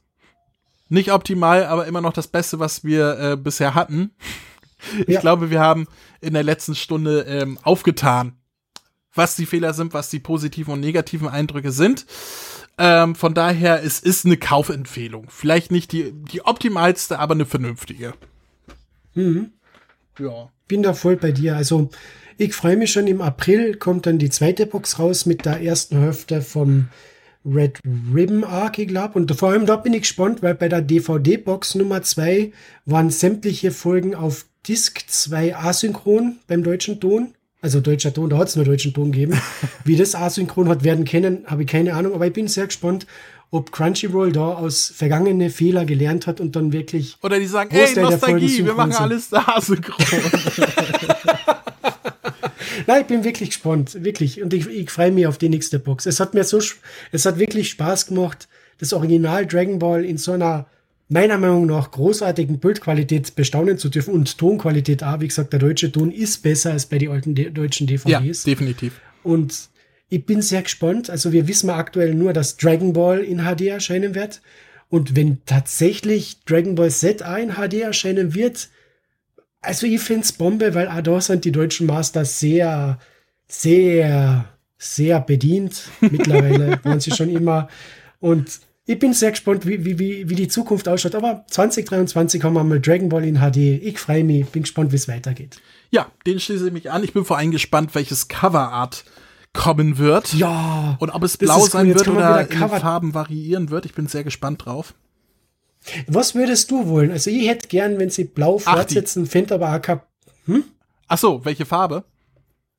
nicht 0.89 1.13
optimal, 1.13 1.67
aber 1.67 1.87
immer 1.87 2.01
noch 2.01 2.15
das 2.15 2.29
Beste, 2.29 2.59
was 2.59 2.83
wir 2.83 3.19
äh, 3.19 3.37
bisher 3.37 3.75
hatten. 3.75 4.13
Ich 5.07 5.15
ja. 5.15 5.21
glaube, 5.21 5.51
wir 5.51 5.61
haben 5.61 5.87
in 6.23 6.33
der 6.33 6.45
letzten 6.45 6.75
Stunde 6.75 7.27
ähm, 7.29 7.59
aufgetan, 7.63 8.39
was 9.13 9.37
die 9.37 9.45
Fehler 9.45 9.75
sind, 9.75 9.93
was 9.93 10.09
die 10.09 10.19
positiven 10.19 10.73
und 10.73 10.81
negativen 10.81 11.29
Eindrücke 11.29 11.73
sind. 11.73 12.07
Ähm, 12.79 13.15
von 13.15 13.35
daher, 13.35 13.83
es 13.85 14.01
ist 14.01 14.27
eine 14.27 14.37
Kaufempfehlung. 14.37 15.27
Vielleicht 15.29 15.71
nicht 15.71 15.93
die, 15.93 16.13
die 16.13 16.45
optimalste, 16.45 17.19
aber 17.19 17.35
eine 17.35 17.47
vernünftige. 17.47 18.15
Mhm. 19.15 19.53
Ja. 20.19 20.51
Bin 20.67 20.83
da 20.83 20.95
voll 20.95 21.17
bei 21.17 21.33
dir. 21.33 21.57
Also, 21.57 21.91
ich 22.37 22.55
freue 22.55 22.77
mich 22.77 22.93
schon. 22.93 23.07
Im 23.07 23.21
April 23.21 23.77
kommt 23.77 24.07
dann 24.07 24.19
die 24.19 24.31
zweite 24.31 24.67
Box 24.67 24.99
raus 24.99 25.27
mit 25.27 25.45
der 25.45 25.61
ersten 25.61 25.99
Hälfte 25.99 26.43
vom 26.43 26.89
Red 27.45 27.81
Ribbon 28.15 28.45
Arc, 28.45 28.79
ich 28.79 28.89
glaube. 28.89 29.19
Und 29.19 29.35
vor 29.37 29.51
allem 29.51 29.67
da 29.67 29.77
bin 29.77 29.93
ich 29.93 30.03
gespannt, 30.03 30.43
weil 30.43 30.55
bei 30.55 30.69
der 30.69 30.81
DVD-Box 30.81 31.75
Nummer 31.77 32.03
2 32.03 32.53
waren 32.87 33.11
sämtliche 33.11 33.71
Folgen 33.71 34.15
auf 34.15 34.47
Disc 34.67 35.05
2 35.07 35.57
asynchron 35.57 36.39
beim 36.47 36.63
deutschen 36.65 37.01
Ton 37.01 37.35
Also 37.65 37.81
deutscher 37.81 38.13
Ton, 38.13 38.29
da 38.29 38.37
hat 38.37 38.49
es 38.49 38.57
nur 38.57 38.67
deutschen 38.67 38.93
Ton 38.93 39.11
gegeben. 39.11 39.41
Wie 39.87 39.97
das 39.97 40.15
asynchron 40.15 40.69
hat 40.69 40.85
werden 40.85 41.07
können, 41.07 41.45
habe 41.47 41.63
ich 41.63 41.69
keine 41.69 41.95
Ahnung, 41.95 42.13
aber 42.13 42.27
ich 42.27 42.35
bin 42.35 42.47
sehr 42.47 42.67
gespannt, 42.67 43.07
ob 43.51 43.73
Crunchyroll 43.73 44.33
da 44.33 44.53
aus 44.53 44.93
vergangene 44.95 45.49
Fehler 45.49 45.87
gelernt 45.87 46.27
hat 46.27 46.43
und 46.43 46.57
dann 46.57 46.75
wirklich. 46.75 47.17
Oder 47.23 47.41
die 47.41 47.47
sagen, 47.47 47.75
ey, 47.75 47.99
Nostalgie, 47.99 48.67
wir 48.67 48.75
machen 48.75 48.93
alles 48.93 49.31
da 49.31 49.59
synchron. 49.63 49.97
Nein, 52.87 53.01
ich 53.01 53.07
bin 53.07 53.25
wirklich 53.25 53.49
gespannt, 53.49 54.05
wirklich. 54.05 54.43
Und 54.43 54.53
ich, 54.53 54.67
ich 54.67 54.91
freue 54.91 55.11
mich 55.11 55.27
auf 55.27 55.39
die 55.39 55.49
nächste 55.49 55.79
Box. 55.79 56.05
Es 56.05 56.21
hat 56.21 56.35
mir 56.35 56.45
so, 56.45 56.61
es 57.13 57.25
hat 57.25 57.39
wirklich 57.39 57.71
Spaß 57.71 58.09
gemacht, 58.09 58.47
das 58.77 58.93
Original 58.93 59.47
Dragon 59.47 59.79
Ball 59.79 60.05
in 60.05 60.19
so 60.19 60.33
einer 60.33 60.67
meiner 61.09 61.39
Meinung 61.39 61.67
nach 61.67 61.91
großartigen 61.91 62.59
Bildqualität 62.59 63.35
bestaunen 63.35 63.79
zu 63.79 63.89
dürfen 63.89 64.15
und 64.15 64.39
Tonqualität 64.39 65.03
auch. 65.03 65.21
Wie 65.21 65.29
gesagt, 65.29 65.53
der 65.53 65.61
deutsche 65.61 65.93
Ton 65.93 66.11
ist 66.11 66.43
besser 66.43 66.73
als 66.73 66.87
bei 66.87 66.99
den 66.99 67.11
alten 67.11 67.35
de 67.35 67.51
deutschen 67.51 67.87
ja, 67.87 68.21
DVDs. 68.21 68.45
definitiv. 68.45 69.01
Und 69.23 69.69
ich 70.09 70.25
bin 70.25 70.43
sehr 70.43 70.63
gespannt. 70.63 71.11
Also 71.11 71.33
wir 71.33 71.49
wissen 71.49 71.71
aktuell 71.71 72.15
nur, 72.15 72.33
dass 72.33 72.57
Dragon 72.57 72.93
Ball 72.93 73.21
in 73.21 73.39
HD 73.39 73.63
erscheinen 73.63 74.15
wird. 74.15 74.41
Und 74.89 75.17
wenn 75.17 75.45
tatsächlich 75.45 76.45
Dragon 76.45 76.75
Ball 76.75 76.91
Z 76.91 77.21
in 77.21 77.55
HD 77.55 77.75
erscheinen 77.81 78.35
wird, 78.35 78.69
also 79.61 79.87
ich 79.87 80.01
find's 80.01 80.33
Bombe, 80.33 80.75
weil 80.75 80.89
auch 80.89 81.01
da 81.01 81.21
sind 81.21 81.45
die 81.45 81.53
deutschen 81.53 81.87
Masters 81.87 82.39
sehr, 82.39 82.99
sehr, 83.49 84.45
sehr 84.79 85.21
bedient. 85.21 85.89
Mittlerweile 86.01 86.79
waren 86.85 87.01
sie 87.01 87.11
schon 87.11 87.31
immer. 87.31 87.69
Und 88.21 88.61
ich 88.87 88.99
bin 88.99 89.15
sehr 89.15 89.31
gespannt, 89.31 89.67
wie, 89.67 89.85
wie, 89.85 89.99
wie, 89.99 90.29
wie 90.29 90.35
die 90.35 90.49
Zukunft 90.49 90.89
ausschaut. 90.89 91.15
Aber 91.15 91.45
2023 91.49 92.43
haben 92.45 92.53
wir 92.55 92.65
mal 92.65 92.81
Dragon 92.81 93.09
Ball 93.09 93.25
in 93.25 93.39
HD. 93.39 93.57
Ich 93.83 93.99
freue 93.99 94.25
mich, 94.25 94.47
bin 94.51 94.63
gespannt, 94.63 94.93
wie 94.93 94.97
es 94.97 95.09
weitergeht. 95.09 95.61
Ja, 95.91 96.11
den 96.27 96.39
schließe 96.39 96.67
ich 96.67 96.73
mich 96.73 96.91
an. 96.91 97.03
Ich 97.05 97.13
bin 97.15 97.25
vor 97.25 97.39
allem 97.39 97.51
gespannt, 97.51 97.95
welches 97.95 98.29
Coverart 98.29 99.05
kommen 99.55 99.97
wird. 99.99 100.35
Ja. 100.35 100.97
Und 101.01 101.11
ob 101.11 101.23
es 101.23 101.39
blau 101.39 101.63
cool. 101.63 101.71
sein 101.71 101.87
Jetzt 101.87 102.05
wird 102.07 102.09
oder 102.17 102.51
in 102.51 102.59
Farben 102.59 103.15
variieren 103.15 103.71
wird. 103.71 103.87
Ich 103.87 103.95
bin 103.95 104.07
sehr 104.07 104.25
gespannt 104.25 104.67
drauf. 104.67 104.95
Was 106.07 106.35
würdest 106.35 106.71
du 106.71 106.89
wollen? 106.89 107.11
Also 107.11 107.31
ich 107.31 107.49
hätte 107.49 107.69
gern, 107.69 107.99
wenn 107.99 108.11
sie 108.11 108.25
blau 108.25 108.59
fortsetzen, 108.59 109.27
fände 109.27 109.55
aber 109.55 109.75
auch 109.75 109.81
kein- 109.81 110.01
Ach 111.09 111.19
so, 111.19 111.45
welche 111.45 111.67
Farbe? 111.67 112.05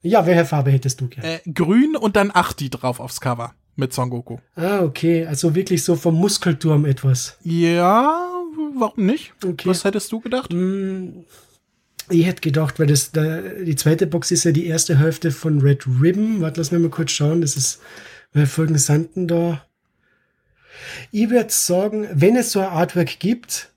Ja, 0.01 0.25
welche 0.25 0.45
Farbe 0.45 0.71
hättest 0.71 1.01
du 1.01 1.07
gern? 1.07 1.25
Äh, 1.25 1.39
grün 1.51 1.95
und 1.95 2.15
dann 2.15 2.31
Achti 2.31 2.69
drauf 2.69 2.99
aufs 2.99 3.21
Cover 3.21 3.53
mit 3.75 3.93
Son 3.93 4.09
Goku. 4.09 4.37
Ah, 4.55 4.81
okay. 4.81 5.25
Also 5.25 5.55
wirklich 5.55 5.83
so 5.83 5.95
vom 5.95 6.15
Muskelturm 6.15 6.85
etwas. 6.85 7.37
Ja, 7.43 8.29
warum 8.77 9.05
nicht? 9.05 9.33
Okay. 9.43 9.67
Was 9.67 9.83
hättest 9.83 10.11
du 10.11 10.19
gedacht? 10.19 10.53
Ich 12.09 12.25
hätte 12.25 12.41
gedacht, 12.41 12.79
weil 12.79 12.87
das 12.87 13.11
der, 13.11 13.63
die 13.63 13.75
zweite 13.75 14.07
Box 14.07 14.31
ist 14.31 14.43
ja 14.43 14.51
die 14.51 14.67
erste 14.67 14.99
Hälfte 14.99 15.31
von 15.31 15.61
Red 15.61 15.85
Ribbon. 16.01 16.41
Warte, 16.41 16.59
lass 16.59 16.71
mich 16.71 16.81
mal 16.81 16.89
kurz 16.89 17.11
schauen. 17.11 17.41
Das 17.41 17.57
ist 17.57 17.81
bei 18.33 18.45
folgenden 18.45 18.81
Sanden 18.81 19.27
da. 19.27 19.65
Ich 21.11 21.29
würde 21.29 21.49
sagen, 21.49 22.07
wenn 22.13 22.35
es 22.35 22.51
so 22.51 22.59
ein 22.59 22.67
Artwork 22.67 23.19
gibt, 23.19 23.71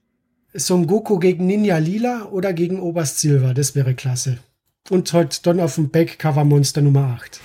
Son 0.55 0.87
Goku 0.87 1.19
gegen 1.19 1.47
Ninja 1.47 1.79
Lila 1.79 2.25
oder 2.27 2.53
gegen 2.53 2.81
Oberst 2.81 3.19
Silver, 3.21 3.55
das 3.55 3.75
wäre 3.75 3.95
klasse. 3.95 4.39
Und 4.91 5.13
halt 5.13 5.47
dann 5.47 5.61
auf 5.61 5.75
dem 5.77 5.91
Backcover 5.91 6.45
Monster 6.45 6.81
Nummer 6.81 7.19
8. 7.21 7.41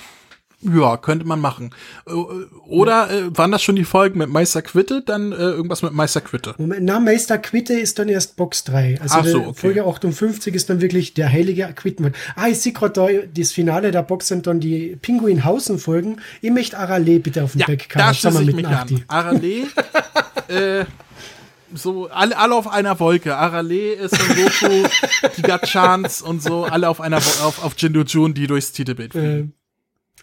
Ja, 0.63 0.97
könnte 0.97 1.25
man 1.25 1.39
machen. 1.39 1.71
Äh, 2.07 2.11
Oder 2.11 3.09
äh, 3.11 3.37
waren 3.37 3.51
das 3.51 3.61
schon 3.61 3.75
die 3.75 3.83
Folgen 3.83 4.19
mit 4.19 4.29
Meister 4.29 4.61
Quitte? 4.61 5.01
Dann 5.01 5.31
äh, 5.31 5.35
irgendwas 5.35 5.81
mit 5.81 5.93
Meister 5.93 6.21
Quitte. 6.21 6.55
Moment, 6.57 6.83
na, 6.83 6.99
Meister 6.99 7.37
Quitte 7.37 7.73
ist 7.73 7.99
dann 7.99 8.07
erst 8.07 8.35
Box 8.35 8.63
3. 8.65 8.99
Also 9.01 9.15
Ach 9.17 9.25
so, 9.25 9.39
okay. 9.41 9.53
Folge 9.55 9.85
58 9.85 10.55
ist 10.55 10.69
dann 10.69 10.81
wirklich 10.81 11.13
der 11.13 11.31
heilige 11.31 11.67
Quittenwald. 11.75 12.15
Ah, 12.35 12.47
ich 12.47 12.59
sehe 12.59 12.71
gerade 12.71 12.93
da, 12.93 13.07
das 13.35 13.51
Finale 13.51 13.91
der 13.91 14.03
Box 14.03 14.27
sind 14.29 14.47
dann 14.47 14.59
die 14.59 14.97
Pinguinhausen-Folgen. 15.01 16.21
Ich 16.41 16.51
möchte 16.51 16.77
Arale 16.77 17.19
bitte 17.19 17.43
auf 17.43 17.53
dem 17.53 17.61
Ja, 17.61 17.67
Backcover 17.67 18.05
da 18.05 18.13
schließe 18.13 18.41
ich 18.41 18.47
mit 18.47 18.55
mich 18.55 18.67
an. 18.67 19.03
Arale, 19.07 19.63
äh, 20.47 20.85
so 21.73 22.07
alle, 22.09 22.37
alle 22.37 22.55
auf 22.55 22.67
einer 22.67 22.99
Wolke. 22.99 23.35
Arale 23.35 23.93
ist 23.93 24.17
Goku, 24.17 24.87
die 25.37 25.41
Gachans 25.41 26.21
und 26.21 26.41
so, 26.41 26.63
alle 26.63 26.87
auf 26.87 27.01
einer 27.01 27.17
auf, 27.17 27.63
auf 27.63 27.73
Jindu 27.77 28.01
Jun, 28.03 28.33
die 28.33 28.47
durchs 28.47 28.71
Titelbild 28.71 29.13
fliegen. 29.13 29.53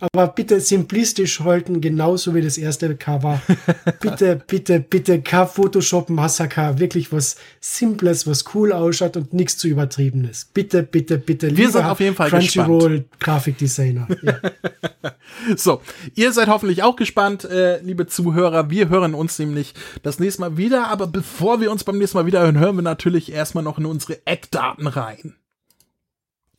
Aber 0.01 0.29
bitte 0.29 0.61
simplistisch 0.61 1.41
halten, 1.41 1.81
genauso 1.81 2.35
wie 2.35 2.41
das 2.41 2.57
erste 2.59 2.97
Cover. 2.97 3.41
bitte, 4.01 4.41
bitte, 4.47 4.81
bitte, 4.81 5.21
kein 5.21 5.47
Photoshop 5.47 6.09
Massaker. 6.09 6.79
Wirklich 6.79 7.13
was 7.13 7.37
Simples, 7.61 8.27
was 8.27 8.45
cool 8.55 8.73
ausschaut 8.73 9.17
und 9.17 9.33
nichts 9.33 9.59
zu 9.59 9.69
übertriebenes. 9.69 10.47
Bitte, 10.55 10.83
bitte, 10.83 11.19
bitte. 11.19 11.55
Wir 11.57 11.71
sind 11.71 11.85
auf 11.85 12.01
jeden 12.01 12.17
Fall 12.17 12.31
Crunchyroll 12.31 13.05
Grafikdesigner. 13.19 14.09
Ja. 14.23 15.15
So, 15.57 15.81
ihr 16.15 16.33
seid 16.33 16.49
hoffentlich 16.49 16.83
auch 16.83 16.97
gespannt, 16.97 17.45
äh, 17.45 17.81
liebe 17.81 18.07
Zuhörer. 18.07 18.71
Wir 18.71 18.89
hören 18.89 19.15
uns 19.15 19.39
nämlich 19.39 19.75
das 20.03 20.19
nächste 20.19 20.43
Mal 20.43 20.57
wieder. 20.57 20.89
Aber 20.89 21.07
bevor 21.07 21.61
wir 21.61 21.71
uns 21.71 21.85
beim 21.85 21.99
nächsten 21.99 22.19
Mal 22.19 22.27
wieder 22.27 22.43
hören, 22.43 22.59
hören 22.59 22.77
wir 22.77 22.83
natürlich 22.83 23.33
erstmal 23.33 23.65
noch 23.65 23.79
in 23.79 23.87
unsere 23.87 24.19
Eckdaten 24.27 24.87
rein. 24.87 25.35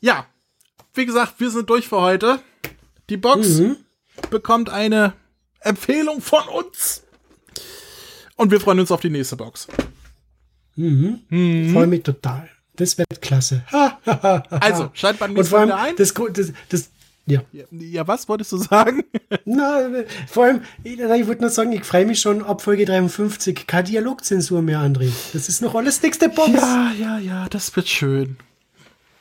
Ja, 0.00 0.26
wie 0.94 1.06
gesagt, 1.06 1.34
wir 1.38 1.50
sind 1.50 1.68
durch 1.68 1.88
für 1.88 2.00
heute. 2.00 2.40
Die 3.08 3.16
Box 3.16 3.60
bekommt 4.30 4.70
eine 4.70 5.12
Empfehlung 5.60 6.20
von 6.20 6.46
uns. 6.48 7.02
Und 8.36 8.50
wir 8.50 8.60
freuen 8.60 8.80
uns 8.80 8.90
auf 8.90 9.00
die 9.00 9.10
nächste 9.10 9.36
Box. 9.36 9.66
Freue 10.74 11.86
mich 11.86 12.02
total. 12.02 12.50
Das 12.76 12.98
wird 12.98 13.22
klasse. 13.22 13.64
Also, 14.50 14.90
schaltet 14.92 15.20
beim 15.20 15.32
nächsten 15.32 15.54
Mal 15.54 15.72
ein. 15.72 15.96
das, 15.96 16.12
das, 16.12 16.52
das, 16.68 16.90
ja. 17.26 17.40
Ja, 17.70 18.06
was 18.06 18.28
wolltest 18.28 18.52
du 18.52 18.56
sagen? 18.56 19.04
Na, 19.44 19.80
vor 20.28 20.44
allem, 20.44 20.60
ich, 20.84 20.98
wollte 20.98 21.42
nur 21.42 21.50
sagen, 21.50 21.72
ich 21.72 21.84
freue 21.84 22.06
mich 22.06 22.20
schon 22.20 22.42
ab 22.44 22.62
Folge 22.62 22.84
53. 22.84 23.66
Keine 23.66 23.84
Dialogzensur 23.84 24.62
mehr, 24.62 24.80
André. 24.80 25.10
Das 25.32 25.48
ist 25.48 25.60
noch 25.60 25.74
alles 25.74 26.02
nächste 26.02 26.28
Box. 26.28 26.52
Ja, 26.54 26.92
ja, 26.98 27.18
ja, 27.18 27.48
das 27.48 27.74
wird 27.74 27.88
schön. 27.88 28.36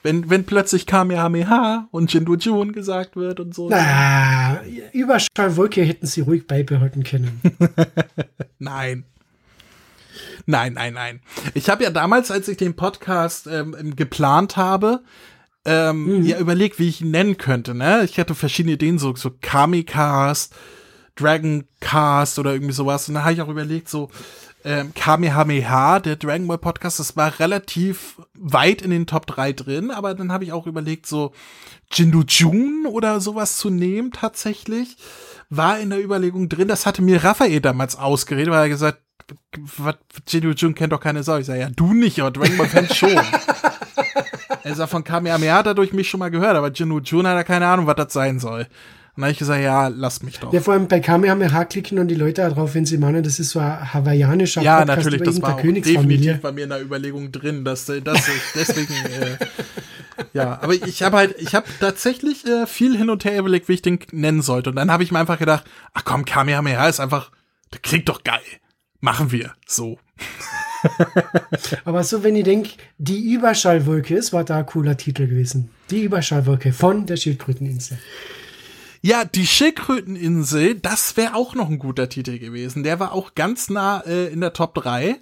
Wenn, 0.03 0.30
wenn 0.30 0.43
plötzlich 0.43 0.86
Kamehameha 0.86 1.88
und 1.89 2.14
Jindu 2.14 2.36
Jun 2.36 2.74
gesagt 2.74 3.16
wird 3.16 3.39
und 3.39 3.56
so. 3.56 3.70
Na, 3.70 4.62
Überschallwolke 4.93 5.82
hätten 5.82 6.06
sie 6.06 6.22
ruhig 6.22 6.45
beibehalten 6.45 7.03
können. 7.03 7.41
Nein. 8.60 9.03
Nein, 10.45 10.74
nein, 10.74 10.93
nein. 10.93 11.22
Ich 11.56 11.70
habe 11.70 11.84
ja 11.84 11.89
damals, 11.89 12.30
als 12.30 12.47
ich 12.47 12.58
den 12.58 12.76
Podcast 12.76 13.47
ähm, 13.47 13.95
geplant 13.95 14.58
habe, 14.58 15.01
ähm, 15.66 16.24
ja 16.24 16.39
überlegt, 16.39 16.80
wie 16.80 16.88
ich 16.88 17.01
ihn 17.01 17.11
nennen 17.11 17.38
könnte. 17.38 17.74
Ne? 17.74 18.03
Ich 18.05 18.20
hatte 18.20 18.36
verschiedene 18.36 18.76
Ideen, 18.76 18.99
so, 18.99 19.16
so 19.16 19.32
Kamicast, 19.41 20.53
Dragoncast 21.16 22.39
oder 22.39 22.53
irgendwie 22.53 22.74
sowas. 22.74 23.07
Und 23.07 23.16
da 23.16 23.24
habe 23.24 23.34
ich 23.34 23.41
auch 23.41 23.49
überlegt, 23.49 23.89
so 23.89 24.09
ähm, 24.63 24.93
Kamehameha, 24.95 25.99
der 25.99 26.16
Dragon 26.16 26.47
Ball 26.47 26.57
Podcast, 26.57 26.99
das 26.99 27.16
war 27.16 27.39
relativ 27.39 28.20
weit 28.34 28.82
in 28.82 28.89
den 28.89 29.05
Top 29.05 29.28
3 29.28 29.53
drin, 29.53 29.91
aber 29.91 30.16
dann 30.16 30.32
habe 30.32 30.43
ich 30.43 30.51
auch 30.51 30.66
überlegt, 30.66 31.05
so 31.05 31.34
Jindu 31.91 32.24
Jun 32.28 32.88
oder 32.88 33.22
sowas 33.22 33.57
zu 33.57 33.70
nehmen 33.70 34.11
tatsächlich. 34.11 34.97
War 35.51 35.80
in 35.80 35.91
der 35.91 36.03
Überlegung 36.03 36.49
drin, 36.49 36.68
das 36.68 36.88
hatte 36.88 37.03
mir 37.03 37.24
Raphael 37.24 37.61
damals 37.61 37.95
ausgeredet, 37.95 38.51
weil 38.51 38.63
er 38.63 38.70
gesagt, 38.70 39.01
was, 39.78 39.95
Jindu 40.28 40.51
Jun 40.51 40.74
kennt 40.74 40.93
doch 40.93 40.99
keine 40.99 41.22
Sau. 41.22 41.38
Ich 41.38 41.45
sage, 41.45 41.59
ja, 41.59 41.70
du 41.70 41.93
nicht, 41.93 42.20
aber 42.20 42.32
Dragon 42.32 42.57
Ball 42.57 42.68
Fans 42.68 42.95
schon. 42.97 43.22
Er 44.66 44.76
sagt, 44.76 44.89
von 44.89 45.03
Kamehameha 45.03 45.57
hat 45.57 45.68
er 45.68 45.76
durch 45.76 45.93
mich 45.93 46.09
schon 46.09 46.20
mal 46.20 46.32
gehört, 46.32 46.55
aber 46.55 46.72
Jindu 46.72 46.99
Jun 46.99 47.28
hat 47.28 47.36
er 47.36 47.43
keine 47.43 47.68
Ahnung, 47.68 47.86
was 47.86 47.95
das 47.95 48.13
sein 48.13 48.39
soll. 48.39 48.61
Und 48.61 49.22
dann 49.22 49.26
habe 49.26 49.32
ich 49.32 49.38
gesagt, 49.38 49.61
ja, 49.63 49.88
lass 49.88 50.24
mich 50.24 50.39
doch. 50.39 50.51
Ja, 50.51 50.59
vor 50.59 50.74
allem 50.74 50.88
bei 50.88 50.99
Kamehameha 50.99 51.66
klicken 51.66 51.99
und 51.99 52.07
die 52.07 52.16
Leute 52.16 52.41
darauf, 52.41 52.74
wenn 52.74 52.86
sie 52.86 52.97
meinen, 52.97 53.24
das 53.24 53.39
ist 53.39 53.51
so 53.51 53.59
ein 53.59 53.93
hawaiianischer 53.93 54.61
ja, 54.63 54.80
Podcast 54.80 54.97
natürlich, 54.97 55.22
das 55.22 55.41
war 55.41 55.55
definitiv 55.55 56.41
bei 56.41 56.51
mir 56.51 56.63
in 56.63 56.70
der 56.72 56.82
Überlegung 56.82 57.32
drin, 57.32 57.63
dass 57.63 57.88
äh, 57.89 58.01
das 58.01 58.24
deswegen 58.55 58.93
äh, 58.93 59.38
ja, 60.34 60.59
aber 60.61 60.74
ich 60.74 61.03
habe 61.03 61.18
halt, 61.18 61.36
ich 61.39 61.53
habe 61.53 61.68
tatsächlich 61.80 62.45
äh, 62.45 62.66
viel 62.66 62.97
hin 62.97 63.09
und 63.09 63.24
her 63.24 63.38
überlegt, 63.38 63.70
wie 63.70 63.74
ich 63.74 63.82
den 63.82 63.99
nennen 64.11 64.41
sollte. 64.41 64.72
Und 64.72 64.78
dann 64.78 64.91
habe 64.91 65.03
ich 65.03 65.11
mir 65.11 65.20
einfach 65.20 65.39
gedacht, 65.39 65.63
ach 65.93 66.03
komm, 66.05 66.26
Kamehameha 66.26 66.88
ist 66.88 66.99
einfach, 66.99 67.32
der 67.72 67.80
klingt 67.82 68.09
doch 68.09 68.24
geil. 68.24 68.41
Machen 68.99 69.32
wir 69.32 69.53
so. 69.68 69.99
Aber 71.86 72.03
so, 72.03 72.23
wenn 72.23 72.36
ich 72.36 72.43
denke, 72.43 72.71
die 72.97 73.33
Überschallwolke, 73.33 74.15
es 74.15 74.33
war 74.33 74.43
da 74.43 74.57
ein 74.57 74.65
cooler 74.65 74.97
Titel 74.97 75.27
gewesen. 75.27 75.69
Die 75.89 76.03
Überschallwolke 76.03 76.73
von 76.73 77.05
der 77.05 77.17
Schildkröteninsel. 77.17 77.97
Ja, 79.01 79.23
die 79.23 79.45
Schildkröteninsel, 79.45 80.75
das 80.75 81.15
wäre 81.15 81.36
auch 81.36 81.53
noch 81.53 81.69
ein 81.69 81.77
guter 81.77 82.09
Titel 82.09 82.39
gewesen. 82.39 82.83
Der 82.83 82.99
war 82.99 83.13
auch 83.13 83.36
ganz 83.36 83.69
nah 83.69 83.99
äh, 83.99 84.27
in 84.33 84.41
der 84.41 84.53
Top 84.53 84.73
3. 84.73 85.17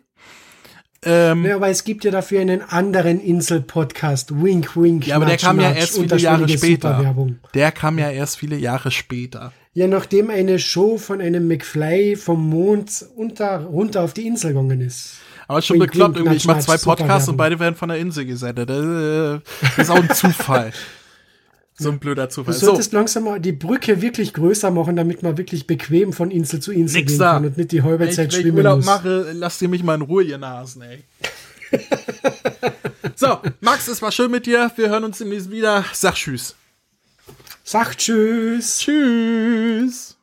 Ähm, 1.05 1.45
Ja, 1.45 1.57
aber 1.57 1.67
es 1.67 1.83
gibt 1.83 2.05
ja 2.05 2.11
dafür 2.11 2.39
einen 2.39 2.61
anderen 2.61 3.19
Insel-Podcast. 3.19 4.41
Wink, 4.41 4.77
wink. 4.77 5.07
ja, 5.07 5.17
aber 5.17 5.25
der 5.25 5.33
Natsch, 5.33 5.43
kam 5.43 5.59
ja 5.59 5.69
Natsch, 5.69 5.79
erst 5.79 5.99
viele 5.99 6.17
Jahre 6.17 6.49
später. 6.49 7.15
Der 7.53 7.71
kam 7.71 7.99
ja 7.99 8.09
erst 8.09 8.37
viele 8.37 8.55
Jahre 8.55 8.91
später. 8.91 9.51
Ja, 9.73 9.87
nachdem 9.87 10.29
eine 10.29 10.59
Show 10.59 10.97
von 10.97 11.19
einem 11.19 11.47
McFly 11.47 12.15
vom 12.15 12.47
Mond 12.47 13.05
unter, 13.15 13.63
runter 13.65 14.01
auf 14.03 14.13
die 14.13 14.27
Insel 14.27 14.49
gegangen 14.49 14.81
ist. 14.81 15.15
Aber 15.47 15.61
schon 15.61 15.79
Wink, 15.79 15.91
bekloppt 15.91 16.15
wink, 16.15 16.25
irgendwie. 16.25 16.37
Ich 16.37 16.45
mache 16.45 16.59
zwei 16.59 16.77
Podcasts 16.77 17.27
und 17.29 17.37
beide 17.37 17.59
werden 17.59 17.75
von 17.75 17.89
der 17.89 17.97
Insel 17.97 18.25
gesendet. 18.25 18.69
Das, 18.69 18.83
äh, 18.83 19.81
ist 19.81 19.89
auch 19.89 19.95
ein 19.95 20.09
Zufall. 20.13 20.71
so 21.75 21.89
ein 21.89 21.99
blöder 21.99 22.27
Du 22.27 22.33
Zufall. 22.33 22.53
So, 22.53 22.67
solltest 22.67 22.93
langsam 22.93 23.23
mal 23.25 23.39
die 23.39 23.51
Brücke 23.51 24.01
wirklich 24.01 24.33
größer 24.33 24.71
machen, 24.71 24.95
damit 24.95 25.23
man 25.23 25.37
wirklich 25.37 25.67
bequem 25.67 26.13
von 26.13 26.31
Insel 26.31 26.59
zu 26.59 26.71
Insel 26.71 27.01
Nix 27.01 27.13
gehen 27.13 27.19
da. 27.19 27.33
kann 27.33 27.45
und 27.45 27.57
nicht 27.57 27.71
die 27.71 27.81
halbe 27.81 28.05
ich, 28.05 28.15
Zeit 28.15 28.31
wenn 28.31 28.39
ich 28.39 28.43
schwimmen 28.43 28.57
Urlaub 28.57 28.77
muss. 28.77 28.85
mache, 28.85 29.31
lasst 29.33 29.61
ihr 29.61 29.69
mich 29.69 29.83
mal 29.83 29.95
in 29.95 30.01
Ruhe, 30.01 30.23
ihr 30.23 30.37
Nasen, 30.37 30.83
ey. 30.83 31.03
so, 33.15 33.39
Max, 33.61 33.87
es 33.87 34.01
war 34.01 34.11
schön 34.11 34.29
mit 34.29 34.45
dir. 34.45 34.71
Wir 34.75 34.89
hören 34.89 35.03
uns 35.03 35.17
demnächst 35.17 35.49
wieder. 35.49 35.83
Sag 35.93 36.15
Tschüss. 36.15 36.55
Sagt 37.63 37.99
Tschüss. 37.99 38.79
Tschüss. 38.79 40.17